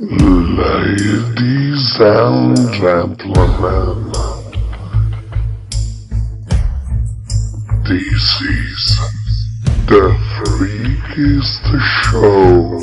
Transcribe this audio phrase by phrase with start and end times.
[0.00, 4.10] Ladies and gentlemen,
[7.84, 8.98] this is
[9.86, 11.62] the freakiest
[12.02, 12.82] show.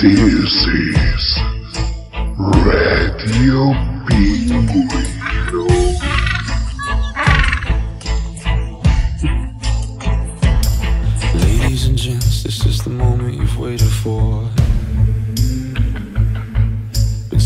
[0.00, 1.24] This is
[2.64, 3.76] Radio
[4.08, 5.68] Pinguino.
[11.34, 14.51] Ladies and gents, this is the moment you've waited for.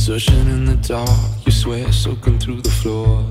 [0.07, 1.09] Searching in the dark,
[1.45, 3.25] your sweat soaking through the floor.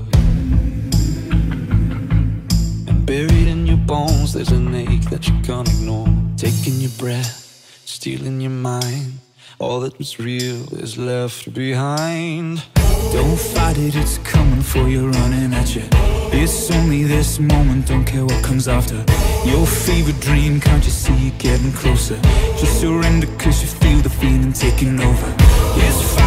[2.86, 6.06] And buried in your bones, there's an ache that you can't ignore.
[6.36, 9.20] Taking your breath, stealing your mind.
[9.58, 12.62] All that was real is left behind.
[13.10, 15.84] Don't fight it, it's coming for you, running at you.
[16.30, 19.02] It's only this moment, don't care what comes after.
[19.48, 22.20] Your favorite dream, can't you see it getting closer?
[22.60, 25.34] Just surrender, cause you feel the feeling taking over.
[25.78, 26.25] It's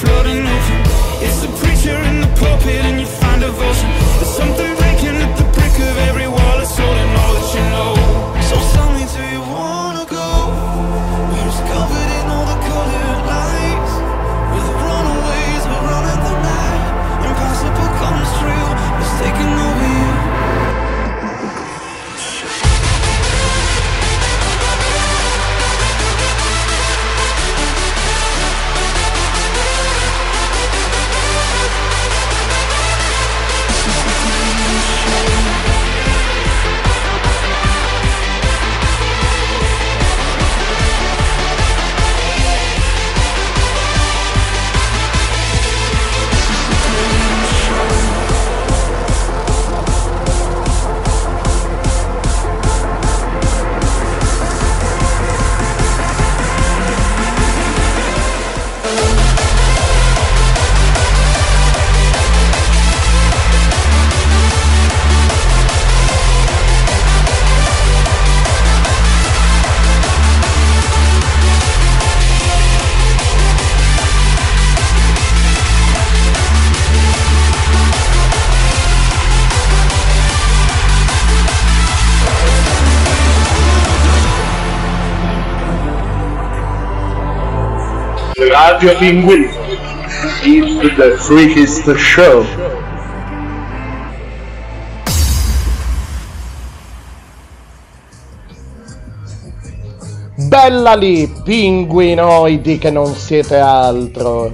[0.00, 0.78] flooding over.
[1.24, 3.90] It's the preacher in the pulpit, and you find devotion.
[4.18, 4.85] There's something
[88.76, 89.48] Radio Pinguino
[90.44, 92.44] is the freakiest show.
[100.36, 104.52] Bella lì, pinguinoidi che non siete altro.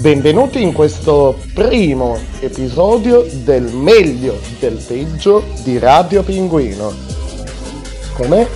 [0.00, 6.92] Benvenuti in questo primo episodio del meglio del peggio di Radio Pinguino.
[8.12, 8.46] Com'è?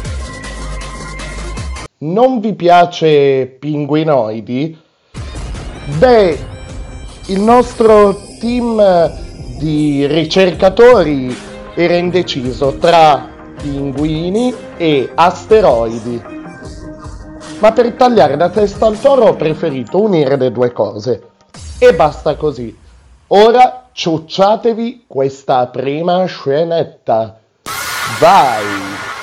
[1.98, 4.78] Non vi piace Pinguinoidi?
[5.96, 6.38] Beh,
[7.28, 9.10] il nostro team
[9.56, 11.34] di ricercatori
[11.74, 13.26] era indeciso tra
[13.62, 16.22] pinguini e asteroidi.
[17.60, 21.30] Ma per tagliare la testa al toro ho preferito unire le due cose.
[21.78, 22.76] E basta così.
[23.28, 27.38] Ora ciucciatevi questa prima scenetta.
[28.20, 29.15] Vai!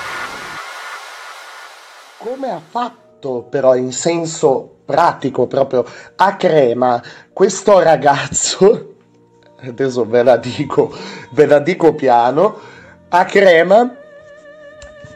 [2.24, 5.84] Come ha fatto però in senso pratico proprio
[6.16, 7.02] a crema
[7.34, 8.94] questo ragazzo,
[9.60, 10.90] adesso ve la dico,
[11.32, 12.56] ve la dico piano,
[13.10, 13.94] a crema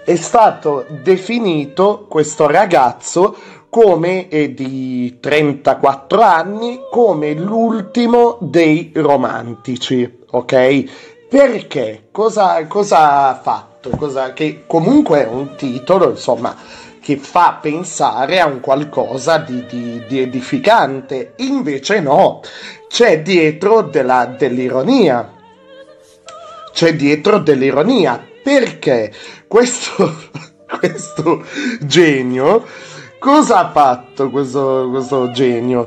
[0.05, 3.35] è stato definito questo ragazzo
[3.71, 11.27] come è di 34 anni come l'ultimo dei romantici, ok?
[11.27, 12.09] Perché?
[12.11, 13.89] Cosa, cosa ha fatto?
[13.97, 16.55] Cosa, che comunque è un titolo, insomma,
[17.01, 21.33] che fa pensare a un qualcosa di, di- di edificante.
[21.37, 22.41] Invece no,
[22.89, 25.33] c'è dietro della- dell'ironia.
[26.73, 28.25] C'è dietro dell'ironia.
[28.43, 29.13] Perché
[29.47, 30.17] questo,
[30.79, 31.45] questo
[31.81, 32.65] genio,
[33.19, 35.87] cosa ha fatto questo, questo genio?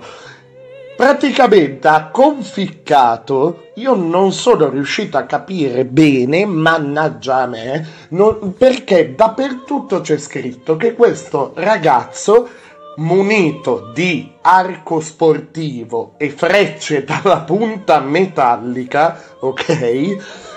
[0.96, 3.70] Praticamente ha conficcato.
[3.76, 10.78] Io non sono riuscito a capire bene, mannaggia a me, non- perché dappertutto c'è scritto
[10.78, 12.50] che questo ragazzo,
[12.98, 20.50] munito di arco sportivo e frecce dalla punta metallica, ok?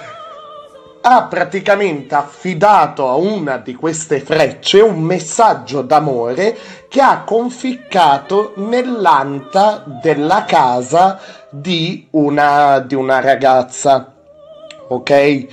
[1.06, 6.56] Ha praticamente affidato a una di queste frecce un messaggio d'amore
[6.88, 11.20] che ha conficcato nell'anta della casa
[11.50, 14.14] di una, di una ragazza.
[14.88, 15.46] Ok?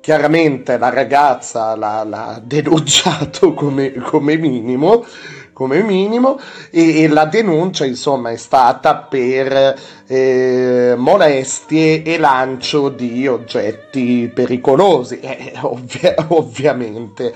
[0.00, 5.04] Chiaramente la ragazza l'ha, l'ha denunciato come, come minimo,
[5.52, 6.38] come minimo
[6.70, 15.20] e, e, la denuncia insomma è stata per eh, molestie e lancio di oggetti pericolosi
[15.20, 17.34] eh, ovvia- ovviamente.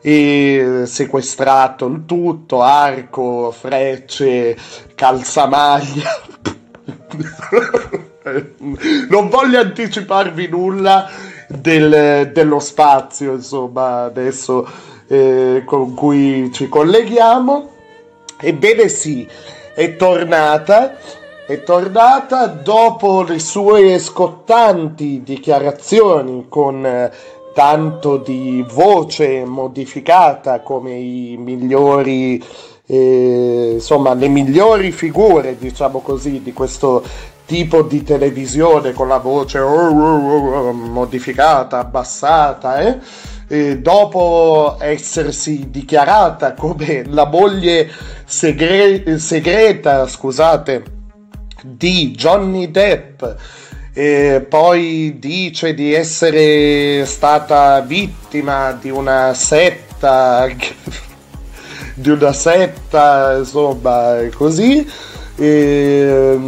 [0.00, 4.56] E sequestrato il tutto arco frecce
[4.94, 6.10] calzamaglia.
[9.08, 11.08] Non voglio anticiparvi nulla
[11.48, 14.68] del, dello spazio insomma adesso
[15.08, 17.68] eh, con cui ci colleghiamo.
[18.40, 19.26] Ebbene sì,
[19.74, 20.96] è tornata,
[21.46, 27.10] è tornata dopo le sue scottanti dichiarazioni con eh,
[27.54, 32.40] tanto di voce modificata come i migliori,
[32.86, 37.02] eh, insomma, le migliori figure, diciamo così, di questo
[37.46, 42.98] tipo di televisione con la voce oh, oh, oh, modificata, abbassata, eh?
[43.48, 47.90] Eh, dopo essersi dichiarata come la moglie
[48.24, 50.84] segre- segreta, scusate,
[51.62, 53.22] di Johnny Depp,
[53.94, 60.46] eh, poi dice di essere stata vittima di una setta,
[61.94, 64.86] di una setta, insomma, così.
[65.40, 66.38] Eh,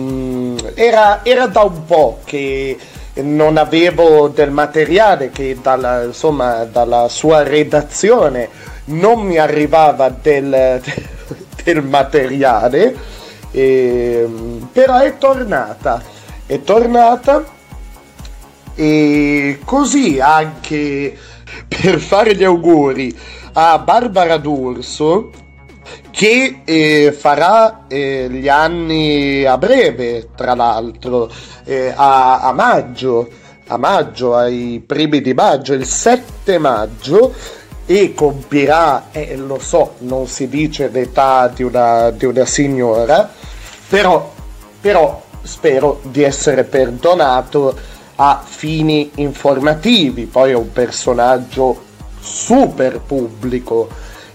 [0.75, 2.77] era, era da un po' che
[3.23, 8.49] non avevo del materiale che dalla, insomma, dalla sua redazione
[8.87, 10.81] non mi arrivava del,
[11.65, 12.97] del materiale,
[13.51, 14.29] eh,
[14.73, 16.03] però è tornata,
[16.47, 17.45] è tornata
[18.75, 21.17] e così anche
[21.69, 23.17] per fare gli auguri
[23.53, 25.31] a Barbara D'Urso
[26.11, 31.31] che eh, farà eh, gli anni a breve, tra l'altro,
[31.65, 33.29] eh, a, a, maggio,
[33.69, 37.33] a maggio, ai primi di maggio, il 7 maggio,
[37.87, 43.29] e compirà, eh, lo so, non si dice l'età di una, di una signora,
[43.89, 44.33] però,
[44.81, 47.77] però spero di essere perdonato
[48.17, 51.89] a fini informativi, poi è un personaggio
[52.21, 53.89] super pubblico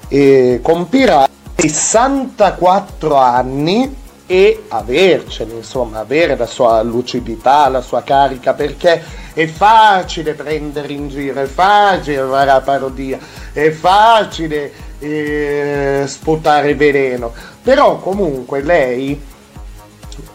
[0.07, 9.03] e compirà 64 anni e avercene, insomma, avere la sua lucidità, la sua carica, perché
[9.33, 13.19] è facile prendere in giro, è facile fare la parodia,
[13.53, 17.31] è facile eh, sputare veleno,
[17.61, 19.21] però comunque lei,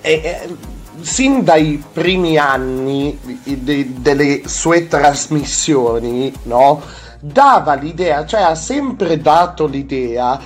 [0.01, 0.49] è, è,
[1.01, 6.81] sin dai primi anni de, delle sue trasmissioni, no?
[7.21, 10.41] dava l'idea, cioè ha sempre dato l'idea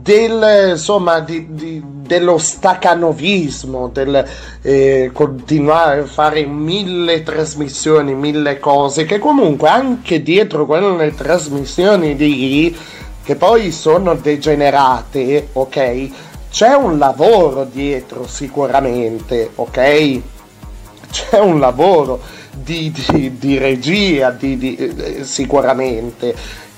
[0.00, 4.24] del, insomma, di, di, dello stacanovismo, del
[4.62, 12.74] eh, continuare a fare mille trasmissioni, mille cose, che comunque anche dietro quelle trasmissioni di
[13.22, 16.10] che poi sono degenerate, ok?
[16.50, 20.20] C'è un lavoro dietro sicuramente, ok?
[21.10, 22.20] C'è un lavoro
[22.54, 22.92] di,
[23.38, 26.34] di, regia, eh, sicuramente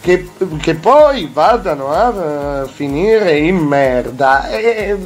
[0.06, 0.28] che,
[0.60, 4.48] che poi vadano a uh, finire in merda.
[4.50, 4.96] E,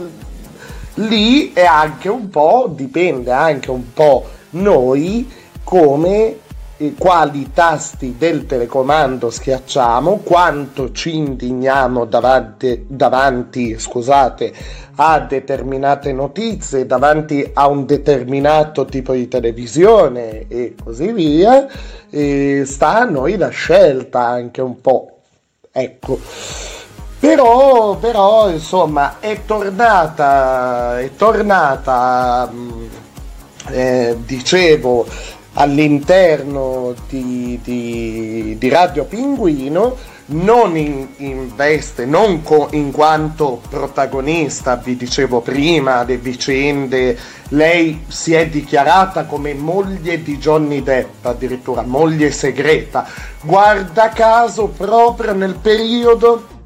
[0.97, 5.27] lì è anche un po', dipende anche un po' noi
[5.65, 6.41] come
[6.97, 14.53] quali tasti del telecomando schiacciamo, quanto ci indigniamo davanti, davanti scusate,
[14.95, 21.67] a determinate notizie, davanti a un determinato tipo di televisione e così via,
[22.09, 25.19] e sta a noi la scelta anche un po'.
[25.71, 26.19] Ecco.
[27.19, 32.87] Però, però insomma, è tornata, è tornata, mm,
[33.69, 35.07] eh, dicevo,
[35.55, 44.77] all'interno di, di, di Radio Pinguino, non in, in veste, non co- in quanto protagonista,
[44.77, 51.83] vi dicevo prima, le vicende, lei si è dichiarata come moglie di Johnny Depp, addirittura
[51.83, 53.07] moglie segreta,
[53.43, 56.59] guarda caso proprio nel periodo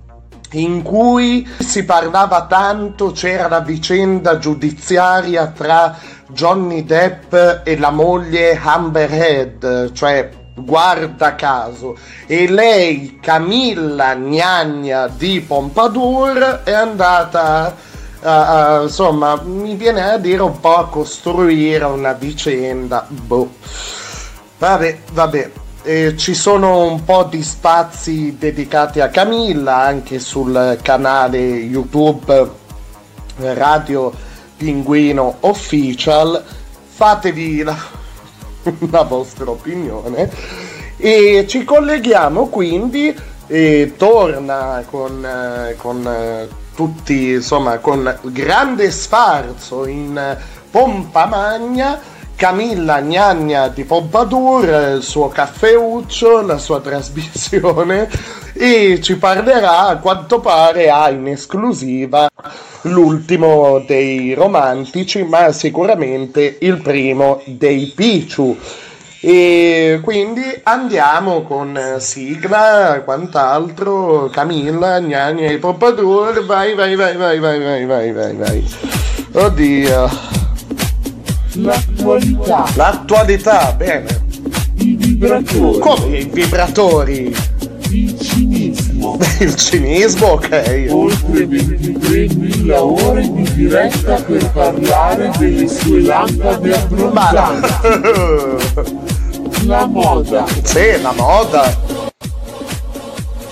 [0.54, 5.96] in cui si parlava tanto, c'era la vicenda giudiziaria tra
[6.28, 7.34] Johnny Depp
[7.64, 11.96] e la moglie Amber Heard, cioè guarda caso,
[12.26, 17.74] e lei, Camilla Gnagna di Pompadour, è andata
[18.22, 23.04] a, a, insomma, mi viene a dire un po' a costruire una vicenda.
[23.08, 23.50] Boh.
[24.58, 25.50] Vabbè, vabbè.
[25.86, 32.50] Eh, ci sono un po' di spazi dedicati a Camilla anche sul canale YouTube
[33.36, 34.10] Radio
[34.56, 36.42] Pinguino Official.
[36.86, 37.76] Fatevi la,
[38.90, 40.30] la vostra opinione
[40.96, 43.14] e ci colleghiamo quindi
[43.46, 50.38] e torna con, con tutti insomma con grande sfarzo in
[50.70, 52.00] pompa magna
[52.36, 58.08] Camilla Gnagna di Pompadour, il suo caffeuccio, la sua trasmissione
[58.52, 62.28] e ci parlerà a quanto pare ha in esclusiva
[62.82, 68.56] l'ultimo dei romantici ma sicuramente il primo dei Picciu
[69.20, 74.28] e quindi andiamo con sigla quant'altro.
[74.30, 78.76] Camilla Gnagna di Pompadour vai vai vai vai vai vai vai vai vai.
[79.32, 80.43] Oddio
[81.54, 84.06] L'attualità, L'attualità, bene.
[84.78, 87.34] i vibratori, Come i vibratori?
[87.90, 89.16] il cinismo.
[89.38, 90.86] Il cinismo, ok.
[90.90, 97.68] Oltre 23.000 ore di diretta per parlare delle sue lampade abbronzanti.
[99.66, 101.76] La moda, sì, la moda.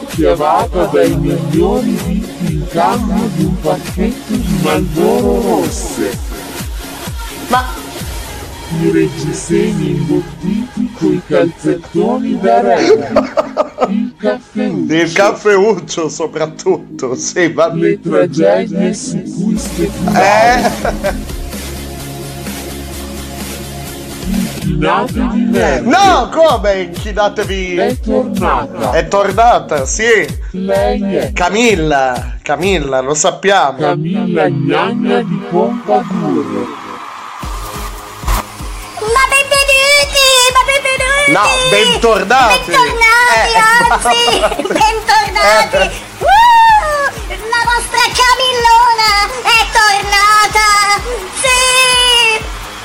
[0.09, 6.19] chiamata dai milioni visti in cambio di un pacchetto di Marlboro rosse.
[7.49, 7.65] Ma
[8.81, 13.89] I reggiseni imbottiti coi calzettoni da rap.
[13.89, 20.63] Il caffè il caffeuccio soprattutto, sì, va Le tragedie su cui speculare.
[20.63, 21.41] Eh,
[24.25, 25.91] Inchinato di merda.
[25.91, 27.75] no, come inchinatevi?
[27.77, 28.93] È tornata.
[28.93, 30.27] È tornata, sì.
[30.53, 33.79] Lei è Camilla, Camilla, lo sappiamo.
[33.79, 36.81] Camilla Gnagna di Pompadour.
[41.29, 42.71] No, bentornati!
[42.73, 43.57] Bentornati, Eh,
[43.89, 44.49] anzi, no.
[44.69, 45.77] bentornati!
[45.77, 45.91] Eh.
[46.19, 46.27] Uh,
[47.49, 49.11] la vostra Camillona
[49.43, 50.67] è tornata!
[51.41, 51.61] Sì!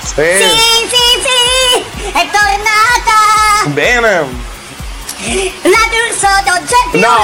[0.06, 2.12] Sì, Sì, sì, sì!
[2.12, 3.18] È tornata!
[3.68, 4.46] bene.
[5.64, 7.20] La D'Urso non c'è più No, la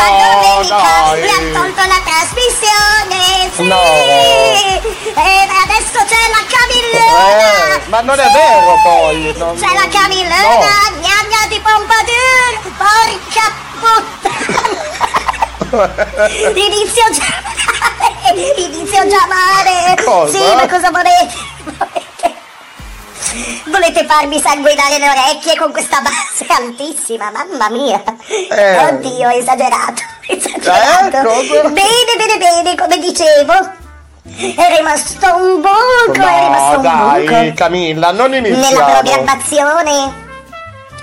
[0.64, 0.78] domenica!
[0.82, 1.22] dai.
[1.22, 3.23] Le ha tolto la trasmissione!
[3.56, 3.64] Sì!
[3.64, 3.82] No.
[3.82, 7.76] E adesso c'è la Camillona!
[7.76, 9.34] Eh, ma non è vero poi.
[9.38, 13.46] non- C'è la Camillona, gnagna di Pompadour, porca
[13.80, 14.92] puttana!
[16.56, 19.96] Inizio già male, inizio già male!
[20.04, 20.38] Cosa?
[20.38, 22.03] Sì, ma cosa volete?
[23.66, 27.32] Volete- farmi sanguinare le orecchie con questa base altissima?
[27.32, 28.02] Mamma mia!
[28.28, 28.86] Eh.
[28.88, 31.18] Oddio, esagerato, esagerato!
[31.18, 31.70] Eh, cosa?
[31.70, 33.54] Bene, bene, bene, come dicevo,
[34.24, 38.92] è rimasto un buco, è rimasto No, un buco dai, Camilla, non nella iniziamo.
[38.92, 40.22] programmazione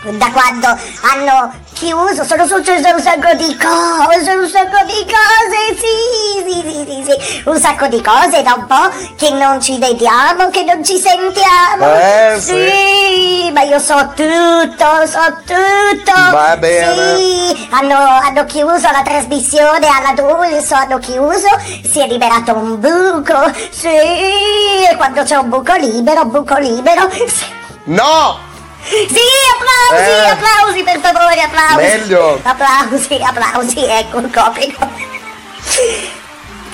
[0.02, 6.52] da quando hanno chiuso sono successe un sacco di cose un sacco di cose sì
[6.52, 7.42] sì sì sì, sì.
[7.46, 11.86] un sacco di cose da un po' che non ci vediamo che non ci sentiamo
[11.96, 17.16] Eh, sì ma io so tutto so tutto Va bene.
[17.16, 21.48] sì hanno, hanno chiuso la trasmissione alla Dulso hanno chiuso
[21.90, 27.44] si è liberato un buco sì e quando c'è un buco libero buco libero sì.
[27.84, 28.48] No!
[28.82, 29.20] Sì,
[29.54, 30.28] applausi, Eh.
[30.30, 31.76] applausi per favore, applausi.
[31.76, 32.40] Meglio.
[32.42, 34.88] Applausi, applausi, ecco il coprico.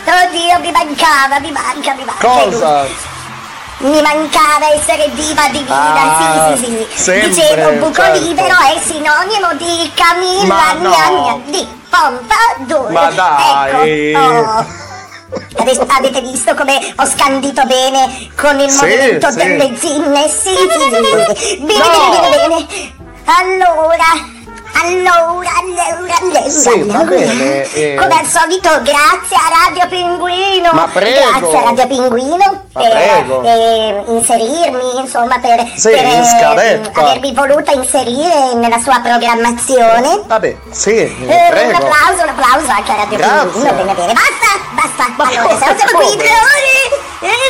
[0.09, 2.27] Oddio, mi mancava, mi manca, mi manca.
[2.27, 2.87] Cosa?
[3.79, 8.21] Mi mancava essere viva divina, Ah, sì, sì, sì, sempre, Dicevo, buco certo.
[8.21, 10.89] libero è sinonimo di Camilla no.
[10.91, 12.91] Gnagna, di Pompadour.
[12.91, 14.13] Ma dai.
[14.13, 14.67] Ecco, oh.
[15.88, 19.37] Avete visto come ho scandito bene con il Sì, movimento sì.
[19.37, 20.28] delle zinne?
[20.28, 21.56] Sì, sì, sì, sì.
[21.59, 22.11] Bene, No.
[22.11, 22.95] bene, bene, bene.
[23.25, 24.04] Allora,
[24.83, 26.49] allora, allora, allora.
[26.49, 27.04] Sì, va allora.
[27.04, 27.95] bene, eh.
[27.97, 30.73] Come al solito, grazie a Radio Pinguino.
[30.73, 31.38] Ma prego.
[31.38, 33.42] Grazie a Radio Pinguino Ma per prego.
[33.42, 40.23] eh, inserirmi, insomma, per, Sì, per, in eh, avermi voluta inserire nella sua programmazione.
[40.26, 43.49] Vabbè, sì, Eh, un applauso, un applauso anche a Radio Grazie.
[43.50, 43.73] Pinguino.
[43.73, 45.14] Bene, bene, basta, basta.
[45.16, 46.04] Ma allora, siamo, come?
[46.04, 47.04] qui tre ore.
[47.21, 47.47] Eh,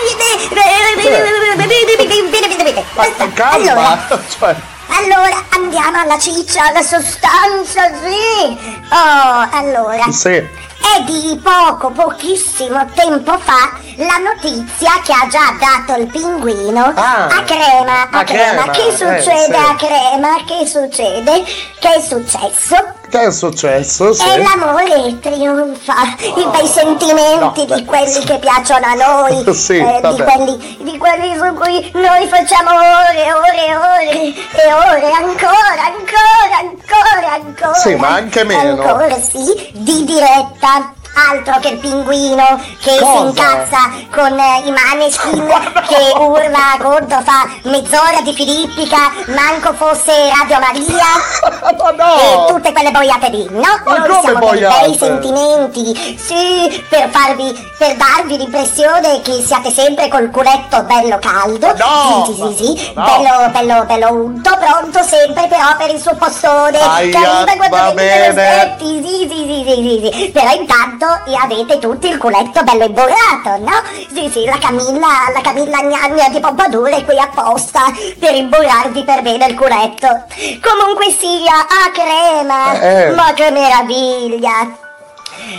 [2.95, 3.29] Basta.
[3.35, 3.99] calma, Allora,
[4.39, 4.57] cioè,
[4.99, 8.59] allora, andiamo alla ciccia, alla sostanza, sì.
[8.91, 10.11] Oh, allora.
[10.11, 10.65] sì.
[10.79, 17.27] È di poco, pochissimo tempo fa la notizia che ha già dato il pinguino Ah,
[17.27, 18.03] a Crema.
[18.11, 18.25] A, a Crema.
[18.25, 19.71] Crema, Che eh, succede sì.
[19.71, 20.45] a Crema?
[20.47, 21.45] Che succede?
[21.81, 22.77] Che è successo?
[23.09, 24.13] Che è successo?
[24.13, 24.27] Sì.
[24.29, 28.25] E l'amore trionfa, i bei sentimenti No, di quelli sì.
[28.25, 33.33] che piacciono a noi, Sì, eh, di, quelli, di quelli su cui noi facciamo ore,
[33.33, 37.75] ore, ore e ore, ancora, ancora, ancora, ancora.
[37.75, 38.83] Sì, ma anche meno.
[38.83, 40.95] Ancora sì, di diretta.
[41.31, 43.17] Altro che il pinguino che Cosa?
[43.19, 43.79] si incazza
[44.15, 45.47] con eh, i maneskin
[45.89, 50.85] che urla contro fa mezz'ora di filippica manco fosse Radio Maria
[51.67, 52.45] Ma e no!
[52.47, 53.61] tutte quelle boiate lì, no?
[53.85, 54.81] Ma Noi siamo dei boiate?
[54.87, 61.75] bei sentimenti, sì, per farvi, per darvi l'impressione che siate sempre col culetto bello caldo,
[61.77, 63.05] No, sì, sì, sì, sì, no.
[63.05, 67.95] bello, bello, bello unto, pronto sempre però per il suo postone, Aia, che arriva quando
[67.95, 71.06] venite sì, sì, sì, sì, sì, sì, però intanto
[71.39, 73.83] avete tutti il culetto bello imborato, no?
[74.13, 77.83] Sì, sì, la Camilla, la Camilla gnagna di Pompadour è qui apposta
[78.19, 80.25] per imborarvi per bene il culetto.
[80.63, 83.11] Comunque sia, a crema, Eh.
[83.15, 84.85] ma che meraviglia!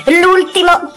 [0.05, 0.91] L'ultimo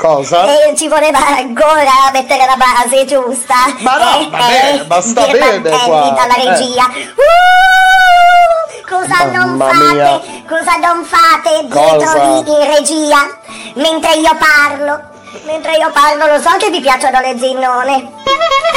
[0.00, 0.46] Cosa?
[0.46, 3.54] eh, ci voleva ancora mettere la base giusta.
[3.80, 6.48] Ma no, Eh, va bene, eh, ma sta bene qua, dalla eh.
[6.48, 6.86] regia.
[7.16, 9.92] Uh, cosa non Mamma fate?
[9.92, 10.20] mia.
[10.48, 13.28] Cosa non fate dietro di regia?
[13.74, 15.00] Mentre io parlo.
[15.44, 18.12] Mentre io parlo lo so che vi piacciono le zinnone.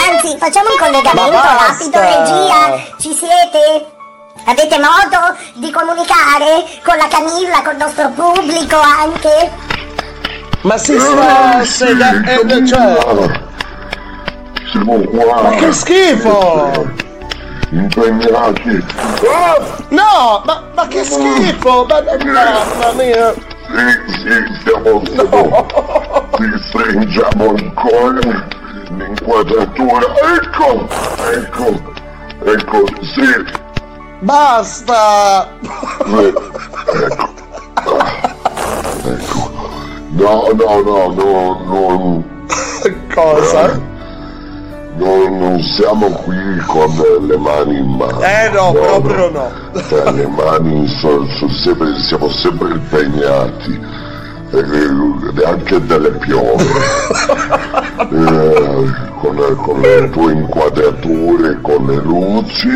[0.09, 2.83] Anzi, facciamo un collegamento rapido, regia.
[2.99, 3.87] Ci siete?
[4.45, 9.71] Avete modo di comunicare con la Camilla, col nostro pubblico anche?
[10.63, 12.97] Ma si sta sega- eh, cioè,
[14.71, 15.41] Siamo qua.
[15.41, 16.91] ma che schifo!
[17.71, 18.85] Impegnati.
[19.89, 21.85] No, ma, ma che schifo!
[21.85, 23.33] Ma, mamma mia!
[23.33, 25.67] Sì, sì, siamo siamo.
[26.37, 28.47] Ti stringiamo ancora
[28.89, 30.05] l'inquadratura.
[30.35, 30.87] Ecco,
[31.33, 31.81] ecco,
[32.45, 33.45] ecco, sì.
[34.19, 35.49] Basta!
[36.05, 36.51] Ecco.
[37.85, 38.22] Ecco.
[40.15, 42.23] No, no, no, no, non,
[43.13, 43.79] Cosa?
[44.95, 46.91] non, non siamo qui con
[47.27, 48.21] le mani in mano.
[48.21, 49.51] Eh no, proprio no.
[49.87, 54.01] Cioè, le mani sono, sono sempre, siamo sempre impegnati.
[54.51, 56.63] E anche delle piove.
[58.13, 58.85] Eh,
[59.19, 62.69] con, con le tue inquadrature, con le luci.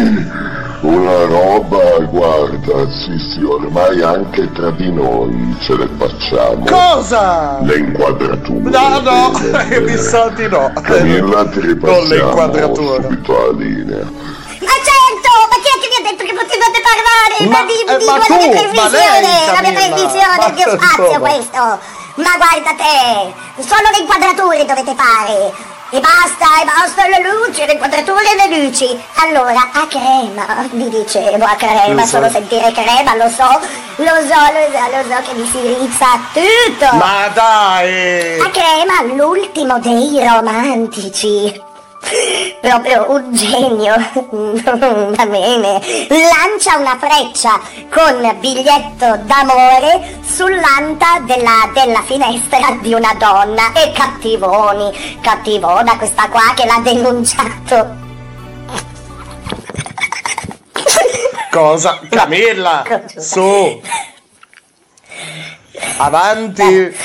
[0.81, 6.65] Una roba, guarda, sì sì, ormai anche tra di noi ce le facciamo.
[6.65, 7.57] Cosa?
[7.61, 8.69] Le inquadrature.
[8.69, 10.71] No, no, Bene, mi sa di no.
[10.83, 13.01] Camilla ti Non le ripassiamo inquadrature.
[13.01, 14.03] subito alla linea.
[14.05, 17.35] Ma certo, ma chi è che vi ha detto che potevate parlare?
[17.49, 21.19] Ma- Ma, di, eh, di ma tu, televisione, lei, la mia ma il mio spazio
[21.19, 21.79] questo.
[22.17, 25.75] Ma guarda te, solo le inquadrature dovete fare.
[25.89, 29.01] E basta, e basta le luci, le inquadrature e le luci.
[29.15, 32.07] Allora, a crema, vi dicevo, a crema, so.
[32.17, 33.47] solo sentire crema, lo so,
[33.95, 36.93] lo so, lo so, lo so che mi si rizza tutto.
[36.97, 38.37] Ma dai!
[38.39, 41.66] A crema l'ultimo dei romantici.
[42.61, 43.95] Proprio un genio.
[45.15, 45.81] Va bene.
[46.09, 53.71] Lancia una freccia con biglietto d'amore sull'anta della, della finestra di una donna.
[53.73, 58.05] E cattivoni, cattivona questa qua che l'ha denunciato.
[61.51, 61.99] Cosa?
[62.09, 62.83] Camilla!
[63.15, 63.81] Su!
[65.97, 66.95] Avanti!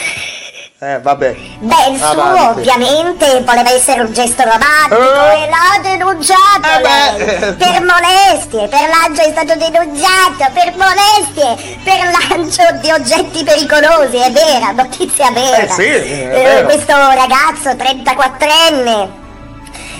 [0.84, 1.36] Eh, vabbè.
[1.60, 2.58] Beh, il suo Avanti.
[2.58, 5.42] ovviamente voleva essere un gesto romantico Eh.
[5.44, 7.54] e l'ha denunciato Eh lei.
[7.54, 14.32] per molestie, per lancio è stato denunciato, per molestie, per lancio di oggetti pericolosi, è
[14.32, 15.56] vera, notizia vera.
[15.58, 19.20] Eh sì, Eh, questo ragazzo 34enne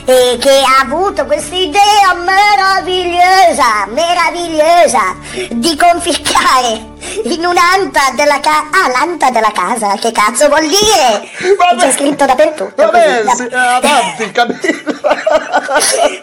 [0.04, 5.16] e che ha avuto questa idea meravigliosa, meravigliosa
[5.50, 6.90] di conficcare
[7.24, 8.68] in un'anta della casa.
[8.72, 11.28] Ah, l'anta della casa, che cazzo vuol dire?
[11.56, 11.80] Vabbè.
[11.80, 12.82] C'è scritto dappertutto.
[12.82, 14.32] Vabbè, così, sì, eh, avanti!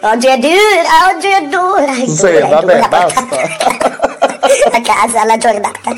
[0.02, 1.94] Oggi è dura, oggi è dura.
[1.94, 3.26] Sì, dura, vabbè, dura basta.
[4.72, 5.94] A casa la giornata.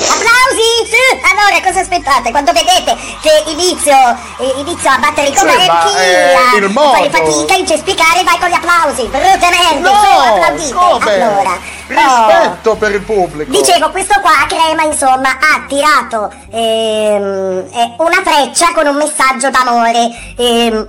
[0.00, 0.70] Applausi!
[0.86, 1.20] Sì!
[1.30, 2.30] Allora, cosa aspettate?
[2.30, 3.94] Quando vedete che inizio,
[4.38, 5.52] eh, inizio a battere i Sì, ma,
[6.00, 7.10] eh, a, il a fare modo.
[7.10, 9.02] fatica, incespicare, vai con gli applausi!
[9.06, 9.80] Brutte merde!
[9.80, 11.22] No, su, applaudite!
[11.22, 13.50] Allora, Rispetto per il pubblico!
[13.50, 20.08] Dicevo, questo qua, Crema, insomma, ha tirato ehm, eh, una freccia con un messaggio d'amore
[20.36, 20.88] ehm,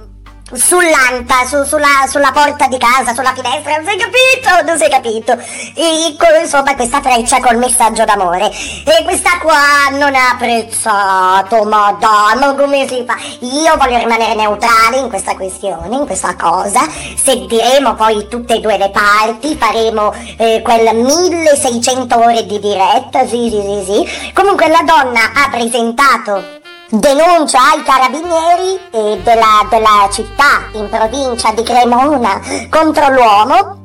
[0.55, 4.63] sull'anta, su- sulla, sulla porta di casa, sulla finestra, non è capito?
[4.65, 5.31] Non è capito.
[5.75, 8.49] E, con, insomma, questa freccia col messaggio d'amore.
[8.49, 13.15] E questa qua non ha apprezzato, madonna, come si fa?
[13.39, 16.81] Io voglio rimanere neutrale in questa questione, in questa cosa.
[17.15, 23.25] Se diremo poi tutte e due le parti, faremo eh, quel 1600 ore di diretta,
[23.27, 24.31] sì, sì, sì, sì.
[24.33, 26.61] Comunque la donna ha presentato
[26.95, 33.81] denuncia ai carabinieri eh, della, della città in provincia di Cremona contro l'uomo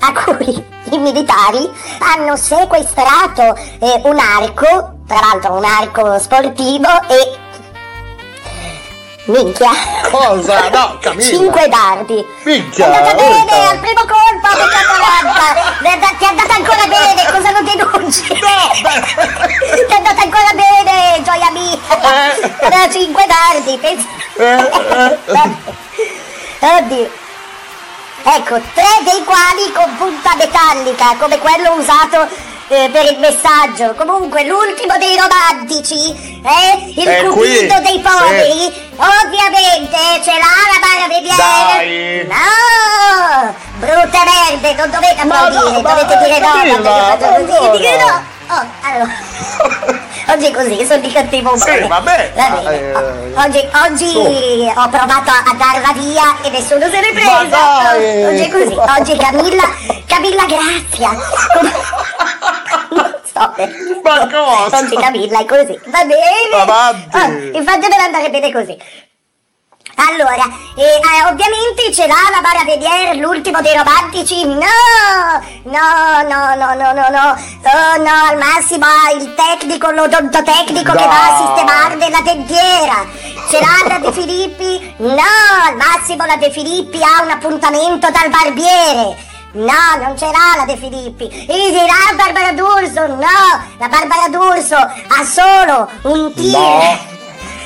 [0.00, 7.47] a cui i militari hanno sequestrato eh, un arco tra l'altro un arco sportivo e
[9.28, 9.70] Minchia.
[10.10, 10.68] Cosa?
[10.78, 11.22] No, Camilla.
[11.22, 12.26] Cinque dardi.
[12.44, 13.70] Minchia, È andata bene, urca.
[13.70, 16.16] al primo colpo, ha beccato.
[16.18, 18.22] Ti è andata ancora bene, cosa non denunci?
[18.28, 21.78] Ti è andata ancora bene, gioia mia.
[22.58, 24.06] Era cinque dardi, pensa.
[26.60, 27.10] Oddio.
[28.22, 32.28] Ecco, tre dei quali con punta metallica, come quello usato
[32.68, 33.94] eh, per il messaggio.
[33.94, 36.92] Comunque, l'ultimo dei romantici, eh?
[36.94, 38.00] Il È qui, cupido dei sì.
[38.00, 40.78] poveri, ovviamente ce l'ha la.
[40.80, 41.06] Barra
[42.28, 43.54] No!
[43.78, 46.50] Brutte merde, non dovete applaudire, no, dovete dire no
[47.46, 48.36] così, dire no.
[48.50, 49.12] Oh, allora.
[50.32, 51.82] Oggi è così, sono di cattivo umore.
[51.82, 52.32] Sì, vabbè.
[52.34, 52.78] Va bene.
[52.92, 52.96] Eh,
[53.38, 57.46] Oh, Oggi, oggi ho provato a darla via e nessuno se n'è Ma presa.
[57.46, 58.24] dai.
[58.24, 58.74] Oggi è così.
[58.98, 59.62] Oggi Camilla,
[60.06, 61.10] Camilla Grazia.
[62.90, 63.54] Non so.
[64.02, 64.78] Ma cosa?
[64.78, 65.78] Oggi Camilla è così.
[65.86, 66.60] Va bene.
[66.60, 67.16] Avanti.
[67.16, 67.26] Ah,
[67.58, 68.76] infatti deve andare bene così.
[69.98, 70.44] Allora,
[70.76, 74.44] eh, eh, ovviamente ce l'ha la Bara Vedier, l'ultimo dei romantici.
[74.46, 74.62] No,
[75.64, 77.36] no, no, no, no, no, no.
[77.64, 81.08] Oh no, al massimo ha il tecnico, l'odontotecnico che No.
[81.08, 83.06] va a sistemare la dentiera.
[83.50, 84.94] Ce l'ha la De Filippi?
[84.98, 85.34] No,
[85.66, 89.26] al massimo la De Filippi ha un appuntamento dal barbiere.
[89.52, 91.24] No, non ce l'ha la De Filippi.
[91.26, 93.06] E dirà Barbara D'Urso?
[93.08, 97.16] No, la Barbara D'Urso ha solo un tir No.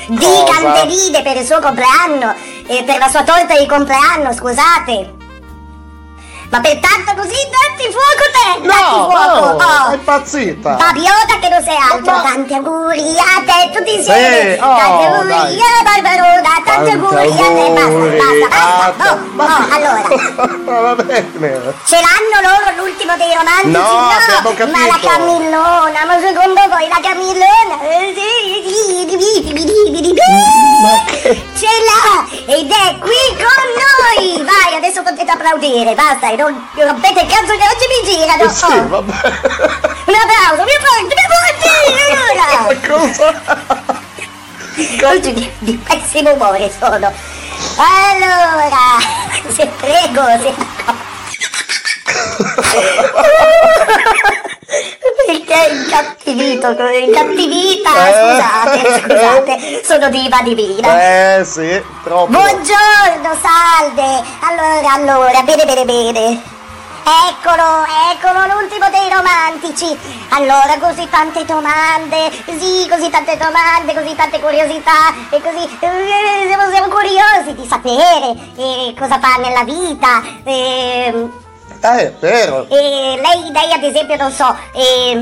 [0.07, 0.43] Di Cosa?
[0.45, 2.33] candeline per il suo compleanno,
[2.67, 5.22] eh, per la sua torta di compleanno, scusate.
[6.53, 9.57] Ma pertanto così datti fuoco te, datti No, fuoco.
[9.57, 9.89] no, oh.
[9.89, 10.69] è impazzita.
[10.75, 15.03] Papiota che non sei altro, Ma- tanti auguri a te tutti insieme, Sì, oh, tanti
[15.03, 15.57] auguri dai.
[15.57, 19.19] a Barbarona, tanti Tanti auguri a te, auguri basta, basta, a basta, te.
[19.33, 20.81] no, no, allora.
[20.93, 21.73] Va bene.
[21.89, 23.71] Ce l'hanno loro l'ultimo dei romantici?
[23.73, 24.77] No, abbiamo capito.
[24.77, 27.81] ma la Camillona, ma secondo voi la Camillona?
[30.83, 31.41] Ma che...
[31.57, 34.43] Ce l'ha ed è qui con noi!
[34.43, 38.43] Vai, adesso potete applaudire, basta, non rompete il cazzo che oggi mi girano!
[38.43, 39.11] Eh sì, Oh, vabbè.
[40.05, 41.67] un applauso, mi forti, mi forti!
[42.11, 42.47] Allora!
[42.87, 43.27] Cosa?
[45.07, 47.11] Oggi di, di pessimo umore sono.
[47.75, 48.97] Allora,
[49.53, 50.53] se prego, se
[55.25, 58.13] Perché incattivito, incattivita, Eh.
[58.13, 61.37] scusate, scusate, sono diva divina.
[61.37, 62.31] Eh sì, troppo.
[62.31, 64.23] Buongiorno, salve!
[64.41, 66.41] Allora, allora, bene, bene, bene.
[67.05, 69.97] Eccolo, eccolo l'ultimo dei romantici.
[70.29, 76.69] Allora, così tante domande, sì, così tante domande, così tante curiosità, e così eh, siamo,
[76.71, 80.21] siamo curiosi di sapere eh, cosa fa nella vita.
[80.43, 81.29] Eh,
[81.91, 82.67] è vero.
[82.69, 85.13] e lei, lei ad esempio, non so, eh,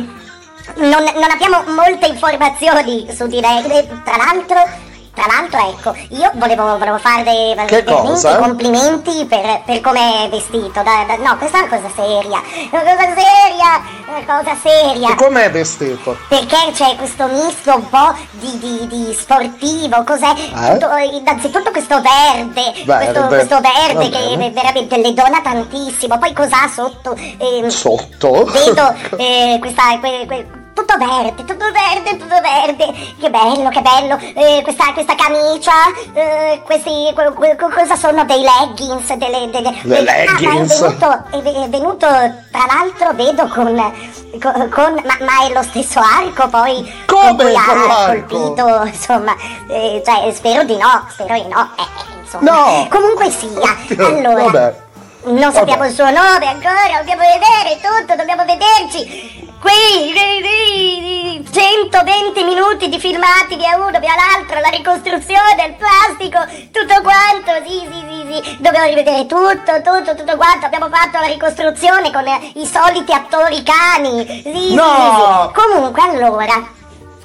[0.75, 3.61] non, non abbiamo molte informazioni su di lei.
[4.03, 8.37] Tra l'altro, tra l'altro, ecco, io volevo, volevo Che veramente cosa?
[8.37, 10.81] complimenti per, per come è vestito.
[10.81, 12.41] Da- da- no, questa è una cosa seria.
[12.71, 15.09] Una cosa seria, una cosa seria.
[15.11, 16.15] E com'è vestito?
[16.29, 20.31] Perché c'è questo misto un po' di, di- di sportivo, cos'è?
[20.31, 20.77] Eh?
[20.77, 26.69] Tutto- innanzitutto questo verde, Verde, questo, questo verde che veramente le dona tantissimo, poi cos'ha
[26.73, 27.15] sotto?
[27.37, 28.45] Ehm, Sotto?
[28.45, 34.17] Vedo eh, questa, que- que- tutto verde, tutto verde, tutto verde, che bello, che bello,
[34.35, 35.71] eh, questa, questa camicia,
[36.13, 40.79] eh, questi, que- que- cosa sono dei leggings, delle, delle, Le dei- ah, leggings.
[40.79, 43.93] ma è venuto, è ve- è venuto, tra l'altro vedo con,
[44.41, 49.35] con, con- ma, ma è lo stesso arco poi Come ha colpito, insomma,
[49.67, 52.87] eh, cioè spero di no, spero di no, eh, eh, insomma, No.
[52.89, 54.43] comunque sia, allora...
[54.43, 54.75] Vabbè.
[55.23, 59.39] Non sappiamo il suo nome ancora, dobbiamo vedere tutto, dobbiamo vederci.
[59.61, 66.39] Qui, qui, qui, 120 minuti di filmati via uno, via l'altro, la ricostruzione, il plastico,
[66.71, 68.57] tutto quanto, sì, sì, sì, sì.
[68.57, 70.65] Dobbiamo rivedere tutto, tutto, tutto quanto.
[70.65, 74.25] Abbiamo fatto la ricostruzione con eh, i soliti attori cani.
[74.43, 74.83] Sì, No.
[74.83, 75.61] sì, sì.
[75.61, 76.67] Comunque, allora,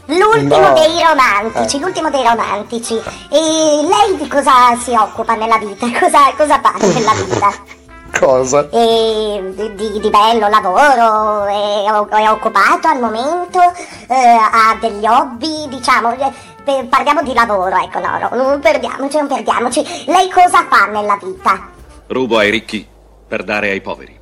[0.04, 0.72] l'ultimo No.
[0.74, 2.94] dei romantici, l'ultimo dei romantici.
[3.30, 5.86] E lei di cosa si occupa nella vita?
[5.98, 7.74] Cosa, cosa fa nella vita?
[8.18, 8.68] Cosa?
[8.70, 13.60] e di, di- di bello lavoro, è, è occupato al momento,
[14.08, 16.32] eh, ha degli hobby, diciamo, eh,
[16.64, 20.04] per- parliamo di lavoro, ecco, no, no, non perdiamoci, non perdiamoci.
[20.06, 21.68] Lei cosa fa nella vita?
[22.08, 22.86] Rubo ai ricchi
[23.28, 24.18] per dare ai poveri.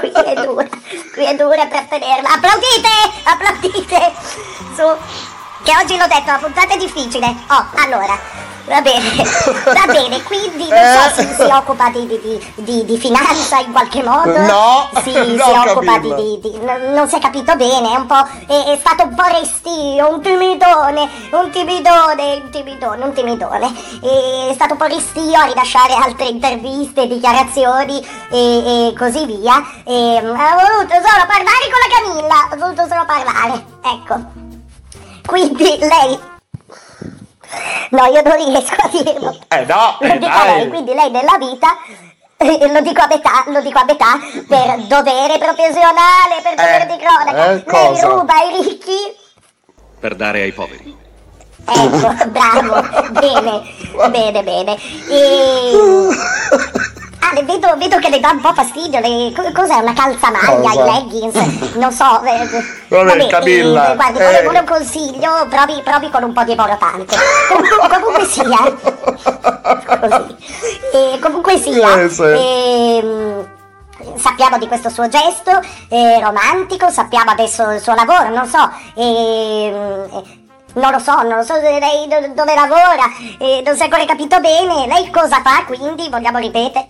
[0.00, 0.68] qui è dura,
[1.14, 2.28] qui è dura per tenerla.
[2.34, 2.88] Applaudite,
[3.24, 4.12] applaudite,
[4.74, 4.82] su,
[5.62, 7.26] che oggi l'ho detto, la puntata è difficile.
[7.48, 8.18] Oh, allora,
[8.64, 9.02] Va bene,
[9.74, 11.10] va bene, quindi non Eh.
[11.10, 14.38] so se si occupa di, di- di- di- finanza in qualche modo.
[14.38, 16.38] No, si, si occupa di,
[16.94, 18.24] non, si è capito bene, è un po'.
[18.46, 23.66] È, è stato un po' restio, un timidone, un timidone, un timidone, un timidone.
[24.00, 27.98] È stato un po' restio a rilasciare altre interviste, dichiarazioni
[28.30, 29.56] e, e così via.
[29.84, 34.50] E mm, ha voluto solo parlare con la Camilla, ha voluto solo parlare, ecco.
[35.26, 36.18] Quindi lei.
[37.90, 39.38] No, io non riesco a dirlo.
[39.48, 41.76] Eh no, Lo eh, lei, quindi lei nella vita.
[42.38, 46.96] eh, Lo dico a metà, lo dico a metà per dovere professionale, per dovere di
[46.96, 47.44] cronaca.
[47.44, 48.06] eh, lei cosa?
[48.08, 49.16] ruba ai ricchi.
[50.00, 50.96] Per dare ai poveri.
[51.64, 53.62] Ecco, bravo, bene,
[54.10, 54.76] bene, bene.
[55.08, 55.72] E...
[57.24, 58.98] Ah, le vedo, vedo che le dà un po' fastidio.
[59.00, 59.32] Le...
[59.32, 60.82] co- Cos'è una calzamaglia, Cosa?
[60.82, 61.74] i leggings?
[61.76, 62.20] Non so.
[62.24, 62.48] eh,
[62.88, 64.22] Vabbè, Camilla, eh, guardi, eh.
[64.22, 67.16] vuole, vuole un consiglio, provi, provi con un po' di borotante.
[67.48, 68.76] Comunque, comunque sia.
[70.00, 70.36] Così.
[70.92, 72.00] E comunque sia.
[72.02, 72.22] Eh, sì.
[72.22, 73.48] ehm,
[74.16, 79.74] Sappiamo di questo suo gesto eh, romantico, sappiamo adesso il suo lavoro, non so, ehm,
[80.10, 80.22] eh,
[80.74, 83.04] non lo so, non lo so lei do- dove lavora,
[83.38, 86.86] eh, non si è ancora capito bene, lei cosa fa quindi, vogliamo ripetere?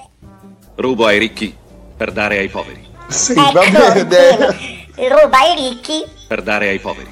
[0.75, 1.55] Rubo ai ricchi
[1.97, 2.87] per dare ai poveri.
[3.09, 4.87] Sì, ecco, va bene.
[5.09, 7.11] ruba ai ricchi, Per dare ai poveri.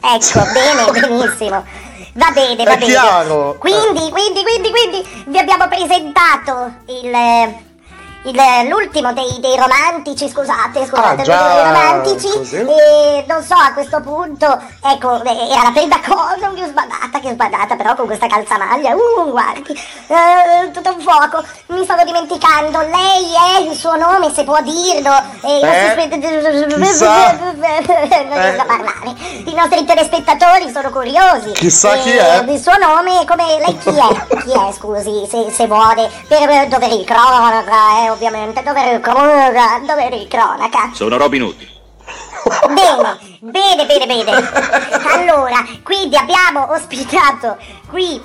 [0.00, 1.64] ecco, bene, benissimo.
[2.12, 2.84] Va bene, va È bene.
[2.92, 3.56] chiaro.
[3.58, 7.64] Quindi, quindi, quindi, quindi vi abbiamo presentato il...
[8.34, 12.56] eh, il- l'ultimo dei, dei romantici, scusate, scusate, Ah, già, dei romantici, così.
[12.56, 17.30] e non so, a questo punto, ecco, eh, era la prima cosa, che sbadata, che
[17.32, 19.72] sbadata, però con questa calzamaglia, uh, guardi,
[20.08, 25.12] eh, tutto un fuoco, mi stavo dimenticando, lei è il suo nome, se può dirlo,
[25.42, 25.94] e Eh,
[26.66, 32.44] non riesco a parlare, i nostri telespettatori sono curiosi, Chissà chi è.
[32.46, 34.24] Il suo nome, come lei chi è?
[34.46, 39.02] Chi è, scusi, se, se vuole, per eh, dovere di cronaca, eh, ovviamente, dovere di
[39.02, 40.90] cronaca, dovere di cronaca.
[40.94, 41.74] Sono Robin Hood.
[42.68, 44.50] Bene, bene, bene, bene.
[45.12, 47.56] Allora, quindi abbiamo ospitato
[47.90, 48.20] qui,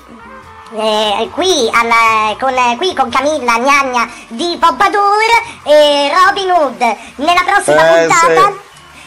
[0.74, 5.18] eh, qui, alla- con, eh, qui con Camilla Gnagna di Pompadour
[5.64, 6.96] e Robin Hood.
[7.16, 8.52] Nella prossima Eh, puntata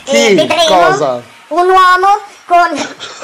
[0.03, 0.11] sì.
[0.11, 0.25] Chi?
[0.27, 1.21] eh, vedremo Cosa?
[1.47, 2.69] un uomo con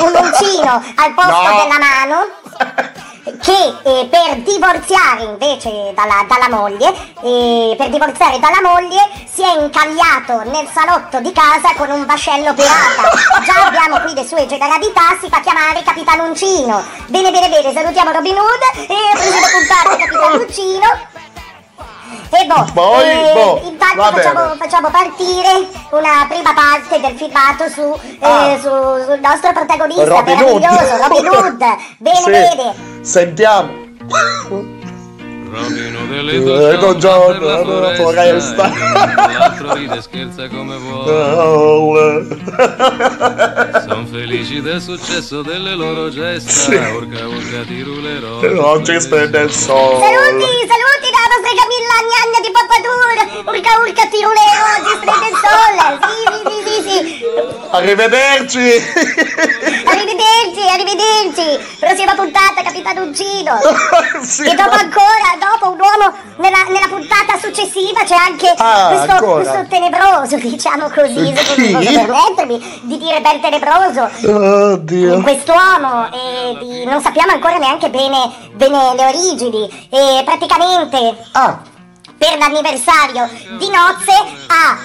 [0.05, 1.61] un uncino al posto No.
[1.61, 2.25] della mano
[3.23, 9.61] che eh, per divorziare invece dalla, dalla moglie, eh, per divorziare dalla moglie si è
[9.61, 13.09] incagliato nel salotto di casa con un vascello pirata.
[13.43, 16.83] Già abbiamo qui le sue generalità, si fa chiamare Capitano Uncino.
[17.07, 21.30] Bene, bene, bene, salutiamo Robin Hood e la prossima puntata Capitano Uncino.
[22.33, 27.81] E boh, Poi, eh, boh, intanto facciamo, facciamo partire una prima parte del filmato su,
[28.19, 28.57] eh, Ah.
[28.57, 30.61] su- sul nostro protagonista Robin Hood.
[30.61, 31.63] meraviglioso, Robin Hood.
[31.97, 32.29] Bene, Sì.
[32.29, 32.73] bene.
[33.01, 33.69] Sentiamo.
[35.51, 38.71] Robino delle due con Giorno, per la foresta.
[39.37, 42.23] L'altro ride scherza come vuole Oh,
[43.85, 46.73] Son felici del successo delle loro gesta Sì.
[46.75, 48.39] Urca urca ti rulerò
[48.71, 49.99] Oggi spende il sole.
[49.99, 53.17] Saluti, saluti da nostra Camilla Gnagna di Papadur.
[53.53, 55.83] Urca urca tirulero, oggi splende il sole.
[56.01, 57.25] Sì, sì, sì, sì, sì.
[57.71, 58.65] Arrivederci.
[59.85, 61.47] Arrivederci, arrivederci.
[61.79, 63.59] Prossima puntata, Capitano Uncino.
[64.21, 68.89] Sì, E dopo ma- ancora, dopo un uomo, nella, nella puntata successiva c'è anche Ah,
[68.93, 71.71] questo, questo tenebroso, diciamo così, se Chi?
[71.71, 74.09] posso permettermi di dire ben tenebroso.
[74.73, 75.21] Oddio.
[75.21, 81.59] Quest'uomo e di- non sappiamo ancora neanche bene, bene le origini e praticamente Ah,
[82.17, 83.27] per l'anniversario
[83.57, 84.13] di nozze
[84.47, 84.77] ha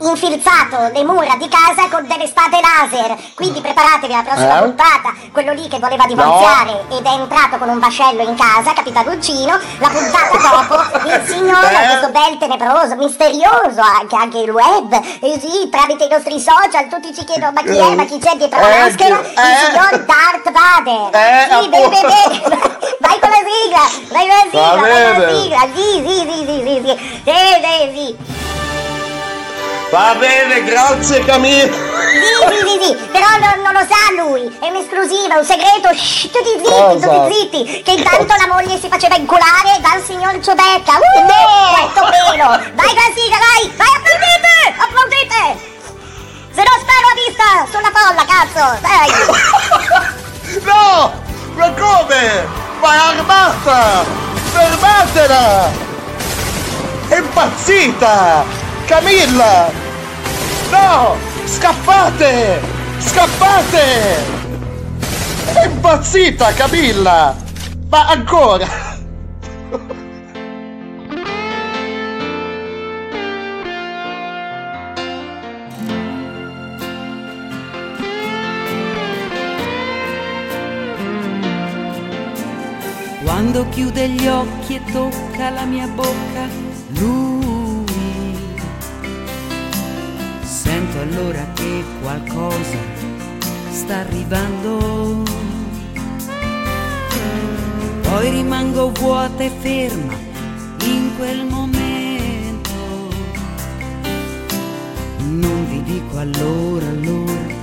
[0.00, 3.16] infilzato le mura di casa con delle spade laser.
[3.34, 4.62] Quindi preparatevi alla prossima eh?
[4.62, 5.14] puntata.
[5.32, 6.96] Quello lì che voleva divorziare no.
[6.98, 9.58] ed è entrato con un vascello in casa, Capitaluccino.
[9.78, 11.86] La puntata dopo, il signore, eh?
[11.86, 14.92] questo bel tenebroso, misterioso anche, anche il web.
[14.92, 18.36] e sì, tramite i nostri social tutti ci chiedono ma chi è, ma chi c'è
[18.36, 19.18] dietro la maschera?
[19.18, 21.14] Il signor Darth Vader.
[21.14, 22.74] Eh, sì, bene, bene.
[23.00, 25.60] Vai con la sigla, vai con la sigla, vai con la sigla.
[25.74, 26.92] Sì, sì, sì, sì, sì,
[27.24, 28.55] sì, sì, sì
[29.90, 31.66] va bene, grazie Camilla.
[31.66, 35.92] Sì, sì, sì, sì, però non, non lo sa lui, è un'esclusiva, è un segreto,
[35.92, 37.08] shh, tutti zitti, Cosa?
[37.08, 41.90] tutti zitti, che intanto la moglie si faceva inculare dal signor Ciubecca, uh, No!
[41.90, 45.42] questo pelo, vai sigla, vai, vai, applaudite, applaudite,
[46.52, 49.10] se no sparo a vista sulla folla, cazzo, dai,
[50.64, 51.12] No!
[51.54, 52.46] Ma come?
[52.80, 54.04] Ma è armata!
[54.52, 55.70] Fermatela!
[57.08, 58.65] È impazzita!
[58.86, 59.68] Camilla!
[60.70, 61.16] No!
[61.44, 62.60] Scappate!
[62.98, 64.14] Scappate!
[65.52, 67.36] È impazzita Camilla!
[67.88, 68.94] Ma ancora!
[83.24, 86.48] Quando chiude gli occhi e tocca la mia bocca,
[86.98, 87.35] lui.
[90.66, 92.78] Sento allora che qualcosa
[93.70, 95.22] sta arrivando.
[98.02, 100.14] Poi rimango vuota e ferma
[100.84, 102.74] in quel momento.
[105.20, 107.54] Non vi dico allora, allora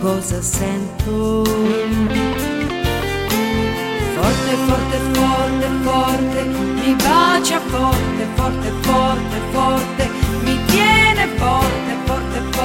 [0.00, 1.44] cosa sento.
[4.14, 10.08] Forte, forte, forte, forte, mi bacia forte, forte, forte, forte,
[10.42, 11.97] mi tiene forte,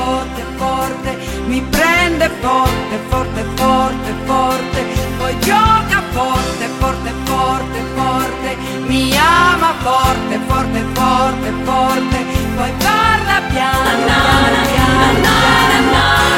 [0.04, 4.82] forte, forte, mi prende forte, forte, forte, forte,
[5.18, 12.18] poi gioca forte, forte, forte, forte, mi ama forte, forte, forte, forte,
[12.56, 16.33] poi parla piano, piano, piano, piano,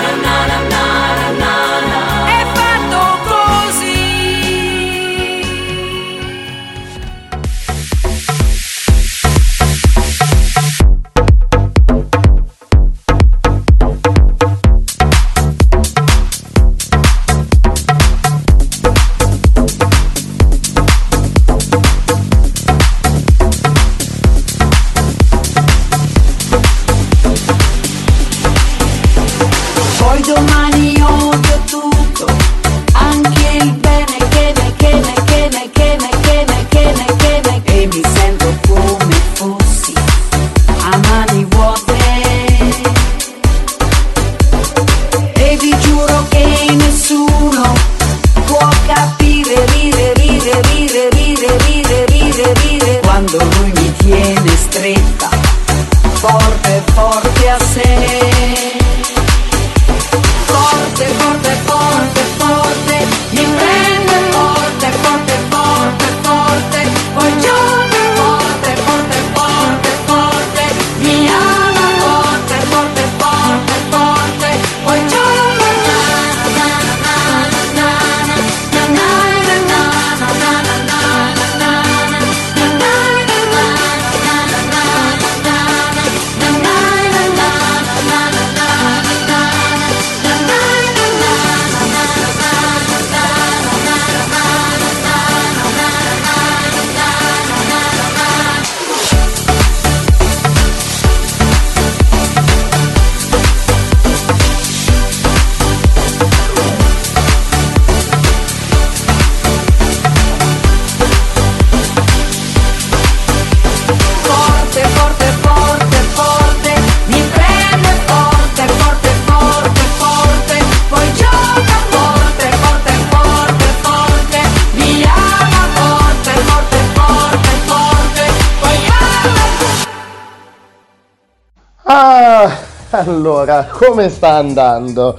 [133.05, 135.17] allora, come sta andando?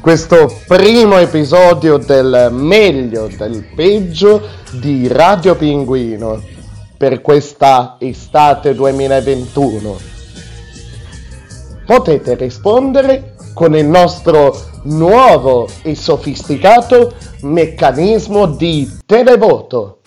[0.00, 6.40] Questo primo episodio del meglio del peggio di Radio Pinguino
[6.96, 9.96] per questa estate 2021.
[11.86, 20.00] Potete rispondere con il nostro nuovo e sofisticato meccanismo di televoto.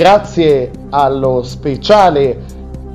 [0.00, 2.42] Grazie allo speciale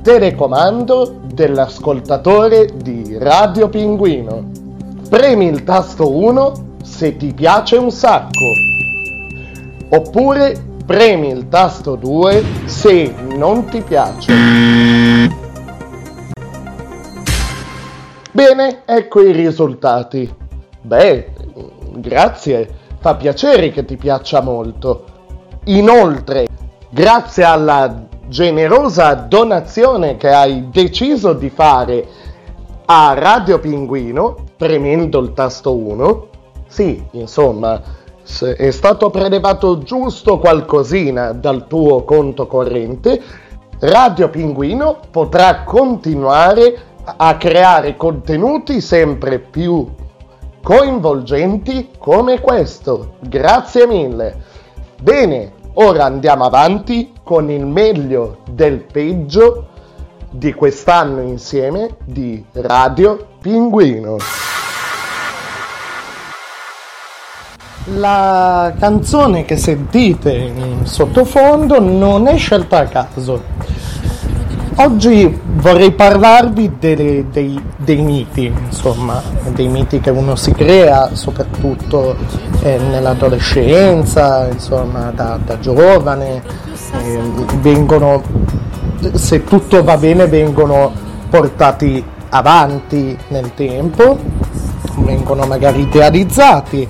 [0.02, 4.50] telecomando dell'ascoltatore di Radio Pinguino.
[5.08, 8.46] Premi il tasto 1 se ti piace un sacco,
[9.90, 14.32] oppure premi il tasto 2 se non ti piace.
[18.32, 20.28] Bene, ecco i risultati.
[20.80, 21.28] Beh,
[21.98, 25.04] grazie, fa piacere che ti piaccia molto.
[25.66, 26.46] Inoltre,
[26.90, 32.06] grazie alla generosa donazione che hai deciso di fare
[32.86, 36.26] a Radio Pinguino, premendo il tasto 1,
[36.66, 37.80] sì, insomma,
[38.56, 43.22] è stato prelevato giusto qualcosina dal tuo conto corrente,
[43.78, 49.86] Radio Pinguino potrà continuare a creare contenuti sempre più
[50.62, 53.16] coinvolgenti come questo.
[53.20, 54.42] Grazie mille.
[55.00, 59.68] Bene, ora andiamo avanti con il meglio del peggio
[60.30, 64.16] di quest'anno insieme di Radio Pinguino.
[67.94, 73.42] La canzone che sentite in sottofondo non è scelta a caso.
[74.78, 79.22] Oggi vorrei parlarvi delle- dei, dei miti, insomma,
[79.54, 82.14] dei miti che uno si crea soprattutto
[82.60, 86.42] eh, nell'adolescenza, insomma, da, da giovane.
[87.02, 87.20] eh,
[87.60, 88.22] vengono,
[89.14, 90.92] se tutto va bene, vengono
[91.30, 94.18] portati avanti nel tempo,
[94.96, 96.86] vengono magari idealizzati.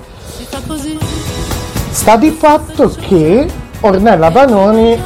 [1.89, 3.47] Sta di fatto che
[3.79, 4.99] Ornella Vanoni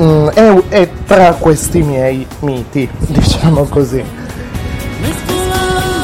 [0.00, 4.02] mm, è, è tra questi miei miti, diciamo così.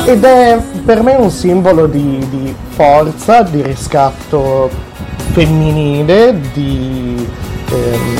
[0.05, 4.71] Ed è per me un simbolo di, di forza, di riscatto
[5.33, 7.29] femminile, di,
[7.71, 8.17] ehm,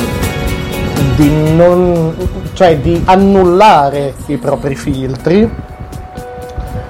[1.17, 2.15] di non,
[2.53, 5.51] cioè di annullare i propri filtri,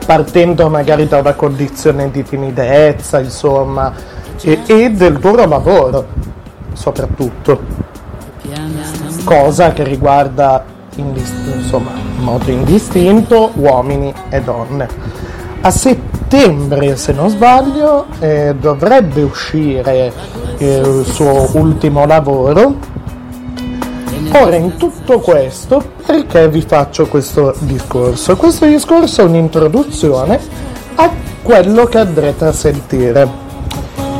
[0.04, 3.92] partendo magari da una condizione di timidezza, insomma,
[4.42, 6.06] e, e del duro lavoro,
[6.72, 7.88] soprattutto.
[9.24, 10.64] Cosa che riguarda
[10.96, 14.88] indis- insomma, in modo indistinto uomini e donne.
[15.60, 20.12] A settembre, se non sbaglio, eh, dovrebbe uscire
[20.58, 22.74] eh, il suo ultimo lavoro.
[24.32, 28.36] Ora, in tutto questo, perché vi faccio questo discorso?
[28.36, 30.38] Questo discorso è un'introduzione
[30.94, 31.10] a
[31.42, 33.28] quello che andrete a sentire,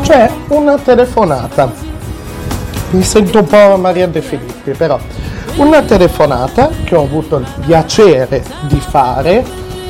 [0.02, 1.89] cioè una telefonata.
[2.90, 4.98] Mi sento un po' Maria De Filippi, però
[5.56, 9.44] una telefonata che ho avuto il piacere di fare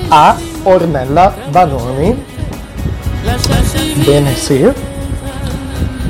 [0.08, 2.24] a Ornella Vanoni.
[4.04, 4.70] Bene, sì.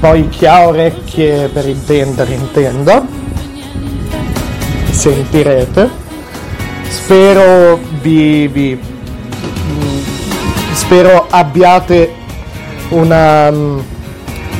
[0.00, 3.06] Poi chi ha orecchie per intendere, intenda.
[4.90, 5.88] Sentirete.
[6.88, 9.98] Spero vi, vi- mm,
[10.72, 12.14] spero abbiate
[12.90, 13.78] una, mm,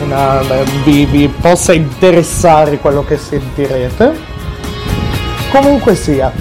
[0.03, 0.40] una
[0.84, 4.28] vi, vi possa interessare quello che sentirete.
[5.53, 6.32] Comunque sia,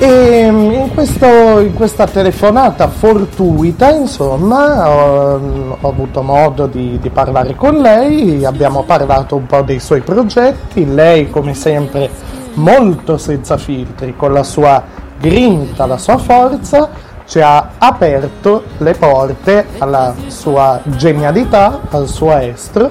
[0.00, 7.56] e in, questo- in questa telefonata fortuita, insomma, ho, ho avuto modo di, di parlare
[7.56, 12.08] con lei, abbiamo parlato un po' dei suoi progetti, lei come sempre
[12.54, 14.82] molto senza filtri, con la sua
[15.18, 16.88] grinta, la sua forza,
[17.28, 22.90] ci ha aperto le porte alla sua genialità, al suo estro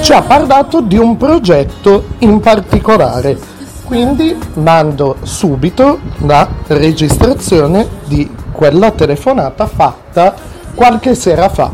[0.00, 3.38] ci ha parlato di un progetto in particolare.
[3.84, 10.34] Quindi mando subito la registrazione di quella telefonata fatta
[10.74, 11.72] qualche sera fa.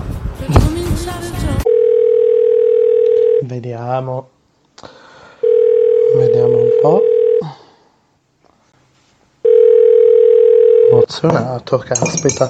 [3.43, 4.29] Vediamo.
[6.17, 7.03] Vediamo un po'.
[11.11, 12.49] Emozionato, caspita.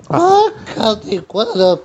[0.00, 1.78] Spaccati quella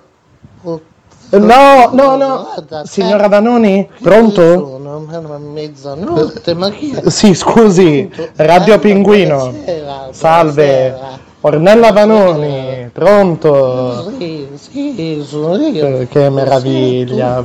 [1.32, 2.48] No, no, no.
[2.86, 4.80] Signora Vanoni, pronto?
[4.80, 7.10] sono a mezzanotte, ma chi è?
[7.10, 9.50] Sì, scusi, Radio Pinguino.
[9.50, 10.90] Buonasera, Salve.
[10.92, 11.20] buonasera.
[11.42, 14.14] Ornella Vanoni, pronto?
[14.18, 15.98] Sì, sì, sono io.
[16.00, 17.44] Eh, Che meraviglia.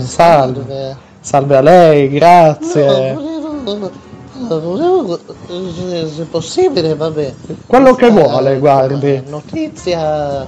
[0.00, 0.96] Salve.
[1.18, 3.12] Salve a lei, grazie.
[3.14, 3.90] Volevo, volevo,
[4.48, 7.34] se, se possibile, vabbè.
[7.66, 9.22] Quello che Questa, vuole, guardi.
[9.26, 10.46] Notizia,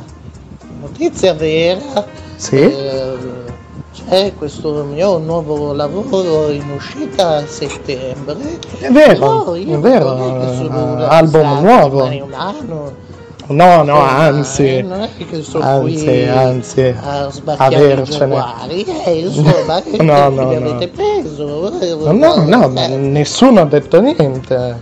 [0.80, 2.04] notizia vera.
[2.36, 2.56] Sì?
[2.60, 3.50] Eh,
[3.92, 8.58] c'è questo mio nuovo lavoro in uscita a settembre.
[8.78, 12.04] È vero, io è vero, album nuovo.
[12.32, 13.01] anno.
[13.48, 14.76] No, no, Insomma, anzi.
[14.78, 16.80] eh, non è che sono Anzi, qui anzi.
[16.98, 18.04] a Avercene.
[18.34, 20.70] giaguari, eh, insomma, che No, no, mi no.
[20.70, 21.80] avete preso?
[21.80, 24.80] eh, No, no, eh, ma nessuno ha detto niente.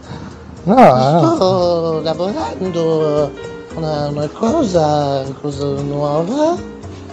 [0.65, 1.35] No, eh.
[1.35, 3.31] Sto lavorando
[3.75, 6.55] una, una cosa, cosa nuova.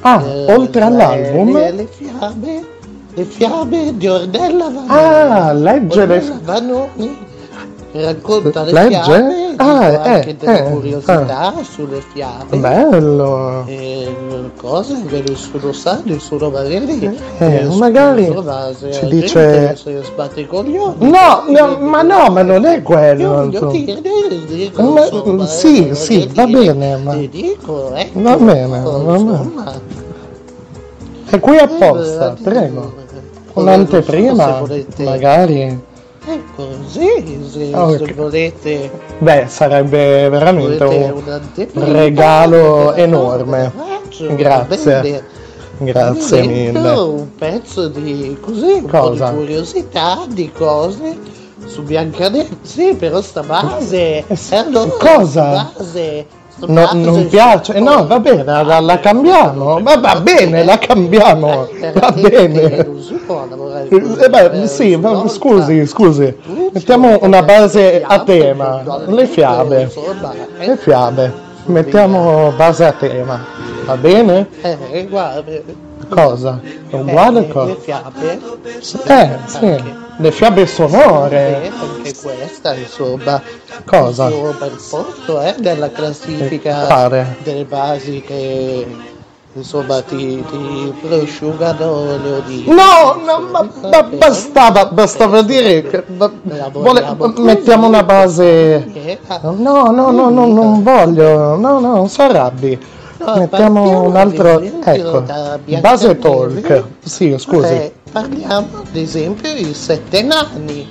[0.01, 1.53] Ah, eh, oltre all'album?
[1.53, 2.65] Le, le fiabe,
[3.13, 4.85] le fiabe di Ornella Vanoni.
[4.89, 7.17] Ah, legge le Ornella Vanoni
[8.03, 9.01] racconta le Legge?
[9.01, 12.57] fiabe, Ah, anche eh, delle eh, curiosità sulle fiabe.
[12.57, 13.63] Bello.
[13.65, 14.15] E
[14.57, 17.17] cose che nessuno sa, nessuno magari.
[17.39, 21.09] Eh, magari insomma, se ci dice- se sbatte i coglioni.
[21.09, 23.29] No, no, ma no, ma non è Io quello.
[23.35, 23.71] voglio insomma.
[23.71, 28.21] dire, dico, Ma- insomma, sì, eh, sì, voglio va dire, bene, ma- Ti dico, ecco,
[28.21, 29.81] Va bene, va bene.
[31.29, 32.93] È qui apposta, eh, prego.
[32.93, 33.05] se
[33.53, 34.61] Un'anteprima,
[34.99, 35.81] magari.
[36.29, 38.13] Ecco, sì, se, Ah, se ok.
[38.15, 43.71] volete, Beh, sarebbe veramente un regalo enorme.
[43.73, 44.99] faccio, Grazie.
[45.01, 45.23] bene.
[45.79, 46.89] Grazie Mi mille.
[46.89, 49.29] Un pezzo di così, un Cosa?
[49.29, 51.17] po' di curiosità, di cose
[51.65, 52.57] su Biancaneve.
[52.61, 54.25] Sì, però sta base.
[54.27, 55.71] Eh allora, cosa?
[55.77, 56.25] Base,
[56.65, 57.73] No, non piace?
[57.73, 59.79] Eh, no, va bene, la, la cambiamo.
[59.79, 61.67] Ma va bene, la cambiamo.
[61.93, 62.87] Va bene.
[63.89, 66.35] Eh, beh, sì, scusi, scusi.
[66.73, 68.81] Mettiamo una base a tema.
[69.05, 69.91] Le fiabe.
[70.57, 71.33] Le fiabe.
[71.65, 73.45] Mettiamo base a tema.
[73.85, 74.47] Va bene?
[74.91, 75.85] Eh, guarda.
[76.09, 76.59] Cosa?
[76.89, 77.65] È uguale eh, cosa?
[77.73, 78.39] Le fiabe.
[79.05, 79.83] Eh, sì.
[80.19, 81.63] Le fiabe sonore.
[81.63, 83.41] Eh, anche questa, insomma.
[83.85, 84.25] Cosa?
[84.29, 88.87] Insomma, il posto è della classifica Eh, delle basi che
[89.53, 92.73] insomma ti, ti prosciugano le olive.
[92.73, 96.31] No, no, ma, ma bastava, bastava dire che ma-
[96.71, 97.05] vuole-
[97.37, 98.87] mettiamo una base.
[99.41, 101.55] No, no, no, no, non voglio.
[101.55, 102.79] No, no, non si arrabbi.
[103.35, 104.61] Mettiamo un altro.
[104.61, 105.25] Ecco,
[105.79, 106.83] base talk.
[107.03, 107.73] Sì, scusi.
[107.73, 110.87] Eh, parliamo ad esempio di sette nani.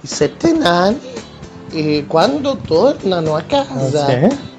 [0.00, 0.98] I sette nani
[1.72, 4.06] eh, quando tornano a casa.
[4.06, 4.54] Sì.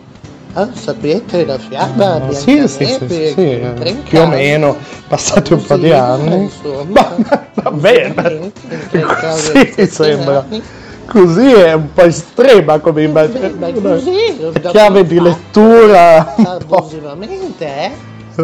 [0.53, 4.75] Ah, sapete la fiaba Ah, Sì, sì, sì, sì, sì, più o meno,
[5.07, 6.49] passati un po' di anni.
[6.87, 7.15] Ma,
[7.53, 8.51] va bene,
[8.89, 10.45] così sembra.
[11.07, 13.53] Così è un po' estrema come immagine.
[13.81, 17.91] così, chiave di lettura abusivamente, eh?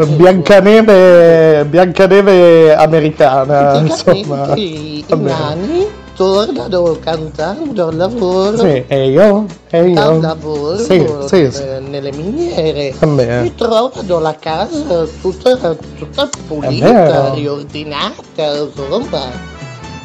[0.07, 4.53] Biancaneve, Biancaneve americana, insomma.
[4.55, 5.85] I nani
[6.15, 8.57] tornano cantando al lavoro.
[8.57, 9.45] Sì, e io?
[9.69, 10.19] E Al io?
[10.19, 11.63] lavoro Sì, sì, sì.
[11.87, 19.51] nelle miniere e trovano la casa tutta, tutta pulita, riordinata, insomma,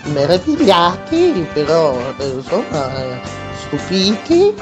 [0.05, 2.91] meravigliati, però insomma
[3.67, 4.55] stupiti,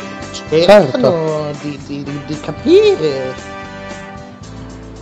[0.49, 1.59] cercano Certo.
[1.62, 3.34] di, di- di- capire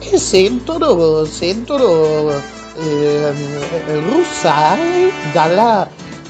[0.01, 2.31] e sentono, sentono
[2.77, 5.89] ehm, russare dalla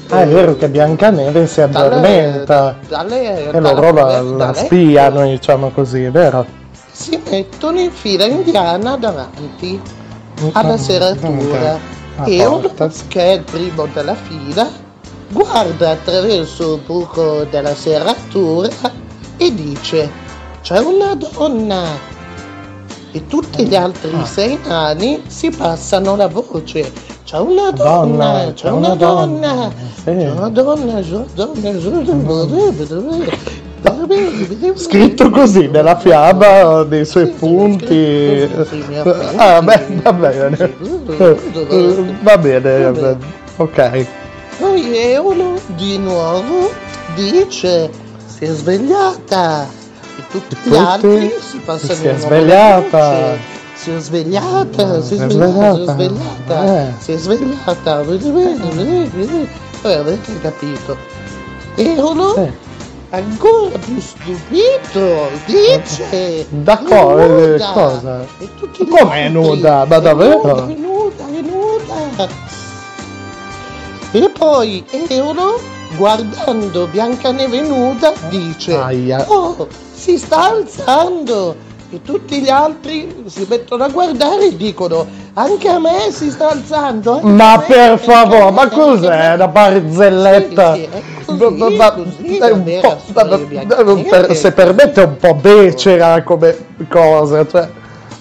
[0.09, 5.71] Ah, è vero che Biancaneve si addormenta dalle, e loro la, la dalle- spiano, diciamo
[5.71, 6.45] così, vero?
[6.91, 9.81] si mettono in fila indiana davanti
[10.51, 11.79] alla serratura
[12.17, 12.89] La e porta.
[13.07, 14.69] che è il primo della fila
[15.29, 18.69] guarda attraverso il buco della serratura
[19.37, 20.09] e dice
[20.61, 21.83] c'è una donna
[23.11, 24.25] e tutti gli altri Ah.
[24.25, 26.91] sei nani si passano la voce
[27.25, 30.03] c'è una Donna, donna, c'è una donna, Sì.
[30.03, 33.25] c'è una donna, c'è una donna, c'è una donna.
[34.75, 38.47] Scritto così nella fiaba, dei suoi punti.
[39.35, 40.73] Ah, beh, va bene.
[42.21, 43.17] Va bene,
[43.57, 44.05] ok.
[44.57, 46.71] Poi Eolo di nuovo
[47.15, 47.89] dice
[48.25, 49.67] si è svegliata
[50.17, 53.53] e tutti gli altri si passano si è svegliata.
[53.73, 56.87] Si è svegliata, si è Si è svegliata, si è svegliata.
[56.87, 56.93] Eh.
[56.97, 57.95] si è svegliata.
[59.83, 60.97] Avete capito.
[61.75, 62.63] Eolo
[63.15, 67.71] ancora più stupito dice D'accordo, "È eh, nuda".
[67.71, 68.25] cosa?
[68.39, 69.85] E tutti Com'è nuda?
[69.85, 70.37] Ma "È davvero?
[70.37, 72.27] nuda, è nuda, è nuda.
[74.11, 75.59] E poi Eolo,
[75.97, 79.25] guardando Biancaneve nuda, dice: Aia.
[79.27, 81.64] Oh, si sta alzando!
[81.91, 86.49] E tutti gli altri si mettono a guardare e dicono: Anche a me si sta
[86.49, 87.19] alzando!
[87.21, 89.07] Ma per favore, ma cos'è?
[89.07, 90.77] me." Una barzelletta?
[94.33, 96.57] Se permette un po' becera come
[96.89, 97.69] cosa, cioè,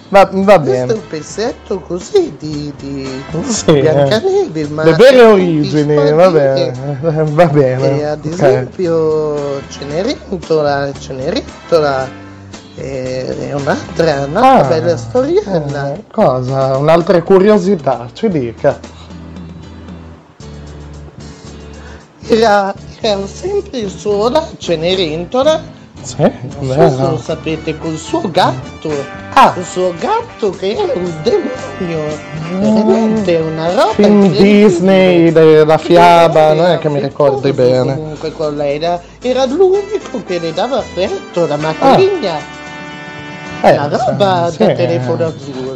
[0.08, 0.92] va, va Questo è bene.
[0.92, 3.80] un pezzetto così di, di Sì, eh.
[3.80, 7.98] Biancaneve, ma Le vere origini, va bene, va bene.
[7.98, 12.22] E ad esempio Cenerentola, Cenerentola
[12.76, 15.92] è un'altra, un'altra Ah, bella storiella.
[15.94, 16.76] eh, cosa?
[16.76, 18.78] Un'altra curiosità, ci dica.
[22.26, 25.62] Era, era sempre sola Cenerentola,
[26.02, 26.16] Sì,
[26.60, 28.90] non so se lo sapete, col suo gatto.
[29.34, 29.52] Ah.
[29.56, 32.02] Il suo gatto che era un demonio,
[32.60, 34.28] veramente una roba Film.
[34.30, 35.32] Disney,
[35.64, 37.94] la fiaba, non è che mi ricordi bene.
[37.96, 42.62] Comunque con lei era, era l'unico che le dava affetto, la matrigna.
[43.64, 44.74] Eh, Una roba sì, da eh.
[44.74, 45.72] telefono azzurro.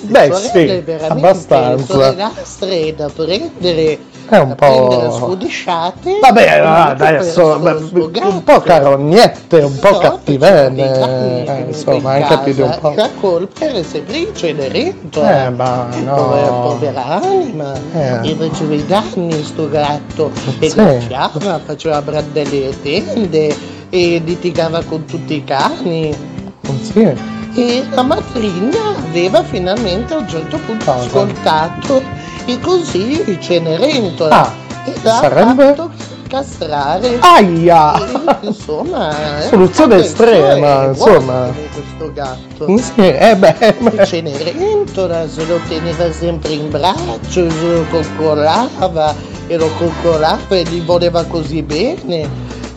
[0.00, 1.84] Beh, sorelle sì, veramente abbastanza.
[1.92, 3.98] sorellastre da prendere,
[4.28, 5.10] È un po'.
[5.10, 6.18] scudisciate.
[6.22, 12.34] Vabbè, ah, beh, suo un po' carognette, un po' danni eh, in insomma, hai casa.
[12.36, 12.92] capito un po'.
[12.96, 15.44] La colpa era sempre di Cenerentola.
[15.46, 16.60] Eh, ma Povera, no.
[16.62, 18.20] povera anima, Eh.
[18.22, 20.76] gli faceva i danni sto gatto e Sì.
[20.76, 23.54] gonfiava, faceva brandelle e tende
[23.90, 26.36] e litigava con tutti i cani.
[26.82, 27.08] Sì.
[27.54, 32.02] e la matrigna aveva finalmente a un certo punto ascoltato
[32.46, 34.52] i consigli di Cenerentola Ah,
[34.84, 35.64] e l'ha sarebbe?
[35.74, 35.90] fatto
[36.28, 37.16] castrare.
[37.20, 37.94] Aia!
[37.98, 39.10] E, insomma,
[39.42, 41.50] eh, Soluzione estrema, insomma.
[41.72, 42.76] questo gatto.
[42.76, 44.04] Sì, eh beh, E beh.
[44.06, 49.14] Cenerentola se lo teneva sempre in braccio, se lo coccolava
[49.46, 52.28] e lo coccolava e gli voleva così bene.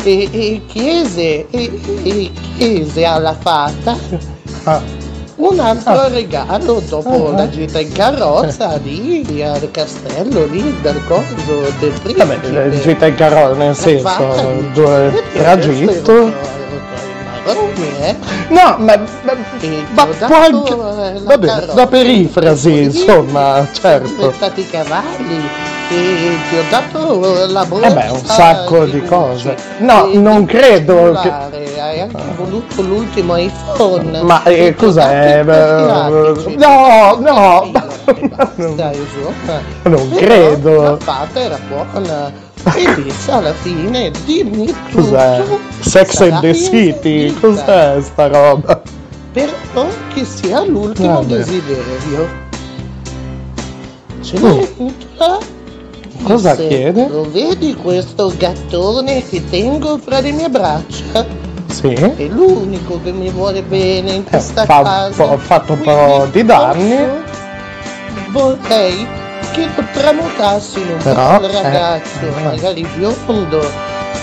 [0.04, 3.96] E, e chiese, e, e chiese alla fata
[4.64, 4.82] Ah,
[5.36, 7.50] un altro regalo dopo Ah, la ah.
[7.50, 12.80] gita in carrozza lì al castello lì del coso del vabbè, principe.
[12.82, 16.28] gita in carrozza, nel La senso, due "Eh, tragitto.
[16.28, 16.34] i
[18.04, 18.16] eh.
[18.50, 19.36] No, ma, ma,
[19.94, 20.72] ma può anche...
[20.74, 24.08] eh, la Va bene, da perifrasi, insomma, Sono certo.
[24.16, 25.42] diventati cavalli
[25.94, 29.06] e ti ho dato la borsa Eh beh, un sacco di Gucci.
[29.08, 29.56] cose.
[29.80, 31.30] No, non di credo che...
[31.82, 34.22] Hai anche voluto l'ultimo iPhone.
[34.22, 35.40] Ma eh, cos'è?
[35.40, 35.44] Eh,
[36.56, 37.72] No, no,
[38.76, 39.60] Dai, insomma.
[39.84, 40.82] non Però credo.
[40.84, 42.32] La fata era buona.
[42.76, 42.86] E
[43.32, 45.42] alla fine, dimmi Cos'è?
[45.44, 45.60] tutto.
[45.80, 47.34] Sex and the City?
[47.40, 48.80] Cos'è sta roba?
[49.34, 51.26] Però che sia l'ultimo Vabbè.
[51.38, 52.28] desiderio.
[54.22, 55.38] Cenerentola
[56.24, 57.08] Cosa disse, chiede?
[57.08, 61.26] Lo vedi questo gattone che tengo fra le mie braccia?
[61.68, 61.94] Sì.
[61.94, 65.24] È l'unico che mi vuole bene in questa Eh, fa- casa.
[65.24, 66.98] ho fatto un po' di danni.
[68.30, 69.08] Vorrei
[69.54, 72.42] che lo tramutassi in un Però, bel eh, ragazzo, eh.
[72.44, 73.60] magari biondo,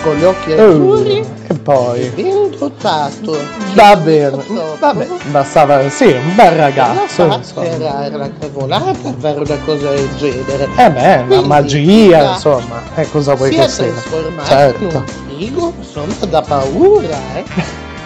[0.03, 2.09] con gli occhi Uh, azzurri, e poi...
[2.15, 3.39] ben dotato.
[3.75, 4.77] Va bene, troppo.
[4.79, 5.89] vabbè, bastava...
[5.89, 10.69] Sì, un bel ragazzo, La era, cavolata fare una cosa del genere.
[10.77, 13.85] Eh beh, la Quindi, magia, la- insomma, e cosa vuoi si che è sia?
[13.87, 14.97] trasformato in Certo.
[14.97, 15.05] un
[15.37, 17.45] figo, insomma, da paura, eh.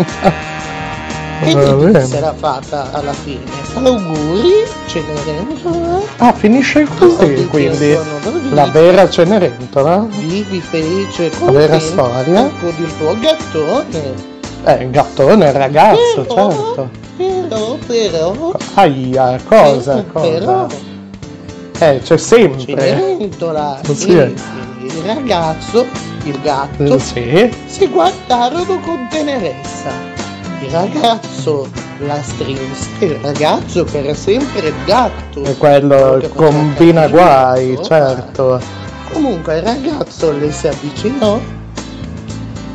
[1.44, 2.00] E bene.
[2.02, 3.40] disse la fatta alla fine.
[3.74, 6.00] Auguri, Cenerentola.
[6.18, 8.00] Ah, finisce così, Oggi quindi che
[8.52, 10.06] la vera Cenerentola?
[10.08, 12.50] Vivi felice e La vera storia?
[12.60, 14.30] con il tuo gattone.
[14.64, 16.90] Eh, il gattone, il ragazzo, Però, certo.
[17.16, 20.76] però, però, Aia, cosa, eh, però, cosa?
[21.80, 22.64] Eh, c'è sempre.
[22.76, 24.16] Cenerentola Sì.
[24.16, 24.34] e
[24.82, 25.84] il ragazzo,
[26.24, 29.90] il gatto, Sì, si guardarono con tenerezza.
[30.62, 31.68] Il ragazzo
[32.06, 35.42] la strinse, il ragazzo era sempre gatto.
[35.42, 38.60] e quello combina guai, cattivo, certo.
[39.12, 41.38] Comunque il ragazzo le si avvicinò,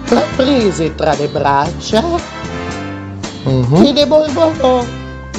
[0.09, 2.03] la prese tra le braccia
[3.43, 3.85] Mhm.
[3.85, 4.83] e le mormorò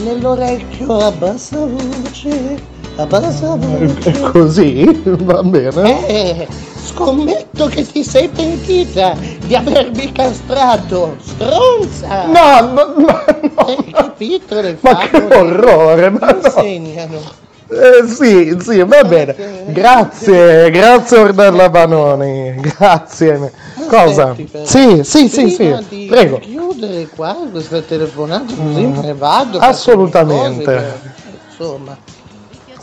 [0.02, 2.56] nell'orecchio a bassa voce,
[2.98, 4.10] a bassa voce.
[4.10, 6.06] E Così, va bene.
[6.08, 6.46] Eh,
[6.84, 9.14] scommetto che ti sei pentita
[9.46, 12.26] di avermi castrato, stronza!
[12.26, 13.22] No, no, no,
[13.54, 16.40] Hai capito le ma che orrore, ma no.
[16.44, 17.46] Insegnano.
[17.70, 19.64] Eh, sì, sì, va bene.
[19.66, 23.52] Grazie, grazie Ornella Banoni, grazie.
[23.88, 24.34] Cosa?
[24.64, 26.38] Sì, sì, sì, sì, di prego.
[26.38, 29.58] chiudere qua questa telefonata così me ne vado.
[29.58, 30.64] Assolutamente.
[30.64, 31.96] che- Insomma,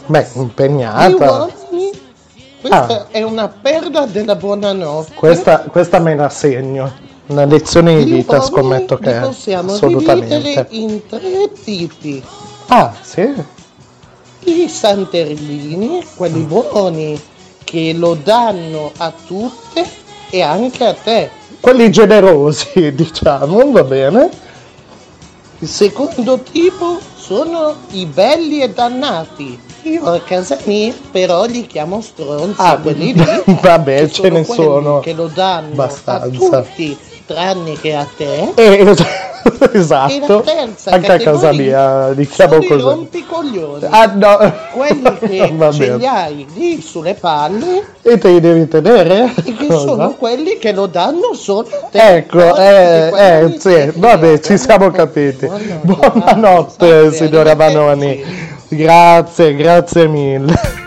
[0.08, 1.50] Beh, impegnata.
[2.62, 3.08] questa Ah.
[3.10, 5.14] è una perla della buonanotte.
[5.16, 6.92] Questa, questa me la segno.
[7.28, 9.54] Una lezione di vita scommetto che è.
[9.56, 10.68] Assolutamente.
[10.72, 12.24] in tre tipi.
[12.68, 13.34] Ah, sì?
[14.44, 17.20] I santerlini, quelli buoni,
[17.64, 19.84] che lo danno a tutte
[20.30, 21.30] e anche a te.
[21.60, 24.30] Quelli generosi, diciamo, va bene.
[25.60, 29.60] Il secondo tipo sono i belli e dannati.
[29.86, 33.26] Io a casa mia però li chiamo stronzi, Ah, quelli lì.
[33.62, 36.58] vabbè, che ce ne sono Che lo danno abbastanza.
[36.58, 38.52] a tutti, tranne che a te.
[38.56, 38.96] Eh,
[39.74, 40.44] esatto.
[40.86, 42.82] Anche a casa mia li chiamo sono i così.
[42.82, 43.86] rompicoglioni.
[43.88, 44.54] Ah no.
[44.74, 45.98] Quelli che Va ce bene.
[45.98, 49.32] li hai lì sulle palle E te li devi tenere?
[49.46, 49.78] e che Cosa?
[49.88, 52.16] sono quelli che lo danno solo a te.
[52.16, 55.48] Ecco, eh, eh, sì, vabbè, ci siamo capiti.
[55.82, 58.54] Buonanotte, signora Vanoni.
[58.70, 60.84] Grazie, grazie mille.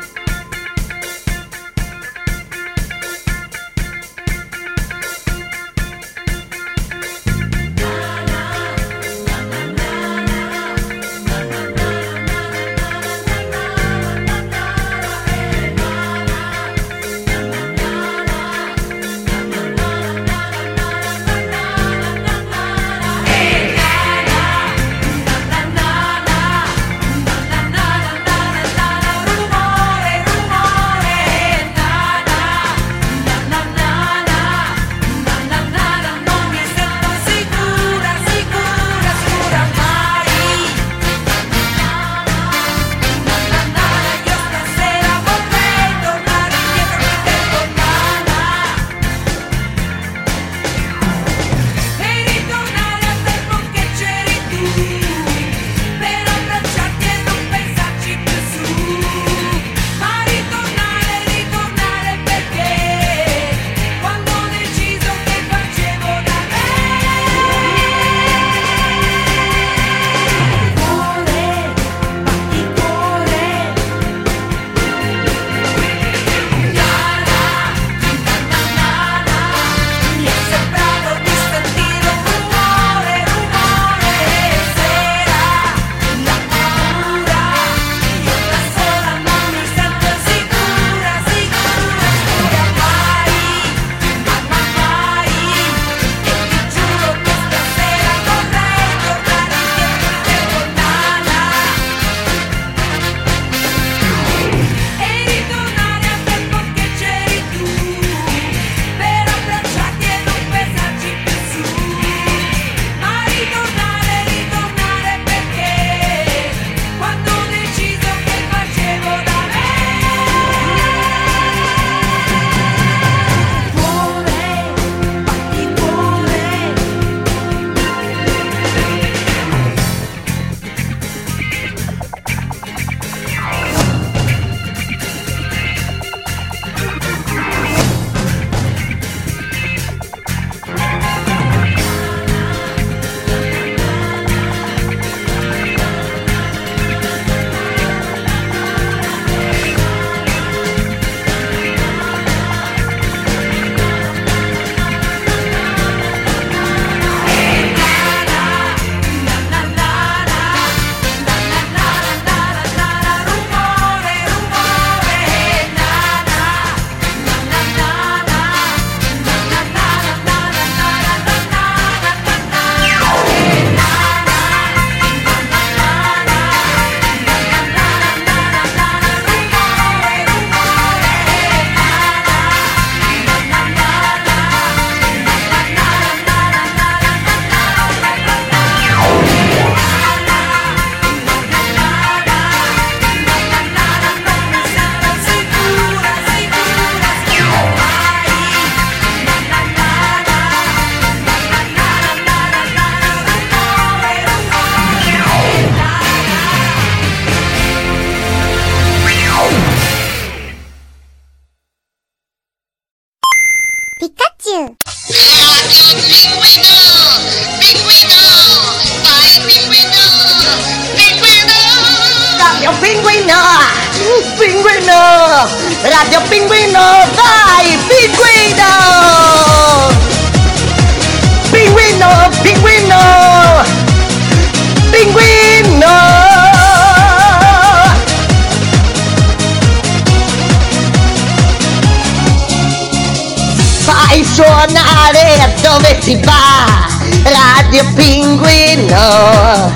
[245.78, 246.88] Dove si va?
[247.22, 249.72] Radio Pinguino.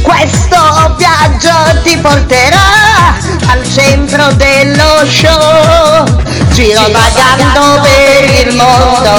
[0.00, 6.04] Questo viaggio ti porterà al centro dello show.
[6.52, 9.10] Giro vagando per il mondo.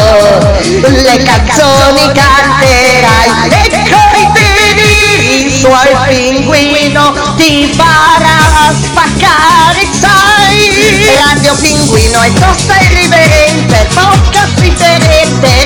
[0.88, 3.49] Le canzoni canterai.
[3.49, 11.11] E coi piedi i suoi pinguino Ti farà spaccare sai.
[11.25, 15.62] Radio Pinguino è tosta e riverente Podcast differente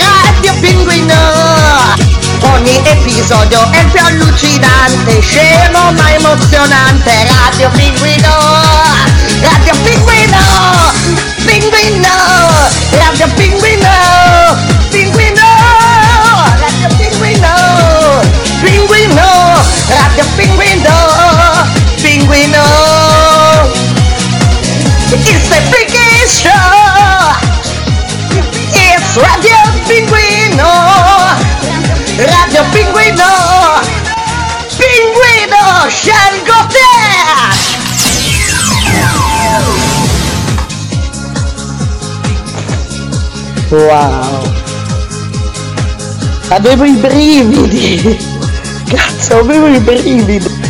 [2.97, 7.11] episodio è più allucinante, scemo ma emozionante.
[7.43, 8.33] Radio Pinguino,
[9.41, 10.37] Radio Pinguino,
[11.45, 12.09] Pinguino,
[12.91, 13.76] Radio Pinguino,
[43.69, 44.43] Wow!
[46.49, 48.17] Avevo i brividi!
[48.87, 50.65] Cazzo, avevo i brividi!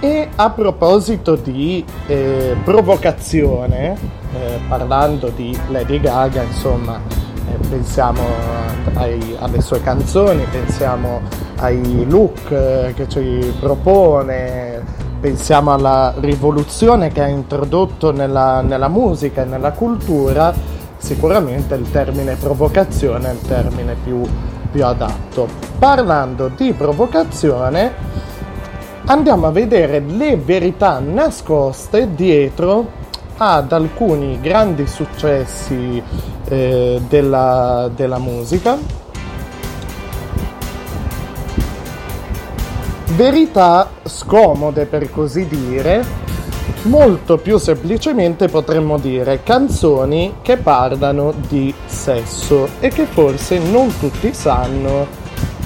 [0.00, 3.96] E a proposito di eh, provocazione,
[4.34, 7.00] eh, parlando di Lady Gaga, insomma,
[7.48, 8.20] eh, pensiamo
[8.94, 11.22] ai- alle sue canzoni, pensiamo
[11.62, 14.84] ai look eh, che ci propone,
[15.20, 20.52] pensiamo alla rivoluzione che ha introdotto nella, nella musica e nella cultura,
[20.98, 24.22] sicuramente il termine provocazione è il termine più,
[24.70, 25.46] più adatto.
[25.78, 27.92] Parlando di provocazione,
[29.06, 33.00] andiamo a vedere le verità nascoste dietro
[33.36, 36.02] ad alcuni grandi successi
[36.48, 39.01] eh, della, della musica.
[43.14, 46.02] Verità scomode per così dire,
[46.84, 54.32] molto più semplicemente potremmo dire canzoni che parlano di sesso e che forse non tutti
[54.32, 55.06] sanno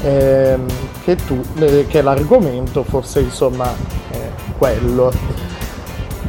[0.03, 0.67] ehm,
[1.05, 3.73] che, tu, eh, che l'argomento fosse insomma
[4.11, 5.13] eh, quello.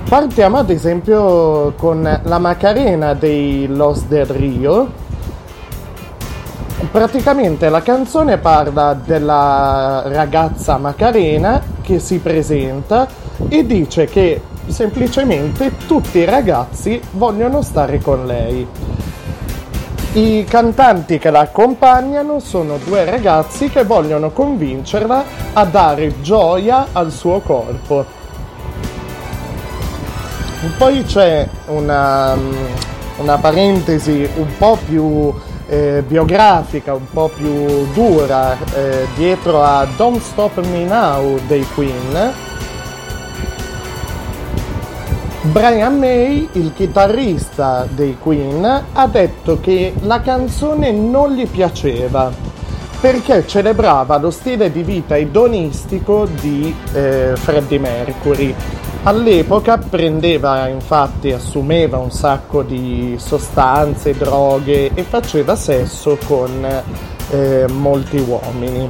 [0.07, 5.05] Partiamo ad esempio con la Macarena dei Los del Rio.
[6.79, 13.07] Praticamente la canzone parla della ragazza Macarena che si presenta
[13.49, 18.67] e dice che semplicemente tutti i ragazzi vogliono stare con lei.
[20.13, 25.23] I cantanti che la accompagnano sono due ragazzi che vogliono convincerla
[25.53, 28.05] a dare gioia al suo corpo.
[30.77, 32.35] Poi c'è una,
[33.17, 35.33] una parentesi un po' più
[35.67, 42.33] eh, biografica, un po' più dura eh, dietro a Don't Stop Me Now dei Queen.
[45.41, 52.31] Brian May, il chitarrista dei Queen, ha detto che la canzone non gli piaceva
[52.99, 58.55] perché celebrava lo stile di vita edonistico di eh, Freddie Mercury.
[59.07, 66.83] All'epoca prendeva, infatti, assumeva un sacco di sostanze, droghe e faceva sesso con
[67.29, 68.89] eh, molti uomini.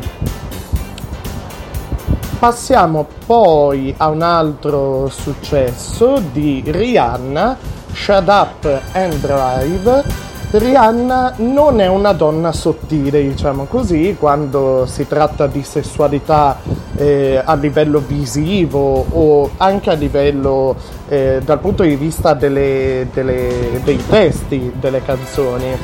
[2.39, 7.55] Passiamo poi a un altro successo di Rihanna,
[7.93, 10.26] Shut Up and Drive.
[10.49, 16.57] Rihanna non è una donna sottile, diciamo così, quando si tratta di sessualità
[16.95, 20.75] eh, a livello visivo o anche a livello
[21.09, 25.75] eh, dal punto di vista delle- delle- dei testi delle canzoni.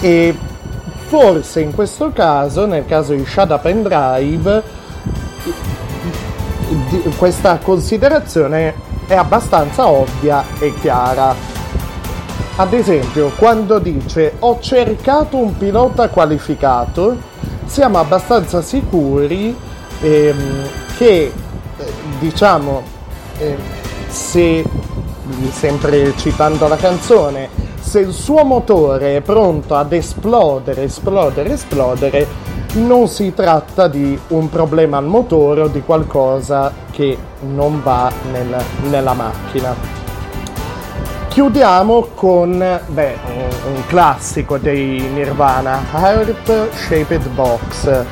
[0.00, 0.36] E
[1.06, 4.62] forse in questo caso, nel caso di Shut Up and Drive,
[7.16, 8.74] questa considerazione
[9.06, 11.57] è abbastanza ovvia e chiara.
[12.60, 17.16] Ad esempio, quando dice ho cercato un pilota qualificato,
[17.66, 19.56] siamo abbastanza sicuri
[20.00, 21.32] ehm, che,
[21.76, 22.82] eh, diciamo,
[23.38, 23.56] eh,
[24.08, 24.64] se,
[25.52, 27.48] sempre citando la canzone,
[27.78, 32.26] se il suo motore è pronto ad esplodere, esplodere, esplodere,
[32.72, 38.64] non si tratta di un problema al motore o di qualcosa che non va nel-
[38.90, 40.07] nella macchina.
[41.28, 43.16] Chiudiamo con beh,
[43.66, 48.04] un, classico dei Nirvana, Heart Shaped Box.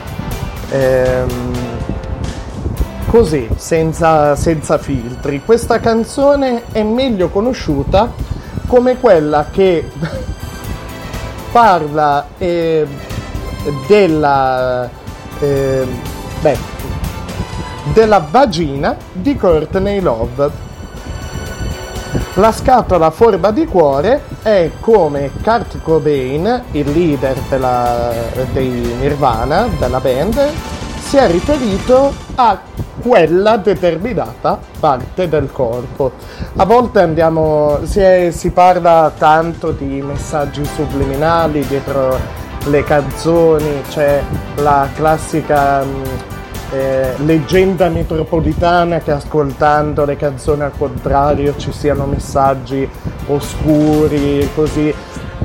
[0.70, 1.52] Ehm,
[3.06, 5.42] così, senza, senza filtri.
[5.44, 8.12] Questa canzone è meglio conosciuta
[8.66, 9.90] come quella che
[11.50, 12.86] parla eh,
[13.86, 14.88] della,
[15.40, 15.86] eh,
[16.40, 16.58] beh,
[17.92, 20.65] della vagina di Courtney Love.
[22.38, 28.12] La scatola a forma di cuore è come Kurt Cobain, il leader della,
[28.52, 28.68] dei
[29.00, 30.50] Nirvana, della band,
[30.98, 32.60] si è riferito a
[33.00, 36.12] quella determinata parte del corpo.
[36.56, 42.18] A volte andiamo, si, è- si parla tanto di messaggi subliminali dietro
[42.66, 44.22] le canzoni, c'è
[44.56, 46.02] la classica mh,
[46.76, 52.88] eh, leggenda metropolitana che ascoltando le canzoni al contrario ci siano messaggi
[53.28, 54.94] oscuri, così.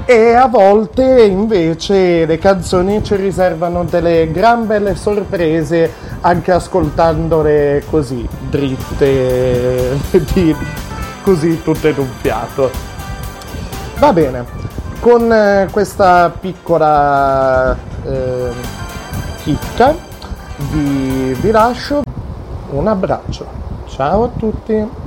[0.05, 8.27] E a volte invece le canzoni ci riservano delle gran belle sorprese anche ascoltandole così,
[8.49, 9.97] dritte,
[10.33, 10.55] di-
[11.23, 12.69] così tutte d'un fiato.
[13.99, 14.43] Va bene,
[14.99, 18.51] con eh, questa piccola eh,
[19.43, 20.09] chicca
[20.69, 22.03] vi, vi lascio
[22.71, 23.45] un abbraccio.
[23.87, 25.00] Ciao a tutti.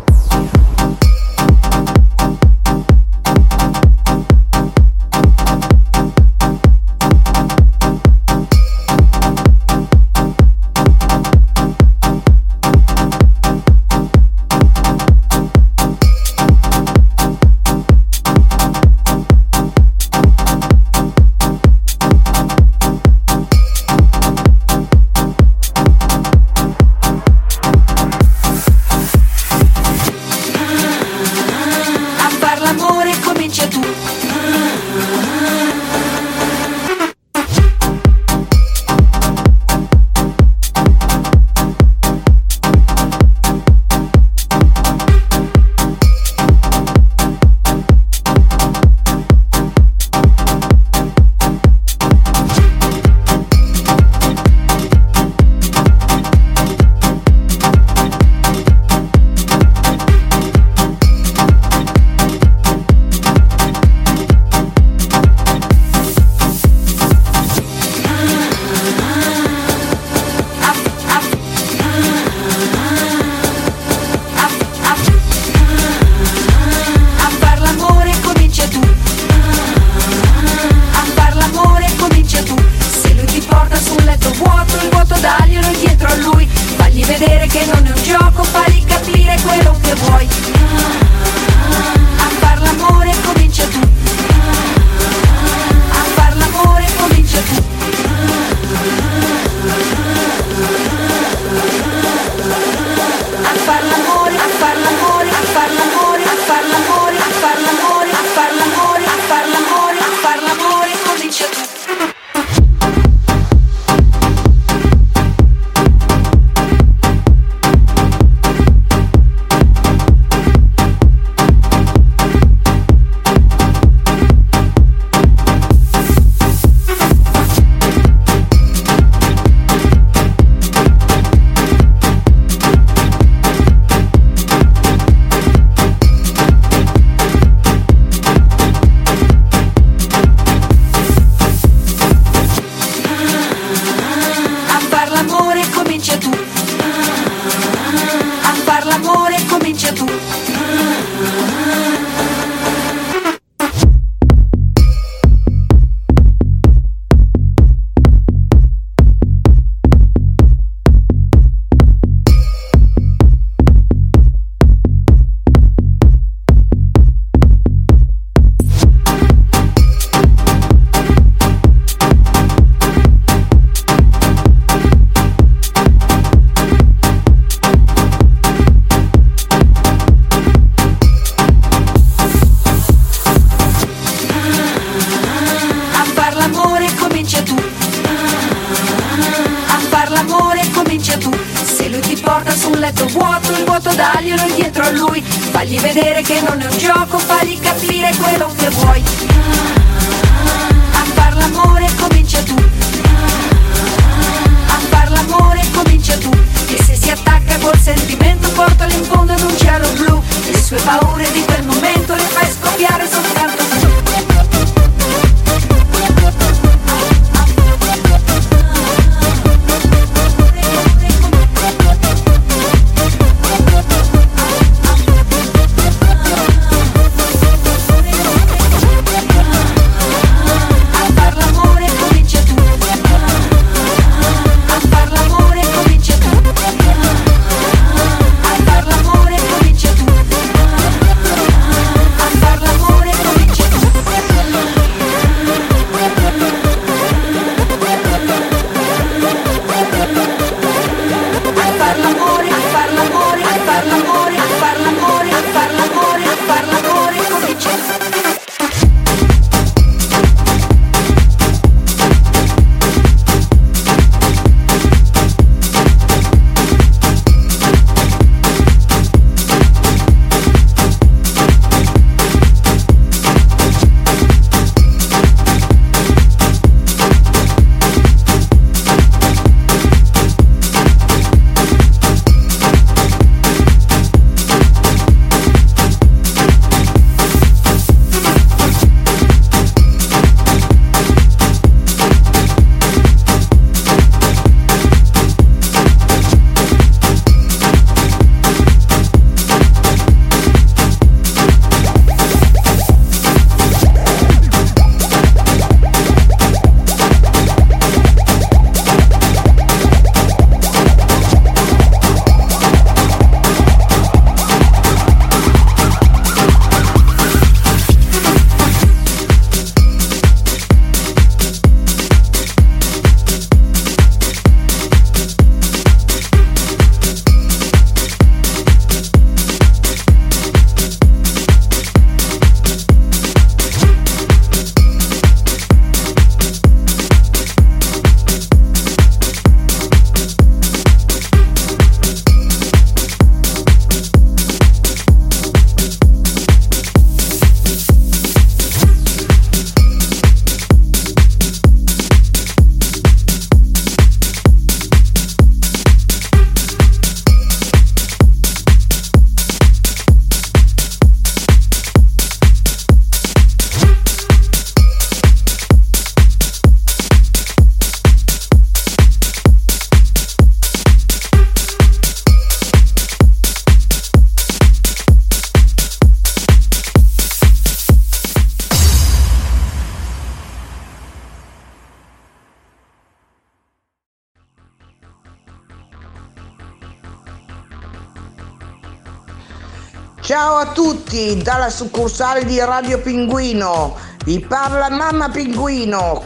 [391.14, 393.96] Tutti dalla succursale di Radio Pinguino.
[394.24, 396.24] Vi parla mamma Pinguino.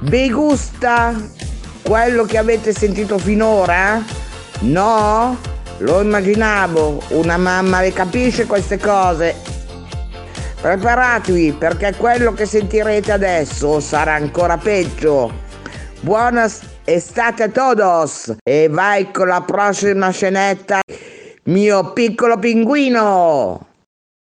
[0.00, 1.14] Vi gusta
[1.82, 4.02] quello che avete sentito finora?
[4.60, 5.36] No?
[5.78, 9.34] Lo immaginavo, una mamma le capisce queste cose.
[10.62, 15.30] Preparatevi perché quello che sentirete adesso sarà ancora peggio.
[16.00, 16.50] Buona
[16.84, 20.80] estate a todos e vai con la prossima scenetta,
[21.44, 23.66] mio piccolo pinguino.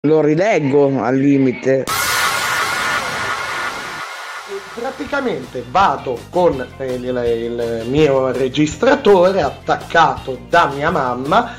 [0.07, 1.85] Lo rileggo al limite.
[4.73, 11.57] Praticamente vado con il, il mio registratore attaccato da mia mamma,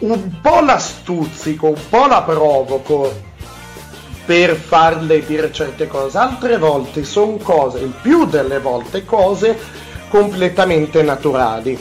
[0.00, 3.10] un po' la stuzzico, un po' la provoco
[4.26, 9.58] per farle dire certe cose, altre volte sono cose, il più delle volte cose
[10.10, 11.78] completamente naturali.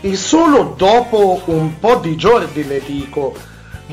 [0.00, 3.34] E solo dopo un po' di giorni le dico,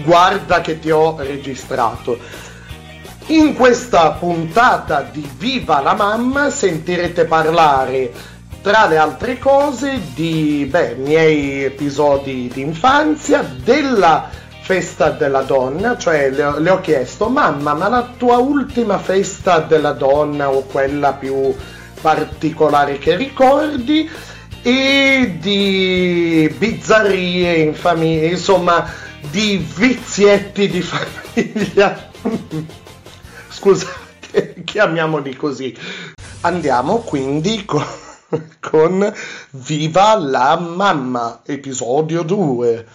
[0.04, 2.18] guarda che ti ho registrato.
[3.28, 8.12] In questa puntata di Viva la mamma sentirete parlare,
[8.62, 14.30] tra le altre cose, di beh, miei episodi di infanzia, della
[14.62, 19.94] festa della donna, cioè le, le ho chiesto, mamma, ma la tua ultima festa della
[19.94, 21.56] donna o quella più
[22.02, 24.10] particolare che ricordi?
[24.62, 28.86] E di bizzarrie in famiglia, insomma,
[29.30, 32.10] di vizietti di famiglia.
[33.50, 35.76] Scusate, chiamiamoli così.
[36.42, 37.84] Andiamo quindi con,
[38.60, 39.14] con
[39.52, 42.86] Viva la mamma, episodio 2.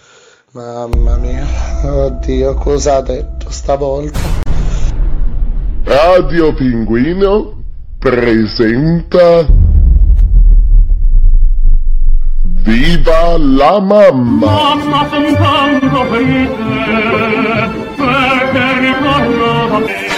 [0.51, 1.45] Mamma mia,
[1.83, 4.19] oddio, cosa ha detto stavolta?
[5.83, 7.63] Radio Pinguino
[7.97, 9.45] presenta
[12.65, 14.45] Viva la mamma!
[14.45, 16.47] Mamma son tanto felice
[17.95, 20.11] perché ritorno da te.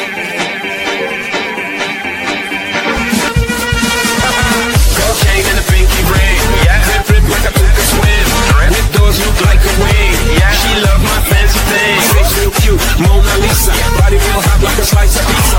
[9.15, 10.51] Look like a wing, yeah.
[10.51, 12.03] She love my fancy things.
[12.13, 13.71] Face real cute, Mona Lisa.
[13.97, 15.57] Body real hot like a slice of pizza.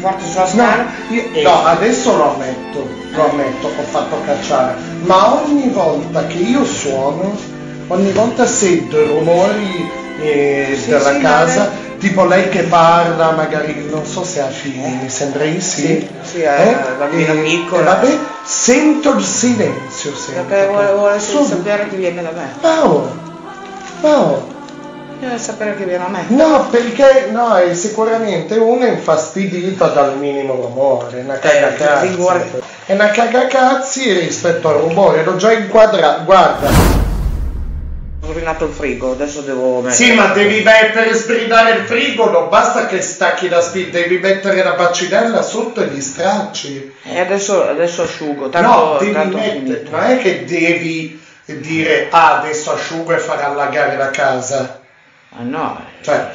[0.00, 5.34] Forte sulla No, scala, io no, adesso lo ammetto, lo ammetto, ho fatto cacciare, ma
[5.42, 7.36] ogni volta che io suono,
[7.88, 11.68] ogni volta sento i rumori eh, Sì, della sì, casa, ma
[11.98, 15.82] tipo lei che parla, magari non so se ha figli, mi sembra di sì.
[15.86, 17.82] Sì, sì, una bambina E- piccola.
[17.94, 20.42] vabbè, sento il silenzio sempre.
[20.44, 22.48] perché vuole, vuole sapere che viene da me.
[22.60, 23.10] Paolo,
[24.00, 24.46] Paolo,
[25.18, 26.24] Deve sapere che viene da me.
[26.28, 32.06] No, perché no, è sicuramente uno è infastidito dal minimo rumore, una cagacazzi.
[32.06, 32.62] rigore.
[32.86, 36.68] È una cagacazzi rispetto al rumore, l'ho già inquadrato, guarda.
[36.68, 39.94] Ho rovinato il frigo, adesso devo mettere.
[39.94, 44.62] Sì, ma devi mettere sbridare il frigo, non basta che stacchi la spinta, devi mettere
[44.62, 46.94] la bacinella sotto e gli stracci.
[47.02, 52.38] E adesso, adesso asciugo, tanto, no, devi tanto mettere, non è che devi dire, ah,
[52.38, 54.77] adesso asciugo e far allagare la casa.
[55.36, 56.30] Ah no, Cioè,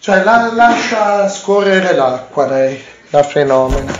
[0.00, 3.92] cioè la- lascia scorrere l'acqua lei, la fenomena.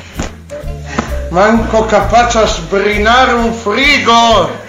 [1.31, 4.65] Manco capace a sbrinare un frigo!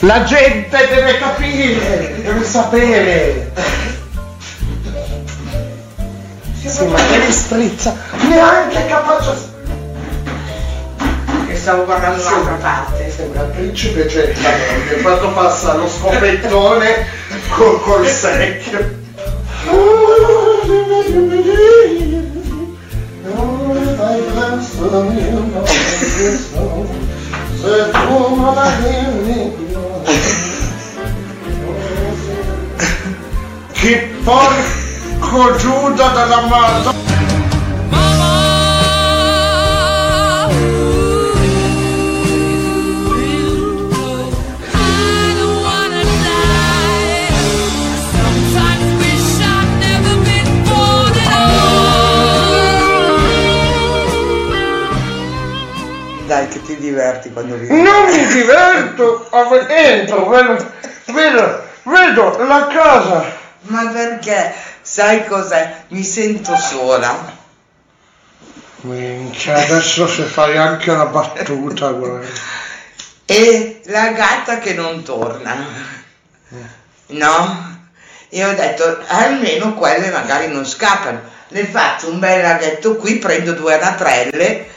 [0.00, 3.52] La gente deve capire, deve sapere.
[6.64, 7.94] Sì, ma devi strizza,
[8.28, 9.34] neanche capace a...
[11.66, 13.10] stavo guardando un'altra parte.
[13.10, 14.56] Sembra il principe Gettano,
[14.88, 17.06] che quando passa lo scopettone
[17.48, 18.78] col, col secchio.
[27.60, 29.64] Se tu non la vieni
[33.72, 37.25] Che porco Giuda della Madonna!
[56.88, 60.72] Diverti quando li Non mi diverto, a- entro, vedo,
[61.06, 63.24] vedo, vedo la casa.
[63.62, 64.52] Ma perché?
[64.82, 65.84] Sai cos'è?
[65.88, 67.34] Mi sento sola.
[68.82, 72.26] Minchia, adesso se fai anche una battuta, guarda.
[73.24, 75.56] E la gatta che non torna.
[77.08, 77.74] No?
[78.28, 81.20] E ho detto, almeno quelle magari non scappano.
[81.48, 84.74] Le faccio un bel laghetto qui, prendo due anatrelle.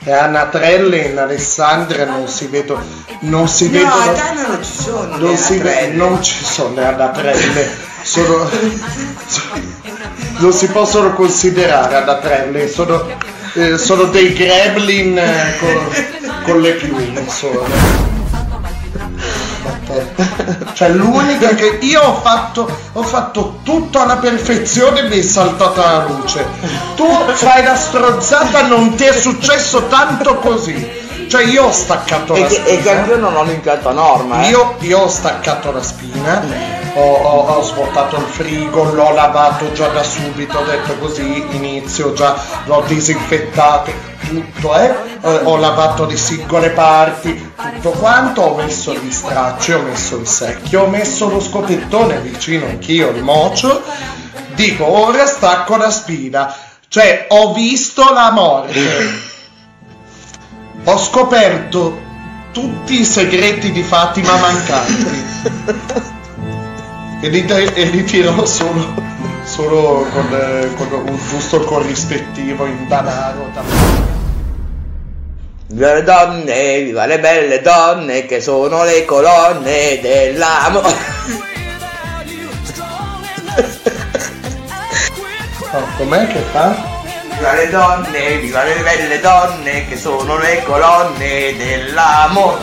[0.00, 2.84] E a Natrelle in Alessandria non si vedono,
[3.20, 7.68] non si No, vedono, non ci sono non, si ve- non ci sono le anatrelle,
[8.02, 8.48] sono,
[10.38, 13.06] non si possono considerare anatrelle, sono,
[13.54, 15.88] eh, sono dei gremlin eh, con,
[16.44, 18.07] con le piume solo.
[20.74, 26.06] Cioè l'unica che io ho fatto, ho fatto tutto alla perfezione mi è saltata la
[26.06, 26.44] luce.
[26.96, 31.06] Tu fai la strozzata, non ti è successo tanto così.
[31.28, 32.90] Cioè io ho staccato E la che, e che spina.
[32.92, 34.42] anch'io non ho linkato a norma.
[34.44, 34.48] Eh.
[34.48, 36.42] Io, io ho staccato la spina,
[36.94, 42.12] ho, ho- ho svuotato il frigo, l'ho lavato già da subito, ho detto così, inizio
[42.14, 42.34] già,
[42.64, 43.92] l'ho disinfettato,
[44.26, 44.94] tutto, eh?
[45.22, 50.26] Eh, ho lavato le singole parti, tutto quanto, ho messo gli stracci, ho messo il
[50.26, 53.82] secchio, ho messo lo scopettone vicino anch'io, il mocio,
[54.54, 56.54] dico ora stacco la spina,
[56.88, 59.26] cioè ho visto la morte,
[60.90, 62.00] ho scoperto
[62.50, 65.22] tutti i segreti di Fatima mancanti
[67.20, 68.94] e li, e li tirò solo,
[69.44, 73.50] solo con, eh, con un giusto corrispettivo in danaro.
[75.66, 81.26] Viva le donne, viva le belle donne che sono le colonne dell'amore.
[85.70, 86.97] Oh, com'è che fa?
[87.38, 92.58] Viva le donne, viva le belle donne che sono le colonne dell'amore.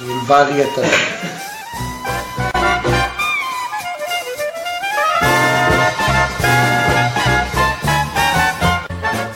[0.00, 0.80] Il varietà.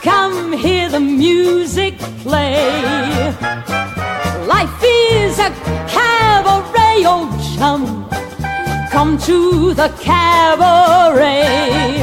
[0.03, 1.95] Come hear the music
[2.25, 3.33] play.
[4.45, 5.53] Life is a
[5.87, 8.06] cabaret, oh chum.
[8.97, 12.01] Come to the cabaret.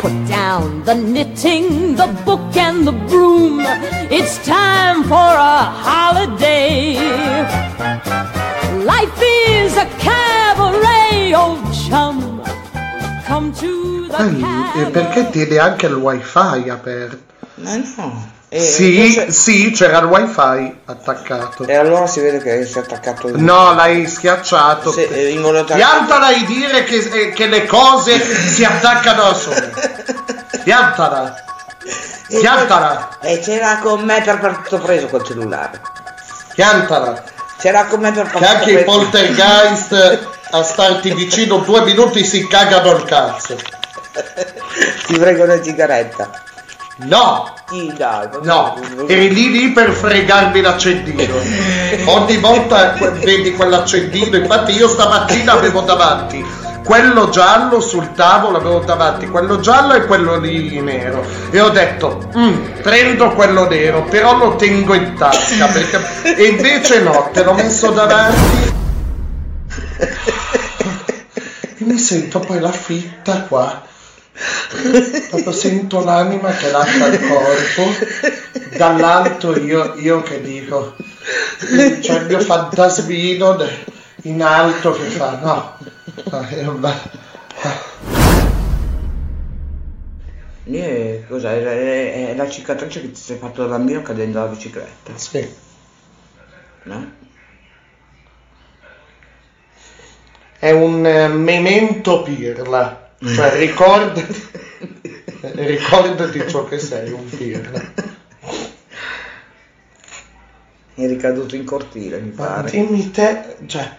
[0.00, 3.60] Put down the knitting, the book, and the broom.
[4.10, 6.96] It's time for a holiday.
[8.84, 12.42] Life is a cabaret, oh chum.
[13.24, 17.22] Come to the Ehi, e perché tieni anche il wifi aperto?
[17.62, 18.41] Ma no.
[18.54, 21.64] E sì, invece- sì, c'era il wifi attaccato.
[21.64, 24.92] E allora si vede che si è attaccato il No, l'hai schiacciato.
[24.92, 25.06] Se-.
[25.06, 28.20] Piantala di dire che, eh, che le cose
[28.52, 29.72] si attaccano da sole.
[30.64, 31.34] Piantala.
[32.28, 33.08] Piantala.
[33.22, 35.80] E c'era con me per partito preso col cellulare.
[36.54, 37.22] Piantala.
[37.58, 38.84] C'era con me per Che partito anche i preso.
[38.98, 43.56] poltergeist a starti vicino due minuti si cagano il cazzo.
[45.06, 46.30] Ti prego una sigaretta.
[47.04, 47.50] No!
[47.68, 48.28] Sì, dai.
[48.42, 48.76] No,
[49.06, 51.34] eri lì lì per fregarmi l'accendino.
[52.04, 56.44] Ogni volta vedi quell'accendino, infatti io stamattina avevo davanti
[56.84, 61.24] quello giallo sul tavolo, avevo davanti quello giallo e quello lì nero.
[61.50, 65.66] E ho detto, "Mm, prendo quello nero, però lo tengo in tasca.
[65.68, 66.34] Perché...
[66.36, 68.70] E invece no, te l'ho messo davanti.
[71.78, 73.82] E mi sento poi la fitta qua.
[75.28, 80.96] Proprio sento l'anima che lascia il corpo, dall'alto io, io che dico,
[82.00, 83.56] c'è il mio fantasmino
[84.22, 85.78] in alto che fa, no,
[86.78, 87.20] va-
[90.64, 91.62] Eh, cos'è?
[91.62, 95.12] È, è la cicatrice che ti sei fatto da bambino cadendo dalla bicicletta.
[95.16, 95.54] Sì.
[96.84, 97.20] No?
[100.62, 104.50] è un eh, memento pirla, cioè ricordati,
[105.54, 107.80] ricordati ciò che sei, un pirla.
[110.94, 112.70] È ricaduto in cortile, mi Ma pare.
[112.70, 113.96] dimmi te, cioè,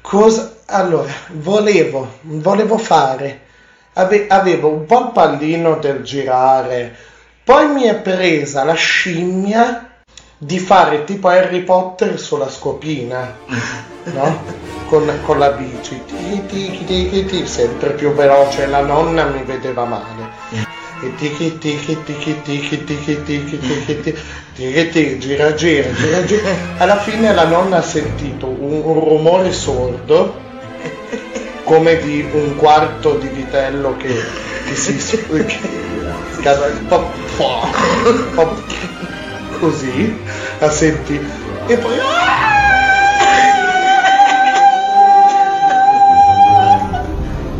[0.00, 0.56] cosa...
[0.66, 3.40] Allora, volevo, volevo fare,
[3.94, 6.94] ave- avevo un po' il pallino del girare,
[7.42, 9.89] poi mi è presa la scimmia
[10.42, 13.36] di fare tipo Harry Potter sulla scopina,
[14.04, 14.42] no?
[14.88, 20.30] Con, con la bici, tichi, tichi, tichi, sempre più veloce, la nonna mi vedeva male.
[21.02, 26.98] E tichi tichi tichi tichi tichi tichi tichi tichi tichi gira gira gira gira alla
[26.98, 30.34] fine la nonna ha sentito un, un rumore sordo
[31.64, 34.14] come di un quarto di vitello che,
[34.66, 34.98] che si
[36.40, 36.48] che
[39.60, 40.18] così
[40.58, 41.20] la senti
[41.66, 41.98] e poi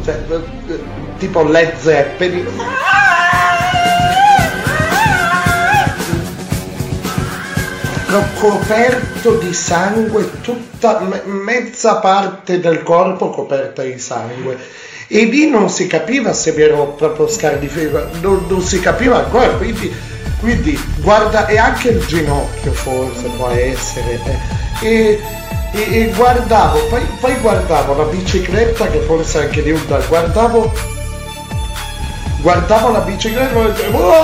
[0.04, 0.80] cioè, eh,
[1.18, 2.48] tipo Led Zeppelin
[8.40, 14.56] coperto di sangue, tutta me- mezza parte del corpo coperta di sangue.
[15.06, 19.48] E lì non si capiva se mi ero proprio scardifero, non, non si capiva ancora,
[19.48, 19.92] quindi,
[20.40, 24.18] quindi guarda, e anche il ginocchio forse può essere.
[24.24, 24.38] eh.
[24.86, 25.20] E,
[25.72, 30.72] e- e guardavo, poi, poi guardavo la bicicletta che forse anche di Honda, guardavo
[32.40, 34.22] guardavo la bicicletta e dicevo "Oh,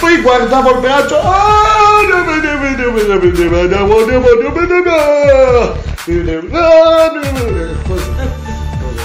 [0.00, 2.00] poi guardavo il braccio "Ah,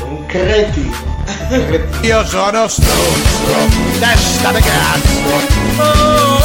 [0.09, 1.06] un cretino
[1.49, 5.29] io sono stronzo, testa di cazzo.
[5.77, 6.43] Oh,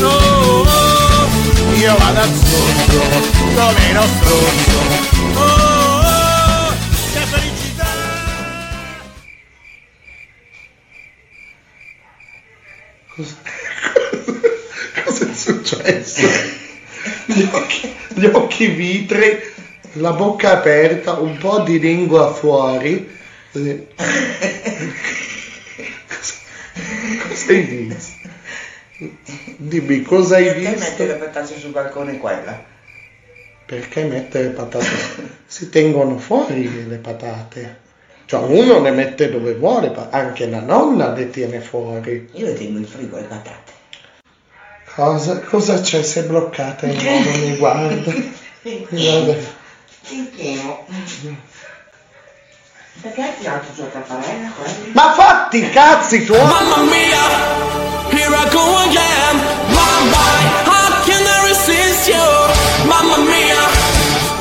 [0.00, 0.66] oh, oh,
[1.76, 3.02] Io vado a stronzo,
[3.54, 4.78] come lo stronzo.
[5.38, 6.72] Oh,
[15.04, 16.26] che successo?
[17.26, 19.40] Gli occhi, gli occhi vitri,
[19.92, 23.22] la bocca aperta, un po' di lingua fuori
[23.54, 23.86] Così.
[27.22, 28.12] Cosa, hai visto?
[29.58, 30.78] Dimmi cosa hai Perché visto?
[30.80, 32.64] mette le patate sul balcone quella?
[33.64, 34.86] Perché mettere le patate?
[35.46, 37.82] Si tengono fuori le patate.
[38.24, 42.28] Cioè uno le mette dove vuole, anche la nonna le tiene fuori.
[42.32, 43.72] Io le tengo in frigo le patate.
[44.96, 46.02] Cosa, cosa c'è?
[46.02, 48.12] Sei bloccata in modo, mi guarda.
[48.62, 49.62] Mi guarda.
[53.00, 54.92] Perché hai tirato giù la tapparella quelli?
[54.92, 56.40] Ma fatti i cazzi tuoi!
[56.40, 57.22] Mamma mia,
[58.10, 59.36] here I go again.
[59.68, 62.86] My body, how can I resist you?
[62.86, 63.60] Mamma mia,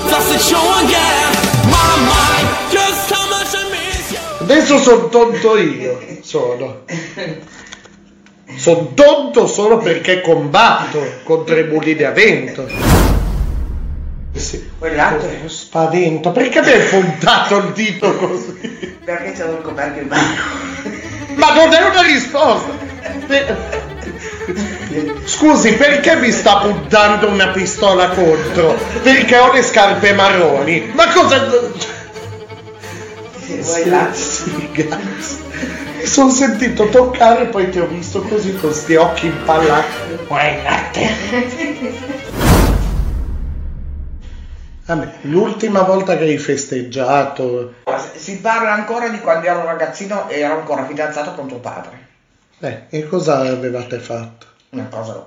[0.09, 1.51] that's the show again.
[1.69, 4.19] Mind, just how much I miss you.
[4.39, 5.99] Adesso sono tonto io.
[6.21, 6.84] Sono.
[8.55, 12.67] Sono tonto solo perché combatto contro i mulini a vento.
[14.35, 14.69] Sì.
[14.80, 15.47] Quell'altro Cos'è?
[15.47, 16.31] Spavento.
[16.31, 18.97] Perché mi hai puntato il dito così?
[19.03, 20.35] perché c'avevo il coperchio in mano.
[21.35, 22.69] Ma non è una risposta.
[23.27, 23.81] Per-
[25.26, 28.77] Scusi, perché mi sta puntando una pistola contro?
[29.01, 30.91] Perché ho le scarpe marroni.
[30.93, 31.47] Ma cosa...
[33.45, 34.10] Vuoi là?
[34.14, 35.38] Sì, grazie.
[35.99, 39.88] Mi sono sentito toccare e poi ti ho visto così con sti occhi impallati.
[40.27, 41.10] Vuoi latte?
[44.85, 47.76] Vabbè, l'ultima volta che hai festeggiato,
[48.15, 52.07] Si parla ancora di quando ero ragazzino e ero ancora fidanzato con tuo padre.
[52.60, 54.45] eh, e cosa avevate fatto?
[54.72, 55.26] Una cosa.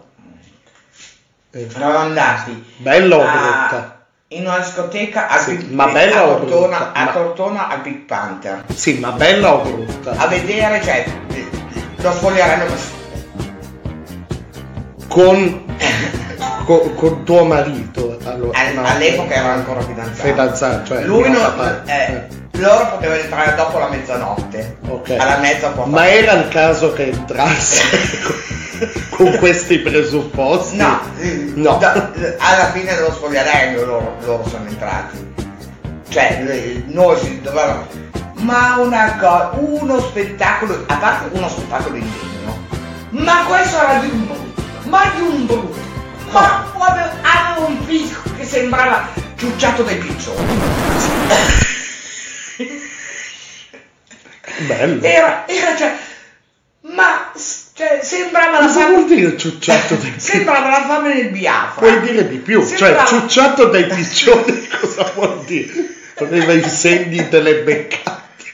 [1.53, 3.25] Eh, Eravamo andati bella o a-
[3.69, 4.07] brutta?
[4.29, 6.93] in una discoteca a, Sì, Big- ma bella a o Tortona, brutta?
[6.93, 8.65] a Ma- Tortona al Big Panther.
[8.75, 10.11] Sì, ma bella o brutta?
[10.13, 11.05] A vedere, cioè,
[11.97, 12.65] lo spoglieranno
[15.09, 15.65] Con,
[16.67, 18.19] con, con tuo marito.
[18.25, 20.29] Allora, All- no, all'epoca ero ancora fidanzato.
[20.29, 21.83] Fidanzato, cioè Lui non, papà.
[21.87, 22.27] eh,
[22.59, 24.77] loro potevano entrare dopo la mezzanotte.
[24.89, 25.11] Ok.
[25.19, 28.19] Alla mezza può Ma era il caso che entrasse
[29.11, 30.77] con questi presupposti?
[30.77, 31.01] No,
[31.55, 31.77] No.
[31.79, 35.35] da- alla fine dello spogliarello loro, loro sono entrati.
[36.09, 37.87] Cioè, noi si dovevamo.
[38.39, 42.59] Ma una cosa, uno spettacolo, a parte uno spettacolo indegno,
[43.11, 45.85] ma questo era di un brutto, ma di un brutto.
[46.41, 50.59] Ma proprio aveva un fisico che sembrava ciucciato dai piccioni.
[54.67, 55.03] Bello.
[55.03, 55.97] Era, era cioè,
[56.83, 57.33] ma
[57.75, 58.95] cioè, sembrava la Cosa fame.
[58.95, 61.81] vuol dire ciucciato dai Sembrava la fame nel Biafra.
[61.81, 65.73] Puoi dire di più, Sembrava- cioè ciucciato dai piccioni cosa vuol dire?
[66.19, 68.45] Aveva i segni delle beccate,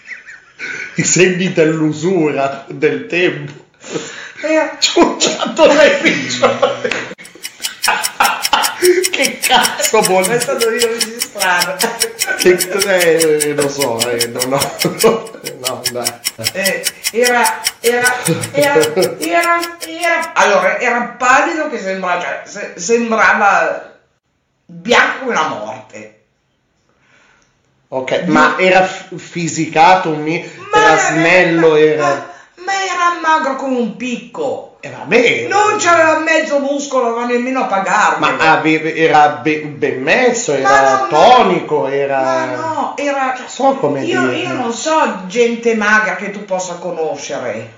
[0.97, 3.53] i segni dell'usura del tempo.
[4.41, 6.91] Era- Ciucciato dai piccioni.
[9.11, 10.41] Che cazzo vuol È dire?
[10.41, 11.89] stato io registrato.
[12.39, 14.59] Che, eh, lo so, eh, no, no,
[15.61, 16.13] no, dai.
[16.53, 18.13] Eh, era, era,
[18.53, 23.99] era, era, era, allora, era pallido che sembrava, cioè, se- sembrava
[24.65, 26.17] bianco come la morte.
[27.89, 30.43] Ok, ma era f- fisicato, mi-
[30.75, 32.31] era snello, era...
[32.65, 34.72] Ma era magro come un picco.
[34.85, 38.19] E vabbè, Non c'aveva mezzo muscolo, ma nemmeno a pagarlo.
[38.19, 42.21] ma aveva- era be- ben messo, era no, tonico, era...
[42.21, 43.37] Ma no, era...
[43.47, 44.37] So come io, dire.
[44.39, 47.75] io non so gente magra che tu possa conoscere.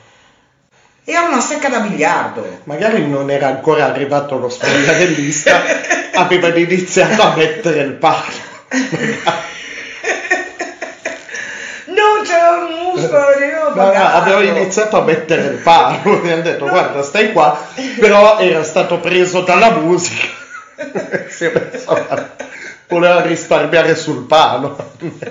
[1.04, 2.60] Era una secca da biliardo.
[2.64, 5.60] Magari non era ancora arrivato lo spogliarellista,
[6.14, 8.22] aveva iniziato a mettere il palo.
[12.34, 16.68] C'era un muscolo, io No, no, aveva iniziato a mettere il palo, mi hanno detto
[16.68, 17.58] guarda stai qua,
[17.98, 20.26] però era stato preso dalla musica,
[21.28, 22.28] si è messo a-
[22.88, 25.30] voleva risparmiare sul palo, ha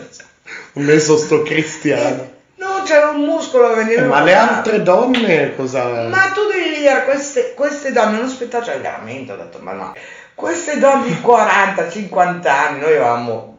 [0.74, 2.32] messo sto cristiano.
[2.56, 5.84] Non c'era un muscolo, veniva Eh, ma le altre donne cosa...
[6.08, 9.94] Ma tu devi vedere queste, queste donne, non aspettate, cioè veramente ho detto, ma no,
[10.34, 13.58] queste donne di 40, 50 anni, noi avevamo,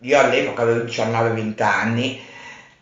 [0.00, 2.20] io all'epoca avevo 19-20 anni,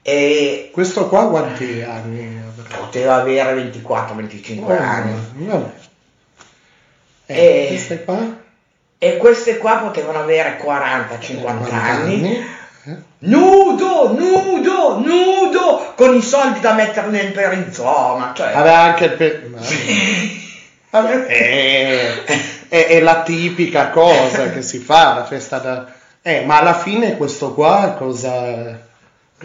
[0.02, 5.14] e Questo qua quanti anni poteva avere 24-25 anni.
[5.46, 5.70] Vabbè.
[7.26, 8.18] Eh, E- queste qua?
[8.98, 12.14] E queste qua potevano avere 40-50 40 anni.
[12.14, 12.60] anni.
[13.18, 18.52] Nudo, nudo, nudo, con i soldi da mettere nel perizoma, cioè...
[18.52, 19.12] Aveva anche il...
[19.12, 19.50] pe-
[20.90, 21.26] Vabbè.
[21.28, 22.24] Eh,
[22.68, 25.92] è, è la tipica cosa che si fa, la festa da...
[26.22, 28.90] Eh, ma alla fine questo qua cosa...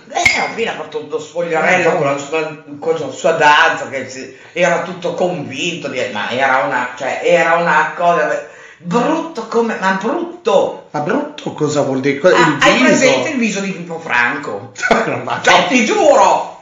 [0.10, 4.82] Eh, ha fatto uno spogliarello con la sua, con la sua danza, che si- era
[4.82, 8.48] tutto convinto, di, ma era una, cioè, era una cosa
[8.80, 10.88] brutto come, ma brutto!
[10.92, 12.18] Ma brutto cosa vuol dire?
[12.18, 14.72] Il Ah, hai presente il viso di Pippo Franco?
[15.24, 16.62] ma Cioè, ti giuro!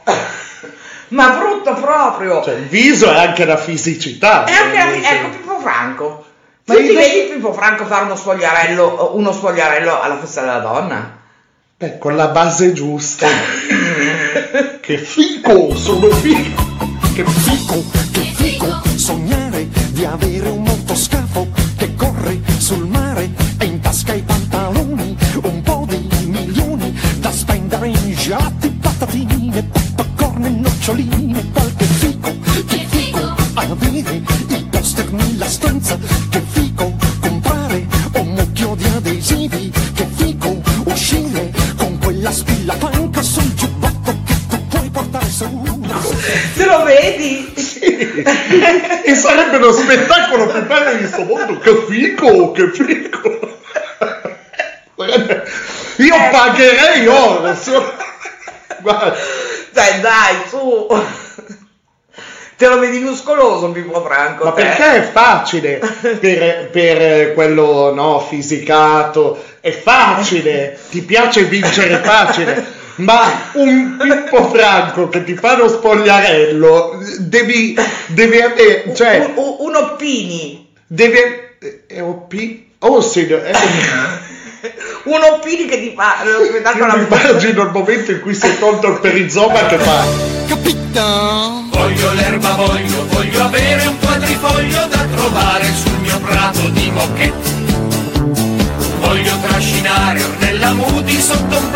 [1.08, 2.42] ma brutto proprio!
[2.42, 4.44] Cioè, il viso è anche la fisicità.
[4.46, 6.24] E anche ecco Pippo Franco.
[6.64, 11.24] Ma tu ti vedi Pippo Franco fare uno spogliarello, uno spogliarello alla festa della donna?
[11.78, 13.26] Beh, con la base giusta.
[14.80, 16.64] che fico, sono fico.
[17.14, 23.28] Che fico, che fico sognare di avere un motoscafo che corre sul mare
[23.58, 30.46] e in tasca i pantaloni, un po' di milioni da spendere in gelati, patatine, popcorn
[30.46, 32.34] e noccioline, qualche fico,
[32.68, 35.98] che fico avere il poster nella stanza,
[42.26, 45.44] quella spilla panca sul giubbotto che tu puoi portare su.
[46.56, 47.52] Te lo vedi?
[49.04, 51.58] e sarebbe uno spettacolo più bello di questo mondo.
[51.60, 53.58] Che fico, che fico.
[54.96, 55.42] Guarda,
[55.98, 56.28] Io Eh.
[56.32, 57.54] pagherei oro.
[57.54, 57.92] so-
[58.80, 59.16] Guarda,
[59.72, 60.86] Dai, dai, su!
[62.56, 64.44] Te lo vedi muscoloso Pippo Franco?
[64.44, 64.62] ma te?
[64.62, 65.78] perché è facile
[66.18, 69.38] per, per quello no, fisicato?
[69.66, 72.64] È facile, ti piace vincere facile.
[72.98, 77.76] Ma un Pippo Franco che ti fa lo spogliarello, devi,
[78.06, 81.56] devi avere, cioè, Un, un- un Oppini, deve,
[81.88, 82.34] è OP?
[82.78, 83.50] Oh sì, è
[85.02, 88.46] un Oppini che ti fa lo Io spettacolo mi immagino il momento in cui si
[88.46, 90.04] è tolto il perizoma che fa.
[91.72, 97.55] Voglio l'erba, voglio, voglio avere un quadrifoglio da trovare sul mio prato di moquette.
[99.16, 101.70] Voglio trascinare Ornella Muti sotto un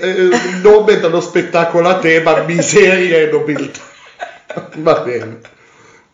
[0.00, 3.80] Eh, eh, il nome dello spettacolo a tema miseria e nobiltà.
[4.76, 5.38] Va bene.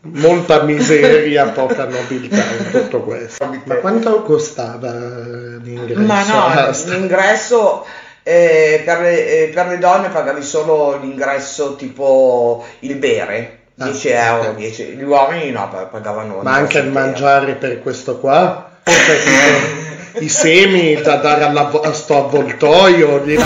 [0.00, 3.48] Molta miseria, poca nobiltà in tutto questo.
[3.64, 6.00] Ma quanto costava l'ingresso?
[6.00, 7.84] Ma no, Ah, l'ingresso
[8.22, 14.52] eh, per, le, eh, per le donne pagavi solo l'ingresso tipo il bere, 10 euro,
[14.52, 14.84] 10.
[14.96, 18.70] gli uomini no, pa- pagavano Ma anche il mangiare per questo qua?
[20.18, 23.38] I semi da dare alla, a sto avvoltoio, gli-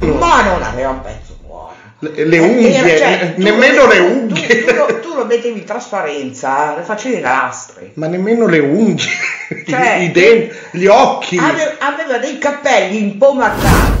[0.00, 1.72] Ma non aveva un pezzo buono.
[2.00, 4.64] le, le unghie, cioè, tu- nemmeno le tu- unghie.
[4.64, 7.92] Tu, lo, tu lo mettevi in trasparenza, le facevi i nastri.
[7.94, 9.08] Ma nemmeno le unghie,
[9.66, 11.36] Cioè, i denti, gli occhi.
[11.38, 13.98] Ave- aveva dei capelli impomatati.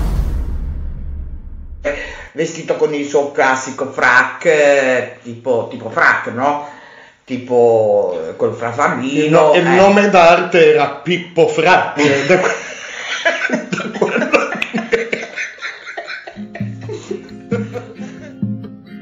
[2.32, 6.66] Vestito con il suo classico frac, eh, tipo, tipo frac, no?
[7.30, 9.40] Tipo eh, col Il, frafallino.
[9.40, 9.76] no- il eh.
[9.76, 11.94] nome d'arte era Pippo Fra.
[11.94, 12.50] eh, da que-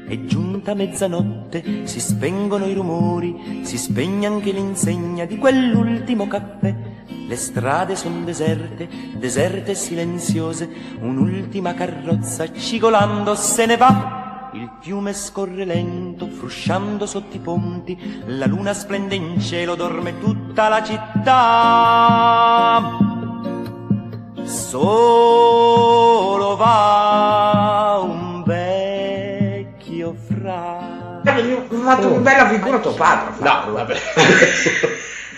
[0.07, 6.73] È giunta mezzanotte, si spengono i rumori, si spegne anche l'insegna di quell'ultimo caffè.
[7.27, 10.67] Le strade son deserte, deserte e silenziose,
[11.01, 14.28] un'ultima carrozza cigolando se ne va.
[14.53, 20.67] Il fiume scorre lento, frusciando sotto i ponti, la luna splende in cielo, dorme tutta
[20.69, 21.37] la città.
[24.43, 25.75] Solo
[26.55, 31.21] va un vecchio fra.
[31.23, 31.35] Ha
[31.83, 33.35] fatto una bella figura tuo padre.
[33.37, 34.01] No, vabbè.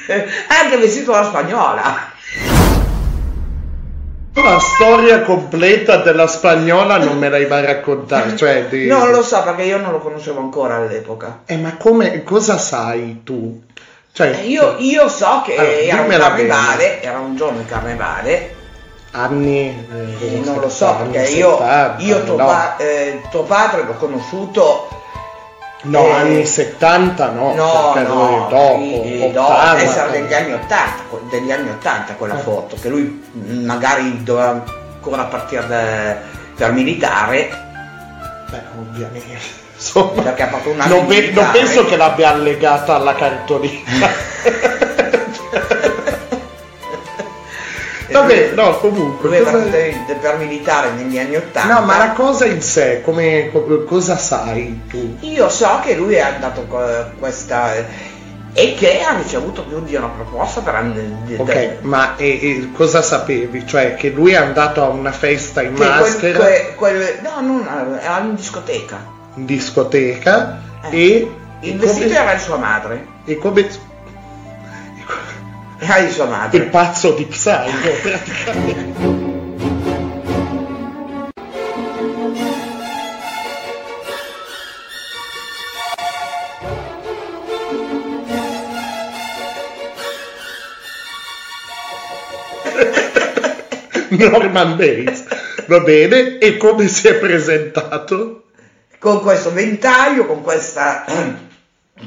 [0.48, 2.20] Anche vestito da spagnola.
[4.34, 8.34] La storia completa della spagnola non me l'hai mai raccontata.
[8.38, 11.42] Cioè, di- Non lo so perché io non lo conoscevo ancora all'epoca.
[11.46, 13.62] Eh, ma come, cosa sai tu?
[14.14, 18.56] Cioè, Eh, Io, io so che Allora, era un carnevale, era un giorno di carnevale,
[19.12, 19.68] anni...
[20.20, 22.46] eh, eh, non lo so perché io, 70, io tuo, no.
[22.46, 24.88] pa- eh, tuo padre l'ho conosciuto
[25.84, 30.54] No, eh, anni 70 no, no, no, lui dopo, no, 80, deve essere degli anni
[30.54, 32.42] 80, que- degli anni 80 quella Eh.
[32.42, 33.32] foto, che lui
[33.64, 36.16] magari doveva ancora partire da-
[36.56, 37.50] per militare,
[38.52, 39.60] Beh, ovviamente.
[39.76, 44.08] Insomma, perché ha fatto un anno non, pe- non penso che l'abbia allegata alla cartolina.
[48.12, 49.30] Vabbè, no, comunque.
[49.30, 49.64] Lui cosa-
[50.20, 51.80] per militare negli anni Ottanta.
[51.80, 55.18] No, ma la cosa in sé, come, co- cosa sai tu?
[55.22, 57.74] Io so che lui è andato con questa
[58.54, 63.02] e che ha ricevuto più di una proposta per and- Ok, ma e- e cosa
[63.02, 63.66] sapevi?
[63.66, 67.40] Cioè che lui è andato a una festa in che quel- maschera, que- quel- no,
[67.40, 69.20] non era in discoteca.
[69.36, 70.60] in discoteca
[70.90, 71.32] e...
[71.62, 73.06] Il vestito come- era di sua madre.
[73.24, 73.70] E come...
[75.84, 76.62] Era di sua Il madre.
[76.66, 79.30] pazzo di Psycho, praticamente.
[94.10, 95.26] Norman Bates.
[95.68, 98.44] Va bene, e come si è presentato?
[99.00, 101.06] Con questo ventaglio, con questa.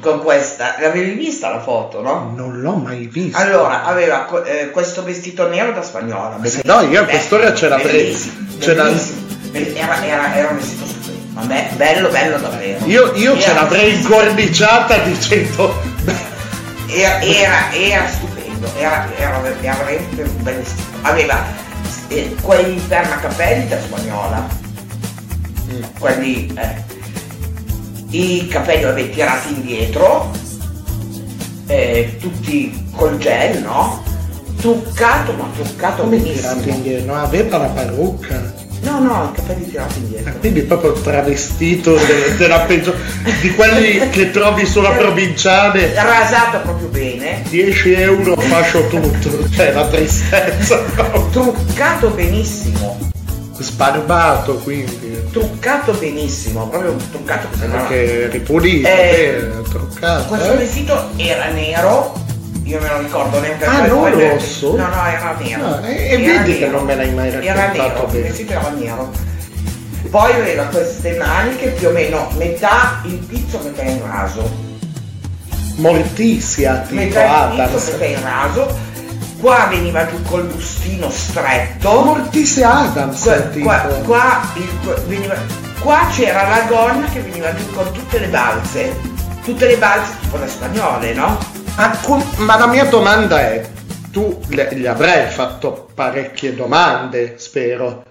[0.01, 0.75] Con questa.
[0.79, 2.31] L'avevi vista la foto, no?
[2.35, 3.37] Non l'ho mai visto.
[3.37, 6.37] Allora, aveva eh, questo vestito nero da spagnola.
[6.63, 8.47] No, io a quest'ora ce la- bellissimo.
[9.51, 11.19] Era, era- era un vestito stupendo.
[11.33, 12.85] Vabbè, bello, bello davvero.
[12.85, 15.73] Io, io ce l'avrei incorniciata dicendo
[16.87, 20.83] Era, era, era stupendo, era, era, era veramente un bel vestito.
[21.01, 21.43] Aveva
[22.09, 24.45] eh, quei permacapelli da spagnola,
[25.99, 26.83] quelli, eh,
[28.15, 30.31] i capelli avevi tirati indietro,
[31.67, 34.03] eh, tutti col gel, no?
[34.59, 36.53] Truccato, ma truccato come benissimo.
[36.53, 38.53] tirati indietro, no, aveva la parrucca.
[38.81, 40.33] No, no, i capelli tirati indietro.
[40.39, 42.93] Quindi proprio travestito de- della peggio
[43.41, 45.93] di quelli che trovi sulla provinciale.
[45.95, 47.41] Rasato proprio bene.
[47.49, 49.49] 10 euro faccio tutto.
[49.49, 50.83] Cioè la tristezza.
[51.31, 53.13] Truccato benissimo.
[53.57, 55.23] Sbarbato quindi.
[55.31, 60.23] Truccato benissimo, proprio truccato che sembrava- Perché ripulito, Eh, bene, truccato.
[60.25, 60.57] Questo eh?
[60.57, 62.13] vestito era nero,
[62.63, 64.75] io me lo ricordo neanche Ah, non rosso?
[64.75, 65.65] No, no, era nero.
[65.65, 66.77] Ah, e- e Era vedi che nero.
[66.77, 68.17] non me l'hai mai Era raccontato nero, bene.
[68.17, 69.11] il vestito era nero.
[70.09, 74.63] Poi aveva queste maniche più o meno metà il pizzo, metà in raso.
[75.77, 77.91] Mortizia tipo Metà il pizzo, Adams.
[77.91, 78.77] metà in raso.
[79.45, 82.01] Qua veniva giù col bustino stretto.
[82.03, 83.21] Mortizia Adams
[83.61, 85.37] Qua, qua, qua il- veniva-
[85.81, 88.95] qua c'era la gonna che veniva giù con tutte le balze.
[89.43, 91.37] Tutte le balze tipo le spagnole, no?
[91.75, 93.63] Ah, com- ma la mia domanda è,
[94.11, 98.03] tu le- gli avrai fatto parecchie domande, spero,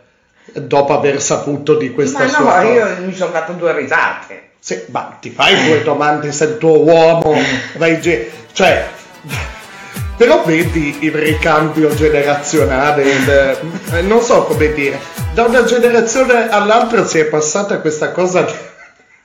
[0.53, 2.63] dopo aver saputo di questa Ma sua no, cosa.
[2.63, 4.51] io mi sono fatto due risate.
[4.61, 7.35] Sì, ma ti fai due domande se il tuo uomo
[7.77, 8.01] vai
[8.53, 8.87] cioè
[10.17, 13.03] però vedi il ricambio generazionale?
[13.03, 13.59] Il-
[13.93, 14.99] eh, non so come dire.
[15.33, 18.47] Da una generazione all'altra si è passata questa cosa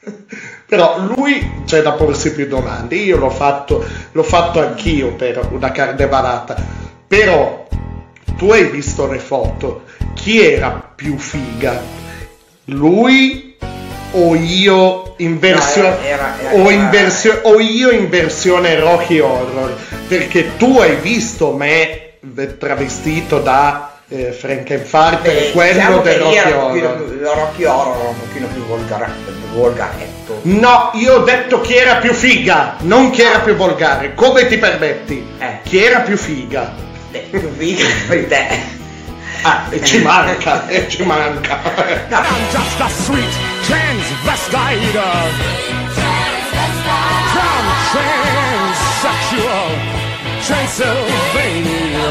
[0.65, 2.95] però lui c'è da porsi più domande.
[2.95, 6.55] Io l'ho fatto l'ho fatto anch'io per una carnevalata.
[7.07, 7.67] Però
[8.37, 9.83] tu hai visto le foto.
[10.13, 11.81] Chi era più figa?
[12.65, 13.57] Lui
[14.11, 18.79] o io in versione No, era- era- era- o, in versio- o io in versione
[18.79, 19.75] Rocky Horror
[20.07, 22.03] perché tu hai visto me
[22.57, 26.75] travestito da eh, Frankenfarter Eh, quello diciamo del Rocky Horror
[27.13, 29.11] il Rocky Horror era un pochino più volgare-
[29.53, 30.39] volgaretto.
[30.43, 34.57] no io ho detto chi era più figa non chi era più volgare come ti
[34.57, 35.59] permetti Eh.
[35.63, 36.73] chi era più figa
[37.11, 38.77] Eh, più figa di te.
[39.43, 41.59] Ah e ci manca e ci manca
[42.09, 43.33] I'm just a sweet
[43.65, 45.01] transvestite
[47.31, 49.71] from transsexual
[50.45, 52.07] Transylvania.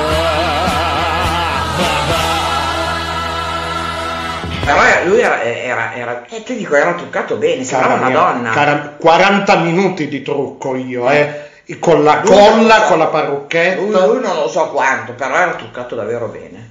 [4.64, 8.50] Però lui era, era, era, eh, ti dico, era truccato bene, sembrava una donna.
[8.50, 11.46] cara- 40 minuti di trucco io, eh.
[11.80, 12.86] Con la Lui colla, so.
[12.88, 13.80] con la Lui, parrucchetta.
[14.06, 16.67] lui non lo so quanto, però era truccato davvero bene.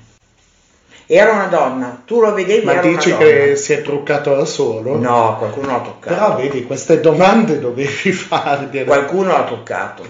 [1.09, 4.97] Era una donna, tu lo vedevi Ma dici che si è truccato da solo?
[4.97, 6.13] No, qualcuno l'ha toccato.
[6.13, 8.83] Però vedi, queste domande dovevi fargliele.
[8.85, 10.05] Qualcuno l'ha toccato.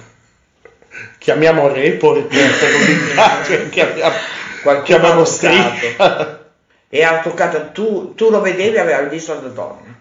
[1.19, 4.15] Chiamiamo report un'indagine, chiamiamo,
[4.64, 6.40] Qualcuno chiamiamo striscia.
[6.90, 9.95] E ha toccato, tu, tu lo vedevi avevi visto la donna.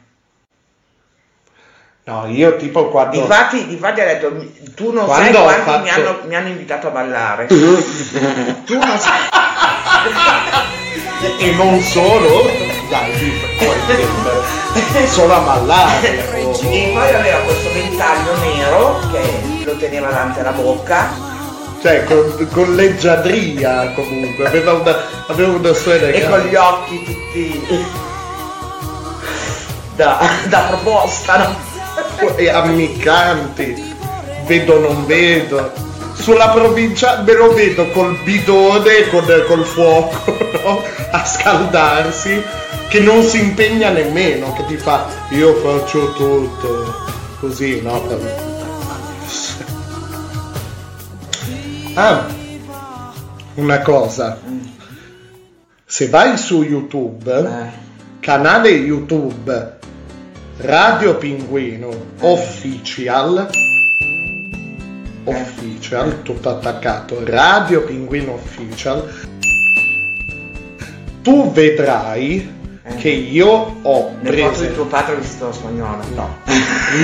[2.05, 3.21] No, io tipo quando...
[3.21, 4.29] Difatti, difatti ha detto,
[4.75, 7.47] tu non Quando sai quanti fatto- mi, hanno, mi hanno invitato a ballare.
[8.65, 10.75] tu non sai.
[11.39, 12.51] E non solo?
[12.89, 15.07] Dai, puoi intendere.
[15.09, 16.29] Solo a ballare.
[16.71, 21.35] E poi aveva questo ventaglio nero che lo teneva davanti alla bocca.
[21.83, 24.97] Cioè, con, con leggiadria comunque, aveva una,
[25.27, 28.05] aveva una sua e con gli occhi tutti
[29.97, 30.19] da,
[30.49, 32.35] da proposta, no?
[32.37, 33.97] e ammiccanti,
[34.47, 35.73] vedo non vedo,
[36.19, 40.83] sulla provincia me lo vedo col bidone, con, col fuoco, no?
[41.11, 42.43] A scaldarsi,
[42.89, 46.95] che non si impegna nemmeno, che ti fa io faccio tutto,
[47.41, 48.03] così, no?
[51.95, 52.27] Ah,
[53.55, 54.39] una cosa.
[55.85, 57.73] Se vai su YouTube,
[58.21, 59.79] canale YouTube
[60.59, 61.91] Radio Pinguino
[62.21, 63.49] Official,
[65.29, 69.09] Official, tutto attaccato, Radio Pinguino Official,
[71.23, 72.55] tu vedrai
[72.99, 76.03] che io ho foto preso di tuo padre vestito da spagnolo.
[76.15, 76.37] No.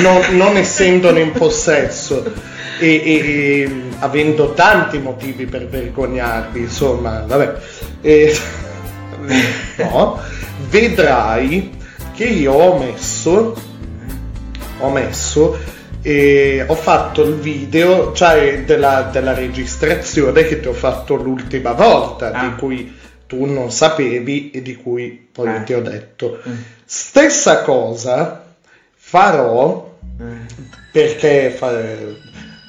[0.00, 2.22] non, non essendone in possesso
[2.78, 3.18] e, e-
[3.64, 7.54] e avendo tanti motivi per vergognarmi, insomma, vabbè,
[8.00, 8.38] E-
[9.78, 10.20] no,
[10.70, 11.70] vedrai
[12.14, 13.56] che io ho messo,
[14.78, 15.58] ho messo,
[16.02, 22.30] e ho fatto il video, cioè della, della registrazione che ti ho fatto l'ultima volta,
[22.30, 26.40] di cui tu non sapevi e di cui poi ti ho detto.
[26.84, 28.44] Stessa cosa
[28.94, 29.90] farò
[30.92, 31.70] perché fa-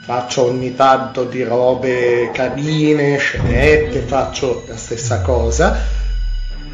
[0.06, 5.78] faccio ogni tanto di robe carine, scenette, faccio la stessa cosa.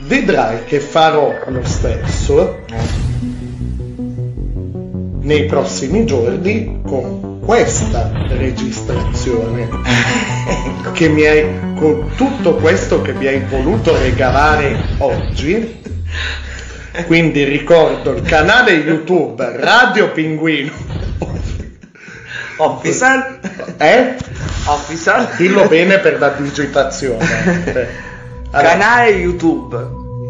[0.02, 2.66] Vedrai che farò lo stesso
[5.30, 9.70] nei prossimi giorni con questa registrazione.
[10.92, 11.46] Che mi hai
[11.76, 15.82] con tutto questo che mi hai voluto regalare oggi.
[17.06, 20.72] Quindi ricordo il canale youtube Radio Pinguino.
[22.58, 23.40] Official.
[23.78, 24.16] Eh?
[24.66, 25.30] Official.
[25.38, 28.08] Dillo bene per la digitazione.
[28.52, 29.78] Allora, Canale YouTube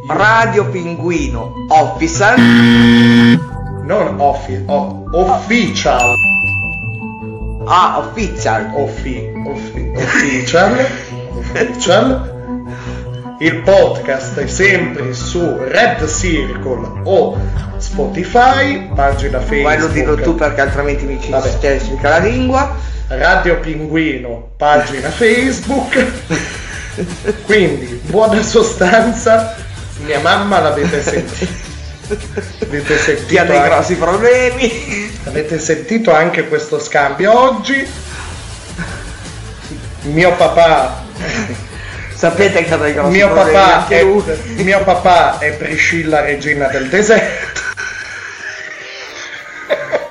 [0.10, 3.58] Radio Pinguino Official
[3.90, 6.14] non offi- o- official.
[7.66, 8.70] Ah, official.
[8.76, 10.86] Offi- offi- official.
[11.40, 12.38] Official.
[13.40, 17.36] Il podcast è sempre su Red Circle o
[17.78, 19.64] Spotify pagina Facebook.
[19.64, 22.76] Quello dillo tu perché altrimenti mi ci cerca la lingua.
[23.08, 26.06] Radio Pinguino pagina Facebook.
[27.46, 29.56] Quindi buona sostanza
[30.06, 31.68] mia mamma l'avete sentita
[32.62, 37.88] avete sentito Chi ha dei anche- grossi problemi Avete sentito anche questo scambio oggi?
[40.04, 41.04] Mio papà.
[42.14, 44.04] Sapete che ha dei grossi mio problemi papà, è,
[44.64, 47.62] mio papà è Priscilla regina del deserto.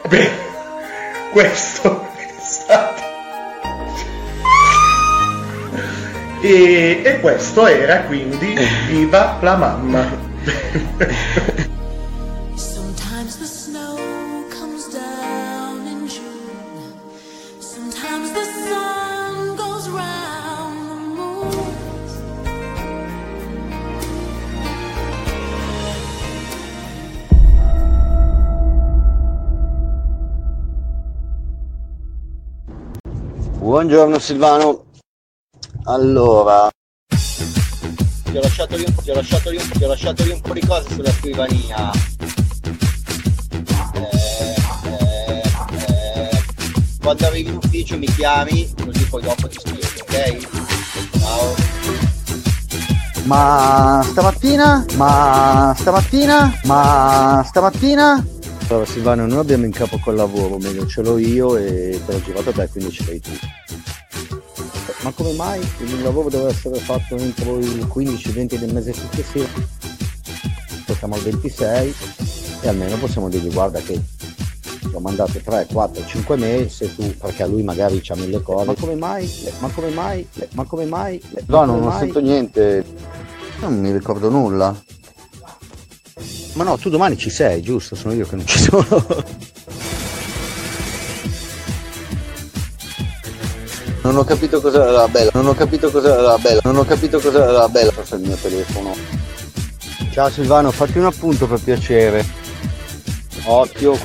[0.08, 0.30] Beh,
[1.32, 3.02] questo è stato.
[6.40, 8.54] E, e questo era quindi
[8.86, 11.66] Viva la mamma.
[33.69, 34.85] Buongiorno Silvano.
[35.85, 36.70] Allora,
[37.07, 40.31] ti ho lasciato lì un po', ti ho lasciato lì un, ti ho lasciato lì
[40.31, 41.90] un po' di cose sulla scrivania.
[43.93, 44.55] Eh,
[44.85, 45.43] eh,
[45.74, 46.43] eh,
[46.99, 51.19] quando arrivi in ufficio mi chiami, così poi dopo ti spiego, ok?
[51.20, 51.55] Ciao.
[53.24, 54.86] Ma stamattina?
[54.95, 56.59] Ma stamattina?
[56.65, 58.38] Ma stamattina?
[58.70, 62.20] Allora Silvano, noi abbiamo in capo col lavoro, meglio ce l'ho io e te l'ho
[62.20, 63.31] girato a te, quindi ce l'hai tu.
[65.01, 69.47] Ma come mai il lavoro deve essere fatto entro il 15-20 del mese successivo?
[70.99, 71.95] Siamo al 26
[72.61, 73.99] e almeno possiamo dirgli guarda che
[74.81, 78.43] ti ho mandato 3, 4, 5 mail se tu, perché a lui magari c'ha mille
[78.43, 78.66] cose.
[78.66, 79.31] Ma come mai?
[79.61, 80.28] Ma come mai?
[80.53, 81.23] Ma come mai?
[81.47, 82.85] No, Ma non ho sento niente.
[83.61, 84.77] Non mi ricordo nulla.
[86.55, 87.95] Ma no, tu domani ci sei, giusto?
[87.95, 89.07] Sono io che non ci sono.
[94.03, 95.31] Non ho capito cos'era la bella.
[95.35, 96.61] Non ho capito cos'era la bella.
[96.65, 97.90] Non ho capito cos'era la bella.
[97.90, 98.95] Forse è il mio telefono.
[100.12, 102.24] Ciao Silvano, fatti un appunto per piacere.
[103.45, 103.99] Occhio.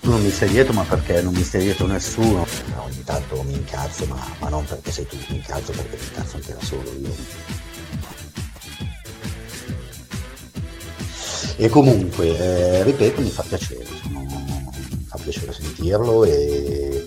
[0.00, 2.46] Tu non mi stai dietro, ma perché non mi stai dietro nessuno?
[2.76, 6.36] ogni tanto mi incazzo, ma, ma non perché sei tu, mi incazzo perché mi incazzo
[6.36, 7.14] anche da solo io.
[11.58, 17.06] E comunque, eh, ripeto, mi fa piacere, sono- mi fa piacere sentirlo e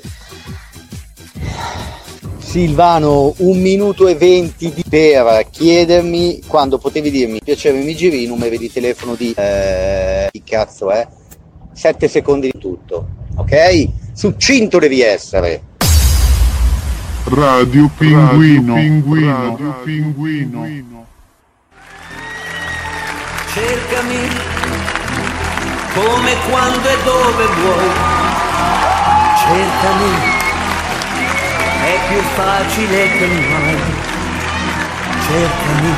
[2.39, 8.27] Silvano, un minuto e venti di- per chiedermi quando potevi dirmi piacere mi giri i
[8.27, 11.07] numeri di telefono di eh, chi cazzo è?
[11.71, 13.87] Sette secondi di tutto, ok?
[14.13, 15.61] Succinto devi essere.
[17.25, 18.73] Radio Pinguino.
[18.75, 20.98] Radio Pinguino.
[23.59, 24.23] Cercami
[25.93, 27.91] come quando e dove vuoi.
[29.43, 30.11] Cercami,
[31.83, 33.79] è più facile che mai.
[35.27, 35.93] Cercami,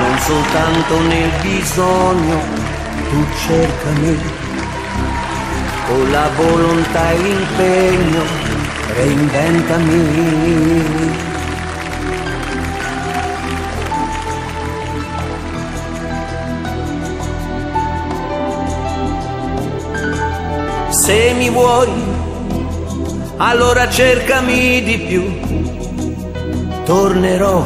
[0.00, 2.38] non soltanto nel bisogno,
[3.10, 4.12] tu cercami.
[5.86, 8.22] Con la volontà e l'impegno,
[8.96, 11.32] reinventami.
[21.04, 21.92] Se mi vuoi,
[23.36, 25.38] allora cercami di più.
[26.86, 27.62] Tornerò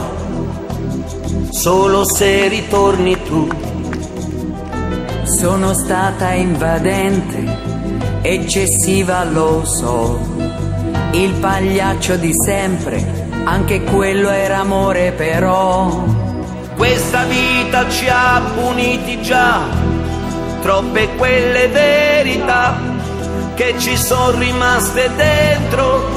[1.48, 3.48] solo se ritorni tu.
[5.22, 10.18] Sono stata invadente, eccessiva lo so.
[11.12, 16.02] Il pagliaccio di sempre, anche quello era amore però.
[16.76, 19.60] Questa vita ci ha puniti già,
[20.60, 22.87] troppe quelle verità
[23.58, 26.08] che ci sono rimaste dentro.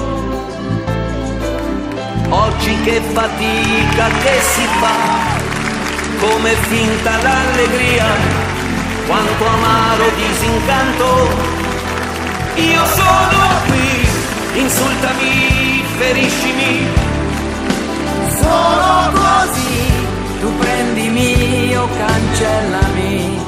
[2.30, 4.94] Oggi che fatica che si fa,
[6.20, 8.06] come finta l'allegria,
[9.08, 11.30] quanto amaro disincanto.
[12.58, 16.88] Io sono qui, insultami, feriscimi.
[18.40, 19.92] Solo così
[20.40, 23.40] tu prendimi o cancellami.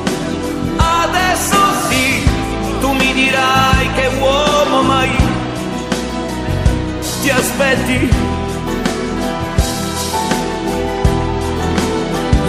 [0.78, 1.57] Adesso
[1.90, 2.32] sì,
[2.84, 5.10] tu mi dirai che uomo mai
[7.22, 7.99] ti aspetti.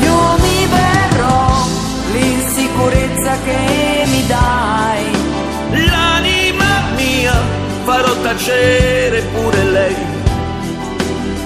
[0.07, 1.67] Io mi verrò
[2.15, 5.05] l'insicurezza che mi dai.
[5.87, 7.37] L'anima mia
[7.85, 9.97] farò tacere pure lei.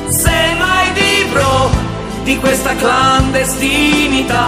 [0.09, 1.71] Se mai vivrò
[2.25, 4.47] di questa clandestinità,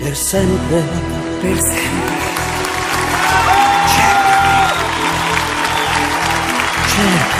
[0.00, 1.15] per sempre,
[1.46, 2.16] per sempre.
[6.88, 7.35] Cerca.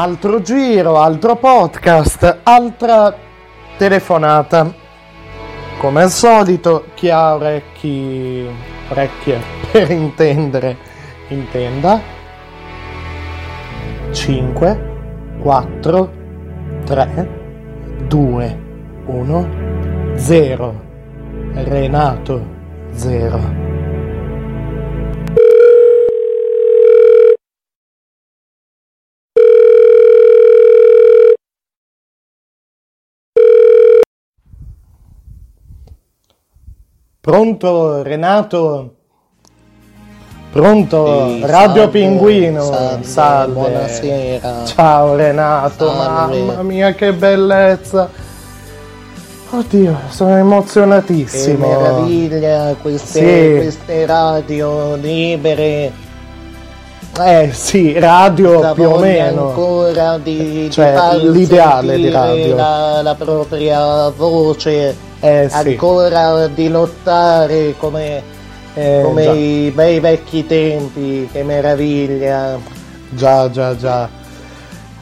[0.00, 3.14] Altro giro, altro podcast, altra
[3.76, 4.72] telefonata.
[5.76, 8.48] Come al solito, chi ha orecchi,
[8.88, 9.38] orecchie
[9.70, 10.78] per intendere,
[11.28, 12.00] intenda.
[14.10, 16.12] 5, 4,
[16.86, 17.28] 3,
[18.06, 18.60] 2,
[19.04, 19.48] 1,
[20.14, 20.80] 0.
[21.52, 22.46] Renato
[22.92, 23.59] 0.
[37.20, 38.94] Pronto Renato?
[40.50, 41.28] Pronto?
[41.28, 42.62] Sì, Radio salve, Pinguino.
[42.62, 43.52] salve, Salve.
[43.52, 44.64] buonasera.
[44.64, 46.40] Ciao Renato, Salve.
[46.40, 48.08] mamma mia che bellezza.
[49.50, 51.68] Oddio, sono Che emozionatissimo.
[51.68, 53.60] meraviglia queste, Sì.
[53.62, 55.92] queste radio libere.
[57.20, 59.48] Eh sì, radio La più o meno.
[59.48, 62.54] ancora di, di Cioè, far l'ideale di radio.
[62.56, 65.08] La, la propria voce.
[65.20, 65.56] Eh sì.
[65.56, 68.22] Ancora di lottare come,
[68.74, 69.32] Eh, come già.
[69.32, 71.28] i bei vecchi tempi.
[71.30, 72.58] Che meraviglia.
[73.10, 74.08] Già, già, già.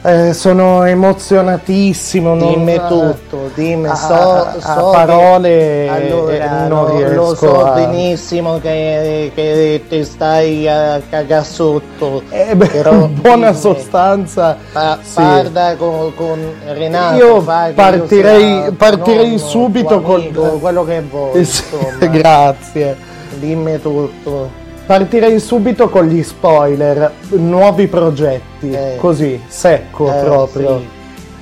[0.01, 2.35] Eh, sono emozionatissimo.
[2.35, 6.35] non- Dimmi tutto, dimmi, a- so, a- a so che- parole allora,
[6.65, 7.71] eh, non lo, lo so a...
[7.73, 12.23] benissimo che, che ti stai a cagare sotto.
[12.31, 14.57] Eh, beh, però buona dimmi, sostanza.
[14.73, 15.15] pa- sì.
[15.17, 16.39] Parla con, con
[16.69, 17.17] Renato.
[17.17, 21.49] Io che partirei- sia partirei nonno, subito tuo col- quello che vuoi.
[21.99, 22.97] Grazie.
[23.41, 24.67] Dimmi tutto.
[24.89, 30.79] Partirei subito con gli spoiler, nuovi progetti, così, secco Eh, proprio.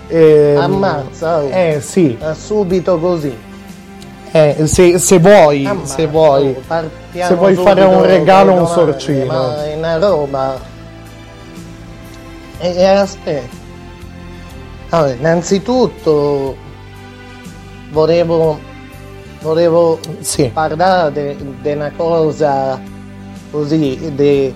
[0.09, 0.15] sì.
[0.17, 1.37] Ehm, Ammazza.
[1.45, 1.49] oh.
[1.53, 3.33] Eh sì, Ah, Subito così.
[4.33, 8.67] eh, se, se vuoi, Ammazza, se vuoi, oh, se vuoi fare un regalo, con un
[8.67, 9.27] sorcino.
[9.33, 10.59] Ma è una roba.
[12.59, 13.55] E, e aspetta.
[14.89, 16.57] Allora, innanzitutto
[17.93, 18.59] volevo,
[19.41, 20.01] volevo
[20.53, 22.95] parlare di una cosa
[23.57, 24.55] così, di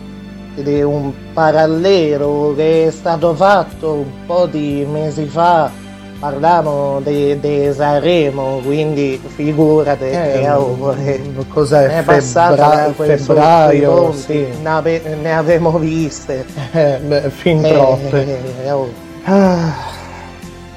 [0.55, 5.71] di un parallelo che è stato fatto un po' di mesi fa.
[6.19, 14.47] Parliamo di, di Sanremo, quindi figurate Eh, che eh, cos'è, è febbra- febbraio, sì.
[14.63, 16.45] ne, ne avevamo viste.
[16.73, 18.27] Eh, beh, fin Eh, troppe.
[18.65, 18.91] eh, oh.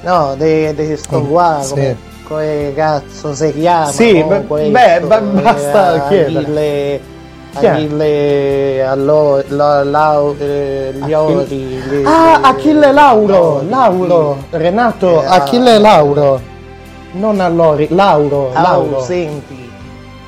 [0.04, 1.72] No, di, di sto qua, sì.
[1.72, 3.88] come, come cazzo si chiama?
[3.88, 7.02] Sì, no, beh, questo, beh, ba- basta eh, chiedere.
[7.56, 7.70] Achille?
[7.70, 11.84] Achille, allo, la, la, eh, gli ori.
[11.88, 16.42] le- Ah, le- Achille Lauro, Lauro, Renato, Eh, Achille Lauro,
[17.14, 18.98] non Allori, Lauro, Ah, Lauro.
[18.98, 19.70] oh, senti,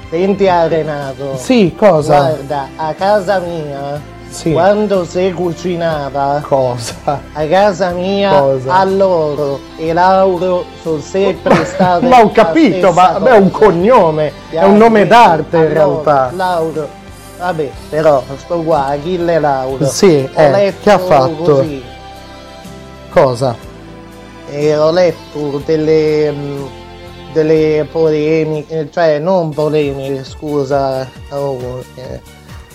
[0.10, 1.36] senti a Renato.
[1.36, 2.18] Sì, cosa?
[2.18, 4.00] Guarda, a casa mia,
[4.30, 4.52] Sì.
[4.52, 6.94] quando si cucinava, Cosa?
[7.34, 8.72] a casa mia, Cosa?
[8.74, 14.32] a loro e Lauro sono sempre state Ma ho capito, ma beh, è un cognome,
[14.52, 16.30] è un nome d'arte in realtà.
[16.36, 16.88] Lauro,
[17.38, 19.86] vabbè, però sto qua, Achille Lauro.
[19.86, 21.34] Sì, Ho eh, letto che ha fatto?
[21.44, 21.84] Così,
[23.10, 23.56] Cosa?
[24.50, 26.68] e ho letto delle, mh,
[27.34, 32.22] delle polemiche, cioè non polemiche, scusa, oh, eh,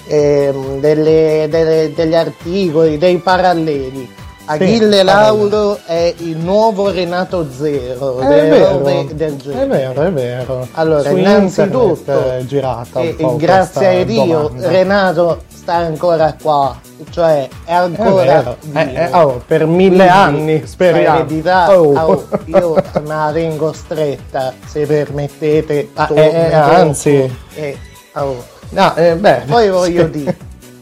[0.08, 4.08] ehm, delle- delle- degli articoli, dei paralleli.
[4.46, 9.62] Achille Lauro è il nuovo Renato Zero, È vero, del genere.
[9.62, 10.68] è vero, è vero.
[10.72, 14.68] Allora, Su innanzitutto, internet è girata un E, po' e grazie a Dio domanda.
[14.68, 16.76] Renato sta ancora qua,
[17.10, 18.78] cioè è È ancora vivo.
[18.78, 21.18] eh, eh, oh, per mille Quindi, anni, speriamo.
[21.18, 21.92] Eredità, Oh.
[21.96, 25.90] oh, io me la tengo stretta, se permettete.
[25.94, 27.36] Ah, to- eh, eh, anzi.
[27.54, 27.78] Eh,
[28.14, 28.42] oh.
[28.70, 30.10] No, eh, beh, Poi voglio sì.
[30.10, 30.36] dire,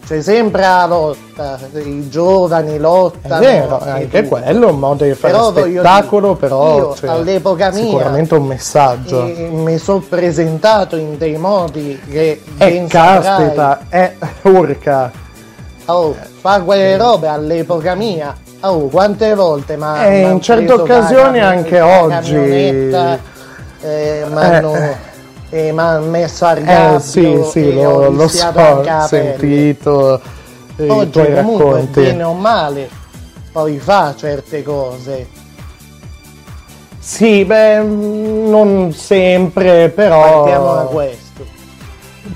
[0.08, 3.40] c'è sempre la lotta, i giovani È lottano.
[3.40, 4.40] vero, e anche tutto.
[4.40, 8.34] quello è un modo di fare Però spettacolo, dire, però io cioè, all'epoca mia sicuramente
[8.34, 9.24] un messaggio.
[9.26, 14.14] e mi sono presentato in dei modi che E ben caspita, è
[14.48, 15.12] urca.
[15.84, 18.34] Oh, fa quelle robe all'epoca mia.
[18.60, 22.34] Oh, quante volte ma Eh, in certe occasioni anche oggi.
[23.80, 24.96] eh, m'hanno eh,
[25.72, 30.20] m'hanno messo al Eh gabbio sì, sì, e lo, lo so, ho sentito
[30.76, 32.00] eh, i Oggi tuoi comunque racconti.
[32.00, 33.06] bene o male
[33.58, 35.26] poi fa certe cose.
[37.00, 40.44] Sì, beh, mm, non sempre, però...
[40.44, 41.46] Partiamo da questo.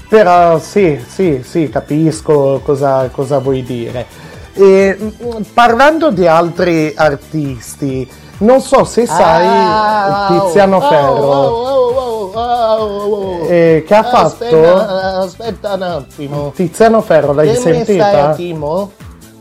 [0.09, 4.07] Però sì, sì, sì, capisco cosa, cosa vuoi dire.
[4.55, 8.11] E, mm, parlando di altri artisti,
[8.43, 14.27] non so se sai Ah, Tiziano oh, Ferro, oh, oh, eh, che ha fatto...
[14.27, 16.52] Aspetta, aspetta un attimo.
[16.55, 18.28] Tiziano Ferro, l'hai Che sentita?
[18.31, 18.90] attimo?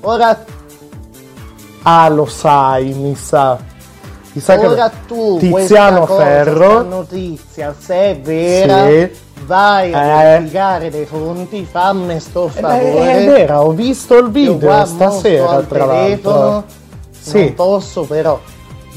[0.02, 0.44] Ora,
[1.84, 3.58] Ah, lo sai, mi sa.
[4.34, 6.84] Mi sa che- ora tu Tiziano cosa, Ferro.
[6.84, 9.12] notizia, se è vera, Sì.
[9.46, 10.24] vai a Eh.
[10.38, 13.12] verificare dei fonti, fammi sto Eh, favore.
[13.14, 16.64] è vera, ho visto il video stasera, tra l'altro.
[17.20, 17.40] Sì.
[17.46, 18.40] Non posso però.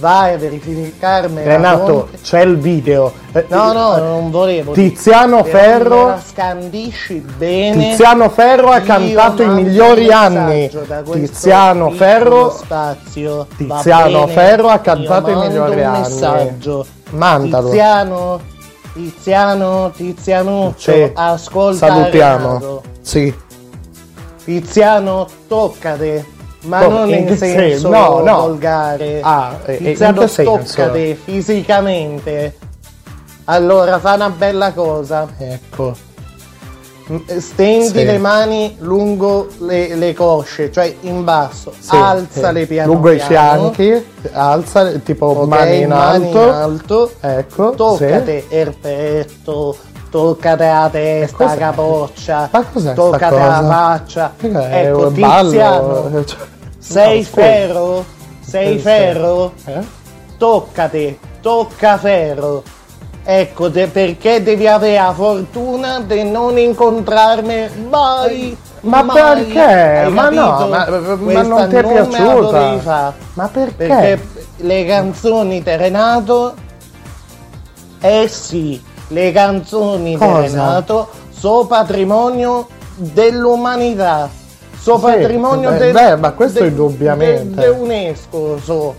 [0.05, 2.19] Vai a verificarmi Renato, fonte.
[2.21, 3.11] c'è il video.
[3.33, 4.73] Eh, No, no, non volevo.
[4.73, 7.89] Tiziano Però Ferro- la scandisci bene.
[7.89, 10.71] Tiziano Ferro ha cantato i migliori anni.
[11.11, 13.47] Tiziano Ferro, spazio.
[13.57, 14.33] Tiziano bene?
[14.33, 16.01] Ferro ha cantato i migliori anni.
[16.01, 16.85] messaggio.
[17.13, 17.69] Mandalo.
[17.71, 18.41] Tiziano,
[18.93, 21.11] Tiziano, Tizianuccio, Sì.
[21.15, 22.47] ascolta Salutiamo.
[22.49, 22.83] Renato.
[23.01, 23.35] Sì.
[24.45, 26.33] Tiziano, toccate.
[26.65, 26.99] Ma Come?
[26.99, 27.89] non In in senso?
[27.89, 28.37] No, no.
[28.41, 29.21] volgare.
[29.23, 30.57] Ah, e- e in Tiziano, che senso?
[30.75, 32.57] toccate fisicamente.
[33.45, 35.27] Allora, fa una bella cosa.
[35.39, 35.95] Ecco.
[37.37, 38.05] Stendi Sì.
[38.07, 41.71] le mani lungo le, le cosce, cioè in basso.
[41.79, 42.67] Sì, Alzale sì.
[42.67, 43.71] piano Lungo i piano.
[43.73, 46.43] fianchi, alza, tipo Ok, mani in mani alto.
[46.43, 47.11] in alto.
[47.21, 49.77] Ecco, Toccate il petto,
[50.11, 52.49] toccate la testa, la capoccia,
[52.95, 54.33] toccate la faccia.
[54.41, 56.33] Ecco, un ballo.
[56.87, 58.05] Sei ferro?
[58.41, 59.53] Sei ferro?
[59.65, 59.81] Eh?
[60.37, 62.63] Toccate, tocca ferro.
[63.25, 68.55] Ecco de- perché devi avere la fortuna di non incontrarmi mai.
[68.81, 69.45] Ma mai.
[69.45, 70.09] perché?
[70.11, 70.87] Ma no, ma-
[71.17, 73.15] ma non ti è piaciuta?
[73.33, 73.87] Ma perché?
[73.87, 76.55] Perché le canzoni di Renato,
[78.01, 80.41] eh sì, le canzoni Cosa?
[80.41, 84.29] di Renato sono patrimonio dell'umanità.
[84.97, 87.61] Sì, patrimonio beh, del, beh, ma questo del- indubbiamente.
[87.61, 88.59] del- UNESCO.
[88.63, 88.95] So.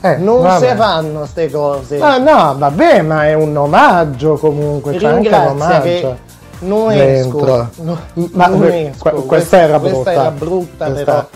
[0.00, 0.68] Eh, Non vabbè.
[0.70, 1.98] si fanno queste cose.
[1.98, 5.82] Ma no, vabbè, ma è un omaggio comunque, c'è anche l'omaggio.
[5.82, 6.16] che
[6.60, 7.68] non esco.
[7.76, 7.98] No,
[8.32, 9.10] Ma non esco.
[9.10, 9.94] que- questa era brutta.
[10.02, 11.26] Questa era brutta, Questa- però.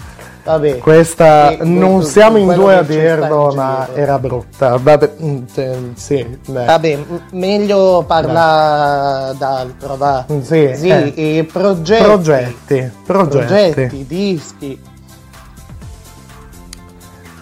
[0.47, 0.79] Vabbè.
[0.79, 4.79] Questa non siamo in due a dirlo, ma era brutta.
[4.81, 6.39] Vabbè, mm, te- sì.
[6.47, 6.99] Vabbè,
[7.33, 10.25] meglio parlare d'altro, va.
[10.43, 11.13] Sì, eh.
[11.17, 12.03] e progetti.
[12.05, 13.47] Progetti, progetti.
[13.73, 14.81] Progetti, dischi.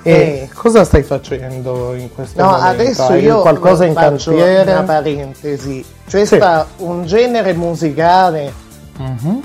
[0.07, 0.49] E Eh.
[0.55, 2.67] cosa stai facendo in questo No, momento?
[2.69, 4.73] adesso Hai io qualcosa in cantiere?
[4.73, 5.85] una parentesi.
[6.07, 6.37] C'è Sì.
[6.37, 8.51] sta un genere musicale
[8.97, 9.41] Mhm.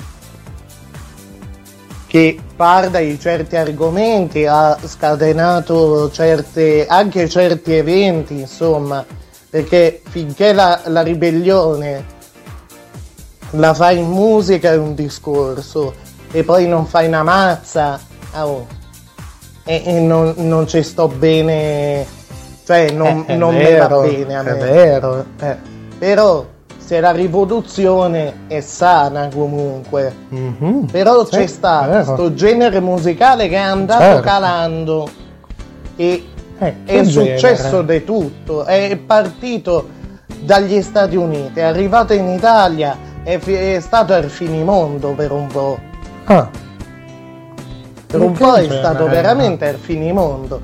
[2.09, 9.05] Che parla di certi argomenti, ha scatenato certe, anche certi eventi, insomma,
[9.47, 12.03] perché finché la, la ribellione
[13.51, 15.93] la fai in musica è un discorso
[16.31, 17.99] e poi non fai una mazza,
[18.31, 18.65] ah, oh,
[19.63, 22.07] e, e non, non ci sto bene,
[22.65, 24.57] cioè non, Eh, è non me va vero, bene a è me.
[24.57, 25.57] vero, eh.
[25.99, 26.43] Però
[26.89, 30.87] se la rivoluzione è sana comunque, Mhm.
[30.91, 34.21] però Sì, c'è stato questo genere musicale che è andato Certo.
[34.23, 35.09] calando
[35.95, 36.23] e
[36.57, 39.87] Eh, è successo di tutto, è partito
[40.39, 45.45] dagli Stati Uniti, è arrivato in Italia, è, fi- è stato al finimondo per un
[45.45, 45.77] po'.
[46.25, 46.49] Ah.
[48.07, 50.59] Per un po' è stato veramente al finimondo.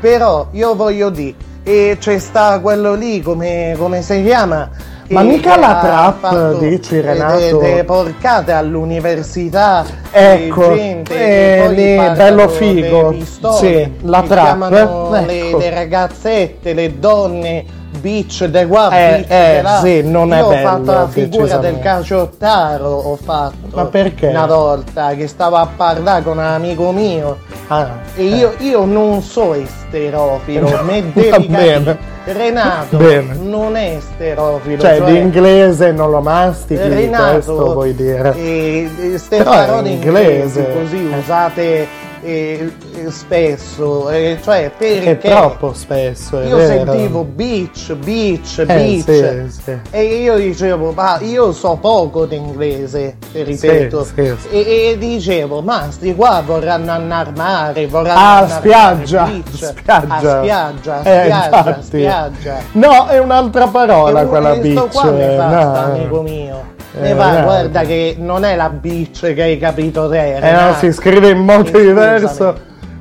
[0.00, 4.96] Però io voglio dire, e c'è sta quello lì, come, come si chiama?
[5.08, 7.58] Ma mica la trap, dici, Renato?
[7.58, 13.08] de- porcate all'università Ecco, gente eh, bello figo.
[13.10, 15.58] pistole, Sì, la trap, eh, le, ecco.
[15.58, 17.64] le ragazzette, le donne,
[18.00, 19.80] bitch de qua, Eh, bitch eh, là.
[19.82, 24.26] sì, non è Io ho bello, fatto la figura del caciottaro, ho fatto Ma perché?
[24.28, 27.38] una volta che stavo a parlare con un amico mio
[27.68, 30.68] Ah, e io, io non so esterofilo,
[31.12, 31.46] devi capire.
[31.48, 32.16] bene.
[32.28, 33.36] Renato Bene.
[33.40, 38.34] non è esterofilo, Cioè, cioè, l'inglese non lo mastichi, Renato, questo vuoi dire.
[38.36, 40.60] e, e ste è parole inglese.
[40.60, 41.86] inglesi così usate
[42.22, 46.92] eh, eh, spesso, eh, cioè perché È troppo spesso, è io vero.
[46.92, 49.78] sentivo beach, beach, Eh, beach sì, sì.
[49.90, 54.34] e io dicevo, ma io so poco d'inglese, ripeto, Sì.
[54.50, 54.58] E,
[54.90, 60.14] e dicevo, ma sti qua vorranno andare mare, vorranno Ah, andare spiaggia, beach, spiaggia.
[60.14, 61.82] a spiaggia, Eh, spiaggia, infatti.
[61.84, 62.56] spiaggia.
[62.72, 64.90] No, è un'altra parola E quella questo beach.
[64.92, 65.60] qua mi fa no.
[65.60, 66.67] sta amico mio.
[66.94, 67.44] Eh, Ne va, Renato.
[67.44, 70.36] guarda che non è la beach che hai capito te.
[70.36, 71.84] Eh no, si scrive in modo Scusami.
[71.86, 72.56] diverso,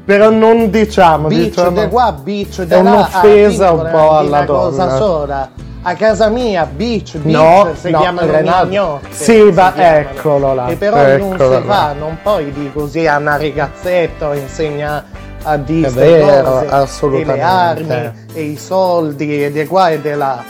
[0.05, 3.97] però non diciamo, Beach diciamo de qua, beach de è là, un'offesa alla un po'
[3.97, 4.97] dire alla una cosa donna.
[4.97, 5.49] sola.
[5.83, 8.65] A casa mia, beach, beach, No, si no, chiamano Renato.
[8.67, 9.07] mignotte.
[9.11, 11.73] Sì, si ma eccolo là, E però non eccolo si là.
[11.73, 15.03] fa, non puoi dire così a una ragazzetta insegna
[15.43, 17.17] a dire vero, cose.
[17.21, 20.43] E le armi, e i soldi, e di qua e di là.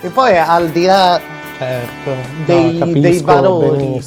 [0.00, 1.20] E poi al di là
[1.62, 2.10] Certo,
[2.44, 4.02] dei, no, dei valori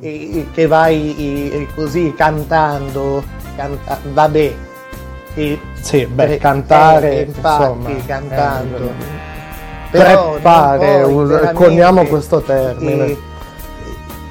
[0.00, 3.22] e- e che vai e- e così cantando,
[3.56, 4.54] canta- vabbè.
[5.34, 8.76] E- Sì, beh, eh, cantare, eh, infatti, insomma, cantando.
[8.76, 9.18] eh,
[9.90, 13.04] Però preppare, us- coniamo questo termine.
[13.06, 13.18] eh,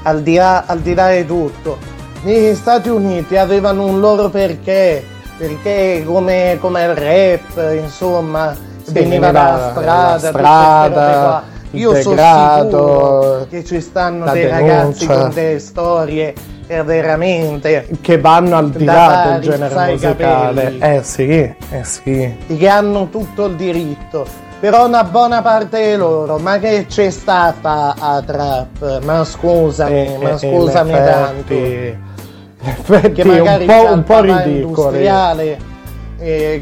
[0.03, 1.77] al, di là, al di là di tutto,
[2.23, 5.03] negli Stati Uniti avevano un loro perché,
[5.38, 8.56] perché come, come il rap, insomma,
[8.88, 16.34] veniva dalla strada, strada, Io sono che ci stanno dei ragazzi con delle storie
[16.68, 20.78] veramente che vanno al di là del genere musicale.
[20.80, 22.38] Eh sì, eh sì.
[22.48, 24.26] che hanno tutto il diritto.
[24.60, 29.02] Però una buona parte di loro, ma che c'è stata a trap?
[29.04, 31.54] Ma scusami, Eh, ma eh, scusami tanto.
[31.54, 35.58] effetti- Che un magari un po' Un po' che
[36.20, 36.60] è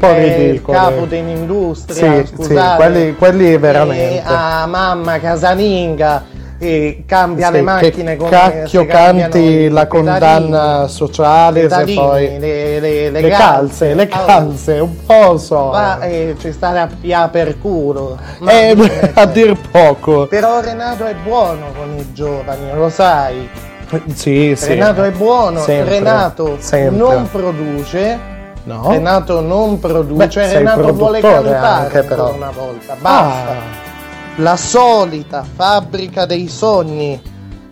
[0.52, 2.76] il capo dell'industria, Sì, sì, scusate.
[2.76, 4.16] quelli- quelli veramente.
[4.16, 6.24] E a mamma casalinga
[6.60, 12.80] e cambia Sì, le macchine come cacchio canti la condanna sociale se pedalini, poi le,
[12.80, 15.68] le, le le calze, le Allora, calze, un po' so.
[15.70, 18.18] Va, eh, ci sta a pia per culo.
[18.40, 18.76] Ma- Eh,
[19.14, 20.26] a dir poco.
[20.26, 23.48] Però Renato è buono con i giovani, lo sai.
[24.12, 24.68] Sì, sì.
[24.70, 26.96] Renato è buono, Sempre, Renato sempre.
[26.98, 28.36] non produce.
[28.68, 28.90] No?
[28.90, 32.96] Renato non produce, Beh, Renato vuole cantare anche, una volta.
[33.00, 33.50] Basta.
[33.50, 33.86] Ah.
[34.36, 37.20] La solita fabbrica dei sogni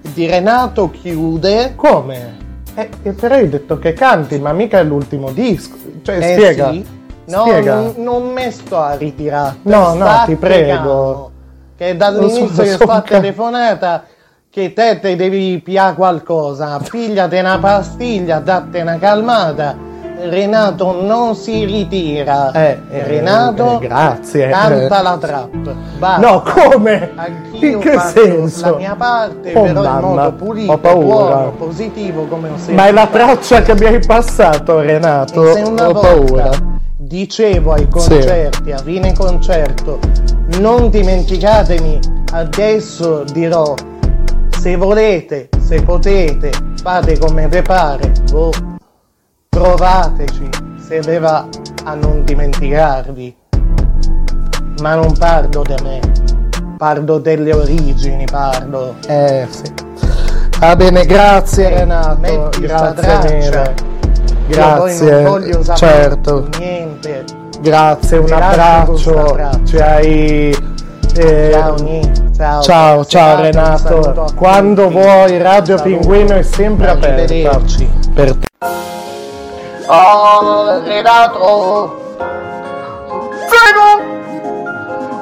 [0.01, 1.75] di Renato chiude.
[1.77, 2.37] Come?
[2.75, 5.77] Eh, eh, però hai detto che canti, ma mica è l'ultimo disco.
[6.01, 6.71] Cioè, Eh spiega.
[6.71, 6.87] sì.
[7.27, 7.75] No, spiega.
[7.75, 9.57] non, non mi sto a ritirare.
[9.63, 11.31] No, no, Sta ti prego.
[11.77, 14.05] Che dall'inizio so, che so ca- telefonata
[14.49, 19.77] che te te devi piare qualcosa, pigliate una pastiglia, datte una calmata
[20.19, 22.51] Renato non si ritira.
[22.53, 24.49] Eh, Renato eh, grazie.
[24.49, 25.75] canta la trap.
[25.99, 26.21] Basta.
[26.27, 27.11] No, come?
[27.15, 28.71] Anch'io In che faccio senso?
[28.71, 31.05] la mia parte, Oh, però in mamma, modo pulito, ho paura.
[31.05, 35.41] buono, positivo, come sempre Ma è la traccia che mi hai passato, Renato.
[35.43, 36.51] Ho volta paura.
[36.97, 39.99] dicevo ai concerti, a fine concerto,
[40.61, 41.99] non dimenticatemi,
[42.33, 43.75] adesso dirò,
[44.59, 46.51] se volete, se potete,
[46.83, 48.51] fate come vi pare, boh,
[49.61, 51.47] provateci, se vi va
[51.85, 53.35] a non dimenticarvi.
[54.83, 56.01] Ma non parlo di me,
[56.77, 58.97] parlo delle origini, parlo.
[59.07, 59.73] Eh sì.
[60.59, 62.19] Va bene, grazie Renato.
[62.21, 63.75] metti sta Grazie mille.
[64.49, 65.77] Io poi non voglio Grazie.
[65.77, 66.49] sapere Certo.
[66.59, 67.25] niente.
[67.61, 69.61] Grazie, un Grazie abbraccio.
[69.65, 70.57] Ci hai.
[71.17, 71.77] eh, Ciao.
[72.37, 72.63] Ciao.
[72.63, 74.33] Ciao, ciao Renato.
[74.37, 75.81] Quando vuoi, Radio.
[75.81, 77.23] Pinguino è sempre aperta.
[77.23, 77.91] Arrivederci.
[78.15, 78.46] Per te.
[80.85, 81.95] Renato!
[83.49, 83.89] Prego!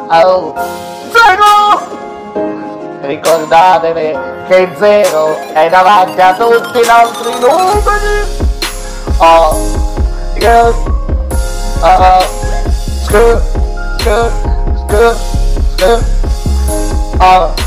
[0.08, 0.54] Oh,
[1.12, 1.52] prego!
[3.02, 4.18] Ricordatevi
[4.48, 8.42] che zero è davanti a tutti gli altri numeri!
[9.18, 9.54] Oh,
[10.36, 10.74] yes!
[11.82, 12.24] Oh,
[13.02, 13.40] scu,
[13.98, 14.30] scu,
[14.76, 15.14] scu,
[15.76, 16.02] scu.
[17.18, 17.63] Oh.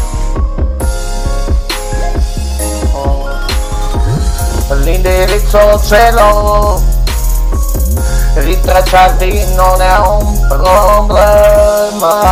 [4.69, 6.81] L'indirizzo ce l'ho
[8.35, 12.31] Ritracciarti non è un problema.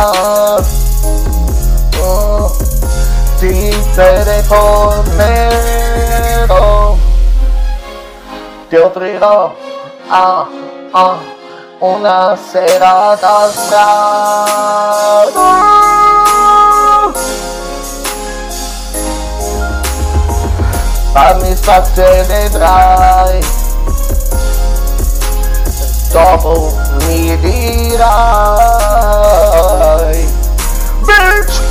[1.98, 2.54] Oh,
[3.38, 4.54] Ti telefonerò
[8.68, 9.54] Ti offrirò
[10.08, 10.46] ah,
[10.92, 11.16] ah,
[11.78, 14.96] una serata strana
[21.16, 23.40] Fammi spazio e vedrai
[26.10, 26.76] Dopo
[27.06, 28.04] mi dirai
[31.00, 31.62] Bitch!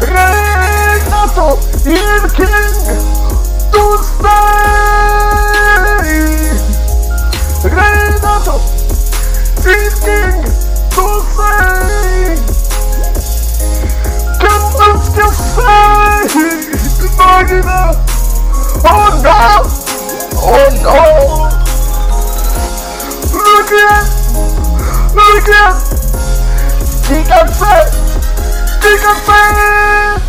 [0.00, 3.00] Renato il king
[3.70, 5.00] Tu sei
[7.62, 8.60] Renato
[9.64, 10.52] il king
[10.90, 12.44] Tu sei
[14.36, 16.75] Che maschio sei
[17.06, 17.90] Immagina
[18.82, 19.62] Oh no!
[20.42, 20.98] Oh no!
[23.32, 24.06] Look at
[25.14, 25.48] Look
[27.22, 27.88] caffè!
[28.80, 30.20] Di caffè!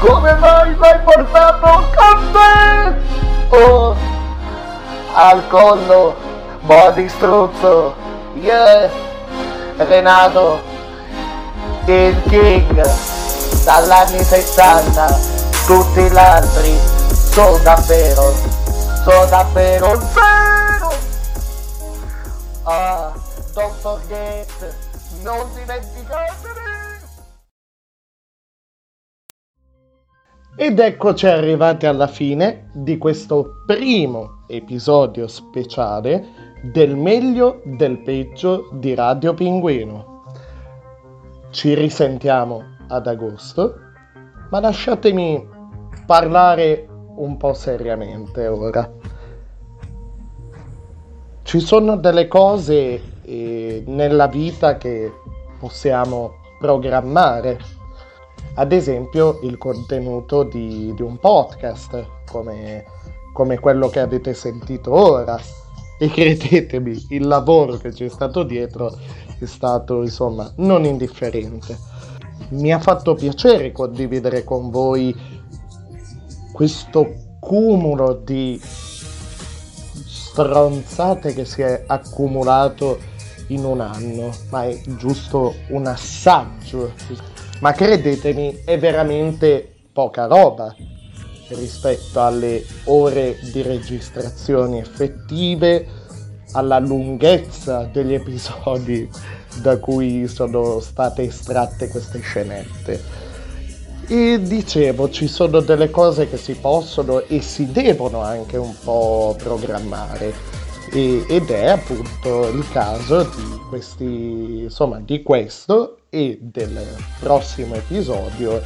[0.00, 2.94] Come mai l'hai portato caffè
[3.48, 3.96] Oh
[5.14, 6.16] Al collo
[6.60, 7.94] Body struzzo.
[8.34, 8.90] Yeah
[9.76, 10.60] Renato
[11.86, 12.82] Il king
[13.64, 16.78] Dall'anni 60 Tutti gli altri
[17.12, 18.32] Sono davvero
[19.02, 20.90] Sono davvero vero
[22.64, 23.12] Ah,
[23.52, 24.46] don't forget,
[25.22, 26.66] non dimenticatevi!
[30.56, 38.94] Ed eccoci arrivati alla fine di questo primo episodio speciale del meglio del peggio di
[38.94, 40.22] Radio Pinguino.
[41.50, 43.74] Ci risentiamo ad agosto,
[44.50, 45.54] ma lasciatemi
[46.06, 48.90] parlare un po' seriamente ora.
[51.42, 55.12] Ci sono delle cose eh, nella vita che
[55.58, 57.58] possiamo programmare.
[58.54, 62.84] Ad esempio il contenuto di, di un podcast come,
[63.32, 65.38] come quello che avete sentito ora.
[65.98, 68.94] E credetemi il lavoro che c'è stato dietro
[69.38, 71.76] è stato insomma non indifferente.
[72.50, 75.14] Mi ha fatto piacere condividere con voi
[76.56, 78.58] questo cumulo di
[80.06, 82.98] stronzate che si è accumulato
[83.48, 86.94] in un anno ma è giusto un assaggio
[87.60, 90.74] ma credetemi è veramente poca roba
[91.48, 95.86] rispetto alle ore di registrazioni effettive,
[96.52, 99.06] alla lunghezza degli episodi
[99.60, 103.25] da cui sono state estratte queste scenette.
[104.08, 109.34] E dicevo, ci sono delle cose che si possono e si devono anche un po'
[109.36, 110.32] programmare.
[110.92, 116.86] E- ed è appunto il caso di questi, insomma, di questo e del
[117.18, 118.62] prossimo episodio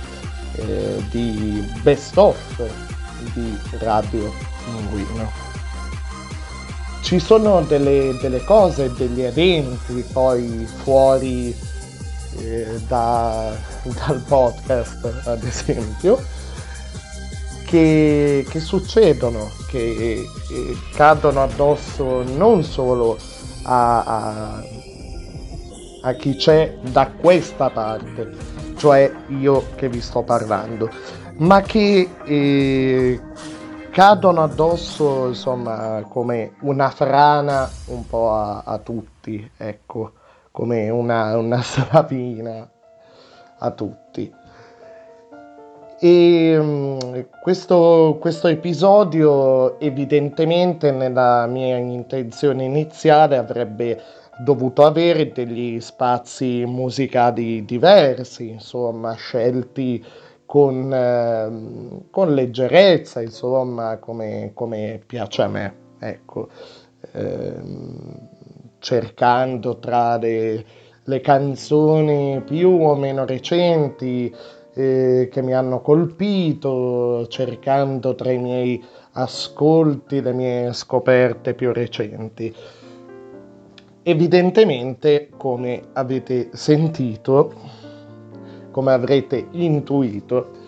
[0.57, 2.37] eh, di Best of
[3.33, 4.33] di Radio
[4.65, 5.31] Pinguino.
[7.03, 11.55] Ci sono delle, delle cose, degli eventi poi fuori
[12.39, 16.23] eh, da- dal podcast, ad esempio,
[17.65, 23.17] che, che succedono, che, che cadono addosso non solo
[23.63, 24.63] a, a,
[26.03, 28.31] a chi c'è da questa parte,
[28.77, 30.91] cioè io che vi sto parlando,
[31.37, 33.21] ma che eh,
[33.91, 40.13] cadono addosso insomma come una frana un po' a, a tutti, ecco,
[40.51, 42.69] come una, una slavina
[43.59, 44.33] a tutti.
[46.03, 46.99] E mm,
[47.43, 54.01] questo, questo episodio evidentemente nella mia intenzione iniziale avrebbe
[54.39, 60.03] dovuto avere degli spazi musicali diversi, insomma, scelti
[60.47, 66.49] con, eh, con leggerezza, insomma, come, come, piace a me, ecco,
[67.13, 67.61] eh,
[68.81, 70.65] cercando tra le,
[71.05, 74.35] le canzoni più o meno recenti,
[74.75, 78.83] eh, che mi hanno colpito, cercando tra i miei
[79.13, 82.55] ascolti le mie scoperte più recenti.
[84.03, 87.53] Evidentemente, come avete sentito,
[88.71, 90.59] come avrete intuito,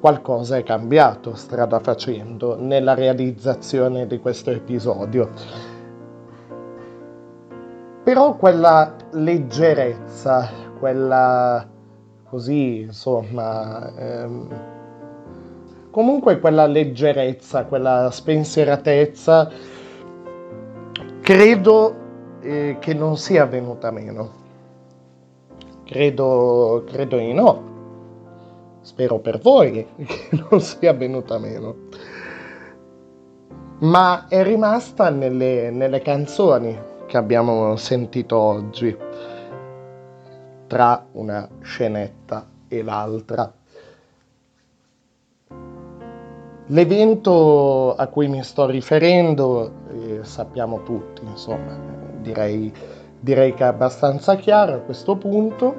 [0.00, 5.77] qualcosa è cambiato strada facendo nella realizzazione di questo episodio.
[8.08, 10.48] Però quella leggerezza,
[10.78, 11.68] quella
[12.24, 14.48] così, insomma, ehm,
[15.90, 19.50] comunque quella leggerezza, quella spensieratezza,
[21.20, 21.94] credo
[22.40, 24.30] eh, che non sia venuta meno.
[25.84, 27.62] Credo, credo di no.
[28.80, 31.76] Spero per voi che non sia venuta meno.
[33.80, 38.96] Ma è rimasta nelle, nelle canzoni che abbiamo sentito oggi
[40.66, 43.50] tra una scenetta e l'altra.
[46.66, 51.74] L'evento a cui mi sto riferendo eh, sappiamo tutti, insomma,
[52.20, 52.70] direi,
[53.18, 55.74] direi che è abbastanza chiaro a questo punto,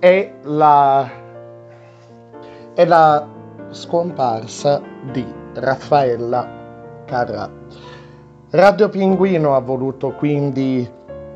[0.00, 1.08] è la,
[2.74, 3.24] è la
[3.70, 4.82] scomparsa
[5.12, 5.24] di
[5.54, 7.48] Raffaella Carrà.
[8.56, 10.90] Radio Pinguino ha voluto quindi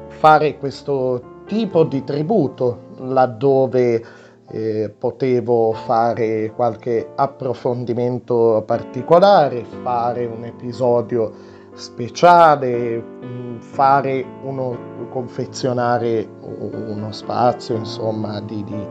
[0.09, 4.03] fare questo tipo di tributo laddove
[4.51, 11.31] eh, potevo fare qualche approfondimento particolare, fare un episodio
[11.75, 14.79] speciale, mm, fare uno,
[15.11, 18.87] confezionare uno spazio insomma di, di,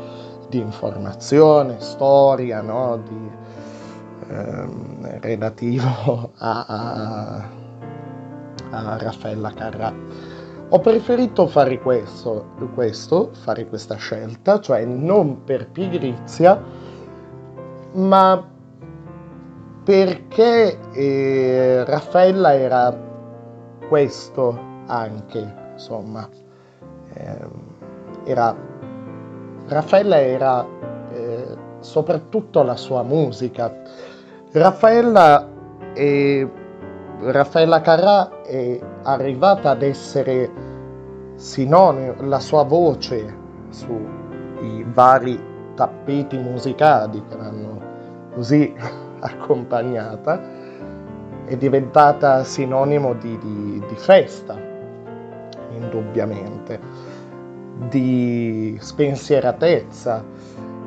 [0.49, 3.01] di informazione, storia, no?
[3.03, 3.31] di,
[4.29, 7.57] ehm, relativo a, a,
[8.71, 9.93] a Raffaella Carrà.
[10.71, 16.61] Ho preferito fare questo, questo, fare questa scelta, cioè non per pigrizia,
[17.93, 18.47] ma
[19.83, 22.95] perché eh, Raffaella era
[23.87, 26.29] questo anche, insomma.
[27.13, 27.47] Eh,
[28.25, 28.55] era,
[29.67, 30.63] Raffaella era
[31.11, 33.75] eh, soprattutto la sua musica.
[34.51, 35.47] Raffaella
[35.93, 36.47] è
[37.21, 40.49] Raffaella Carrà è arrivata ad essere
[41.35, 43.35] sinonimo, la sua voce
[43.69, 45.37] sui vari
[45.75, 47.81] tappeti musicali che l'hanno
[48.33, 48.73] così
[49.19, 50.41] accompagnata,
[51.43, 54.57] è diventata sinonimo di, di, di festa,
[55.71, 56.79] indubbiamente,
[57.89, 60.23] di spensieratezza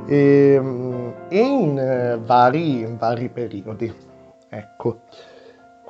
[0.06, 3.94] e, ehm, e in, vari, in vari periodi.
[4.48, 5.00] Ecco.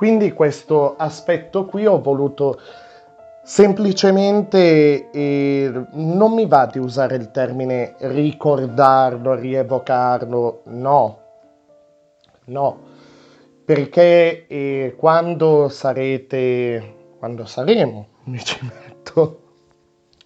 [0.03, 2.59] Quindi questo aspetto qui ho voluto
[3.45, 11.19] semplicemente, eh, non mi va di usare il termine ricordarlo, rievocarlo, no,
[12.47, 12.79] no,
[13.65, 19.41] perché eh, quando sarete, quando saremo, mi ci metto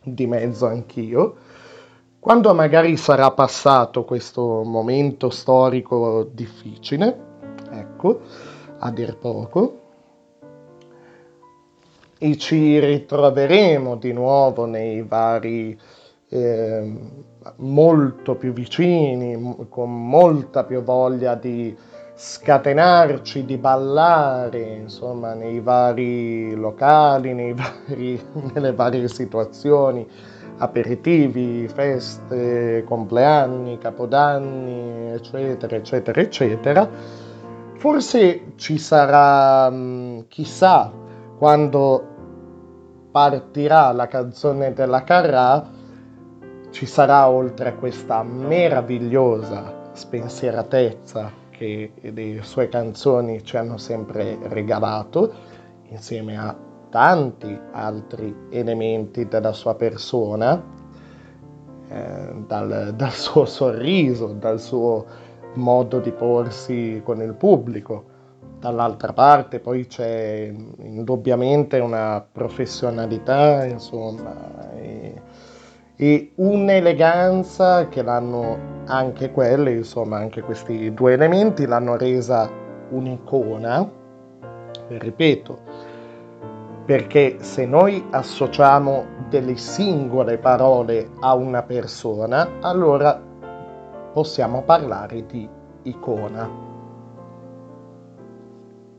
[0.02, 1.36] di mezzo anch'io,
[2.18, 7.24] quando magari sarà passato questo momento storico difficile,
[7.72, 8.20] ecco,
[8.78, 9.80] a dir poco,
[12.18, 15.78] e ci ritroveremo di nuovo nei vari
[16.28, 16.92] eh,
[17.56, 21.76] molto più vicini, con molta più voglia di
[22.14, 27.52] scatenarci, di ballare, insomma, nei vari locali, nei
[27.86, 28.20] vari,
[28.54, 30.08] nelle varie situazioni,
[30.58, 37.24] aperitivi, feste, compleanni, capodanni, eccetera, eccetera, eccetera
[37.88, 40.90] Forse ci sarà, mm, chissà,
[41.38, 42.04] quando
[43.12, 45.64] partirà la canzone della Carrà,
[46.70, 55.32] ci sarà oltre a questa meravigliosa spensieratezza che le sue canzoni ci hanno sempre regalato,
[55.90, 56.56] insieme a
[56.90, 60.60] tanti altri elementi della sua persona,
[61.88, 65.06] eh, dal, dal suo sorriso, dal suo
[65.56, 68.14] modo di porsi con il pubblico.
[68.58, 75.20] Dall'altra parte poi c'è indubbiamente una professionalità, insomma, e,
[75.94, 82.48] e un'eleganza che l'hanno anche quelle, insomma, anche questi due elementi l'hanno resa
[82.90, 83.90] un'icona,
[84.88, 85.58] ripeto,
[86.86, 93.20] perché se noi associamo delle singole parole a una persona, allora
[94.16, 95.46] possiamo parlare di
[95.82, 96.48] icona.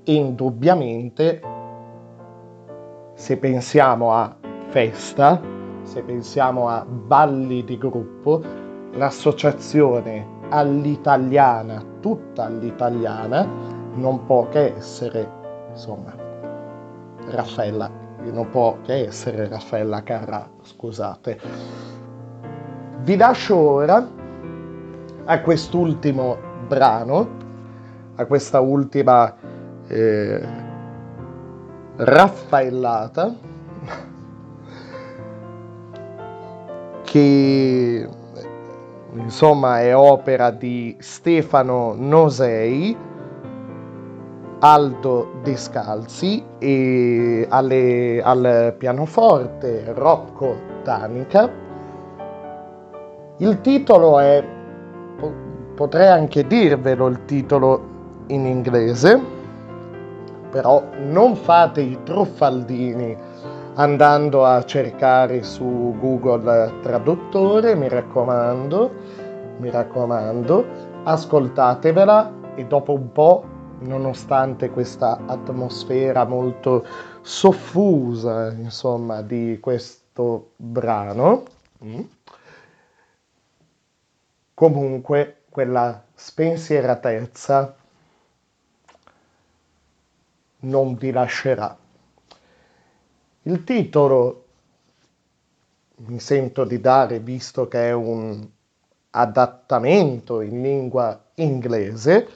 [0.04, 1.42] Indubbiamente,
[3.16, 4.36] se pensiamo a
[4.68, 5.42] festa,
[5.82, 8.44] se pensiamo a balli di gruppo,
[8.92, 13.44] l'associazione all'italiana, tutta all'italiana,
[13.96, 15.28] non può che essere,
[15.72, 16.14] insomma,
[17.26, 17.90] Raffaella,
[18.32, 21.40] non può che essere Raffaella Carrà, scusate.
[23.00, 24.26] Vi lascio ora
[25.28, 26.38] a quest'ultimo
[26.68, 27.28] brano,
[28.16, 29.34] a questa ultima
[29.88, 30.42] eh,
[31.98, 33.36] raffaellata
[37.04, 38.10] che
[39.14, 42.96] insomma è opera di Stefano Nosei,
[44.60, 51.66] Aldo Descalzi e alle- al pianoforte Rocco Tanica.
[53.38, 54.44] Il titolo è,
[55.78, 59.22] potrei anche dirvelo il titolo in inglese,
[60.50, 63.16] però non fate i truffaldini
[63.76, 68.92] andando a cercare su Google Traduttore, mi raccomando,
[69.60, 70.66] mi raccomando,
[71.04, 73.46] ascoltatevela e dopo un po',
[73.82, 76.88] nonostante questa atmosfera molto
[77.22, 81.44] soffusa, insomma, di questo brano,
[81.86, 82.00] mm,
[84.56, 87.76] comunque quella spensieratezza
[90.60, 91.76] non vi lascerà.
[93.42, 94.46] Il titolo
[95.96, 98.48] mi sento di dare, visto che è un
[99.10, 102.30] adattamento in lingua inglese,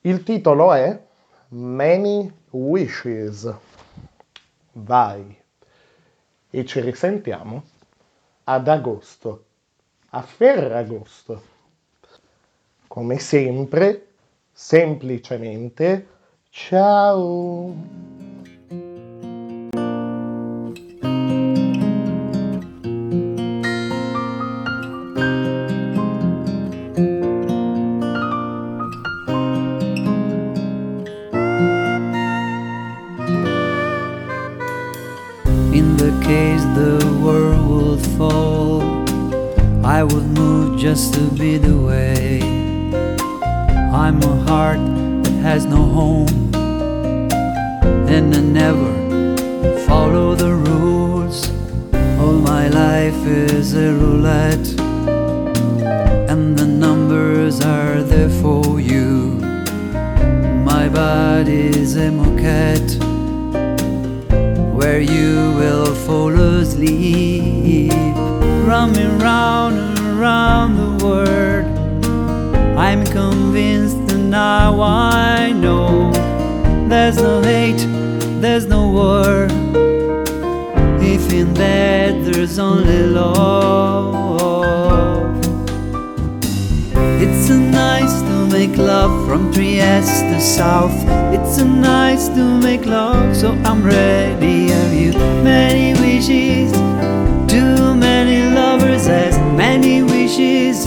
[0.00, 1.00] il titolo è
[1.50, 3.54] Many Wishes.
[4.72, 5.42] Vai.
[6.50, 7.62] E ci risentiamo
[8.42, 9.44] ad agosto,
[10.14, 11.42] a Ferragosto.
[12.86, 14.14] Come sempre,
[14.52, 16.06] semplicemente,
[16.50, 18.13] ciao.
[39.98, 42.40] I would move just to be the way.
[44.02, 44.82] I'm a heart
[45.22, 46.50] that has no home,
[48.16, 48.92] and I never
[49.86, 51.48] follow the rules.
[52.18, 54.68] All my life is a roulette,
[56.28, 59.38] and the numbers are there for you.
[60.72, 62.94] My body's a moquette
[64.74, 68.23] where you will fall asleep.
[68.74, 71.64] Roaming round and round the world,
[72.76, 76.10] I'm convinced and now I know
[76.88, 77.86] there's no hate,
[78.40, 79.46] there's no war.
[81.00, 84.16] If in that there's only love.
[87.22, 90.98] It's a nice to make love from Trieste to South.
[91.32, 94.70] It's a nice to make love, so I'm ready.
[94.70, 95.12] Have you
[95.44, 96.72] many wishes?
[97.46, 97.94] Too
[99.06, 100.86] has many wishes.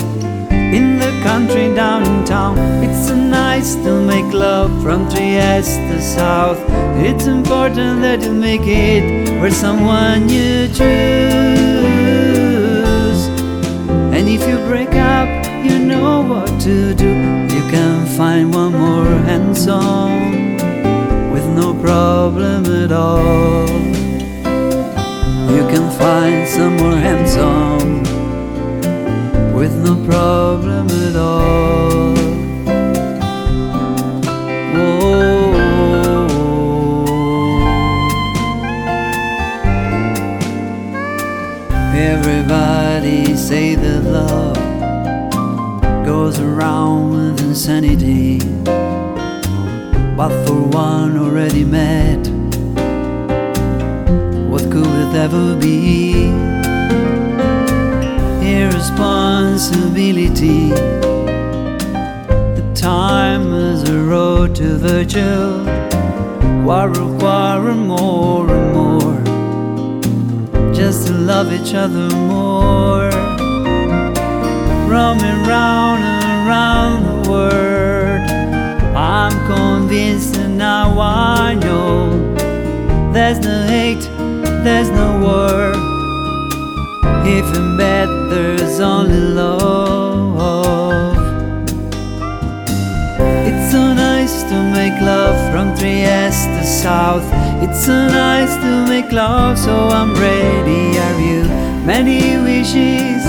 [0.49, 2.57] In the country downtown.
[2.84, 6.60] it's a nice to make love from Trieste to South.
[6.98, 10.88] It's important that you make it where someone you choose.
[14.15, 15.30] And if you break up,
[15.64, 17.11] you know what to do.
[17.56, 20.57] You can find one more handsome
[21.31, 23.68] with no problem at all.
[25.56, 27.86] You can find some more handsome
[29.57, 32.15] with no problem at all.
[41.95, 44.57] Everybody say that love
[46.05, 48.38] goes around with insanity,
[50.15, 52.27] but for one already met,
[54.51, 56.66] what could it ever be?
[58.89, 60.69] Irresponsibility.
[62.55, 65.65] The time is a road to virtue.
[66.64, 69.22] Quarrel, quarrel more and more.
[70.73, 73.09] Just to love each other more.
[74.88, 78.30] Roaming round and round the world.
[78.95, 82.09] I'm convinced and now I know
[83.11, 84.07] there's no hate,
[84.64, 85.86] there's no war.
[87.29, 91.17] If in bed there's only love.
[93.49, 97.27] It's so nice to make love from Trieste to South.
[97.61, 100.97] It's so nice to make love, so I'm ready.
[100.97, 101.43] Are you?
[101.85, 103.23] Many wishes,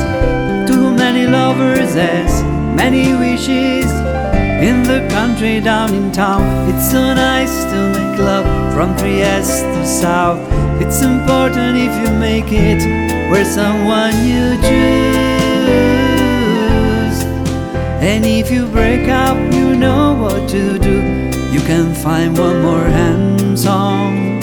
[0.70, 2.42] too many lovers, as
[2.76, 3.90] many wishes
[4.62, 6.42] in the country down in town.
[6.70, 10.40] It's so nice to make love from Trieste to South.
[10.80, 15.48] It's important if you make it where someone you choose.
[18.00, 21.28] And if you break up, you know what to do.
[21.52, 24.40] You can find one more hand song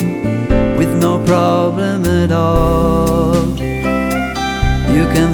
[0.78, 3.36] with no problem at all.
[4.96, 5.34] You can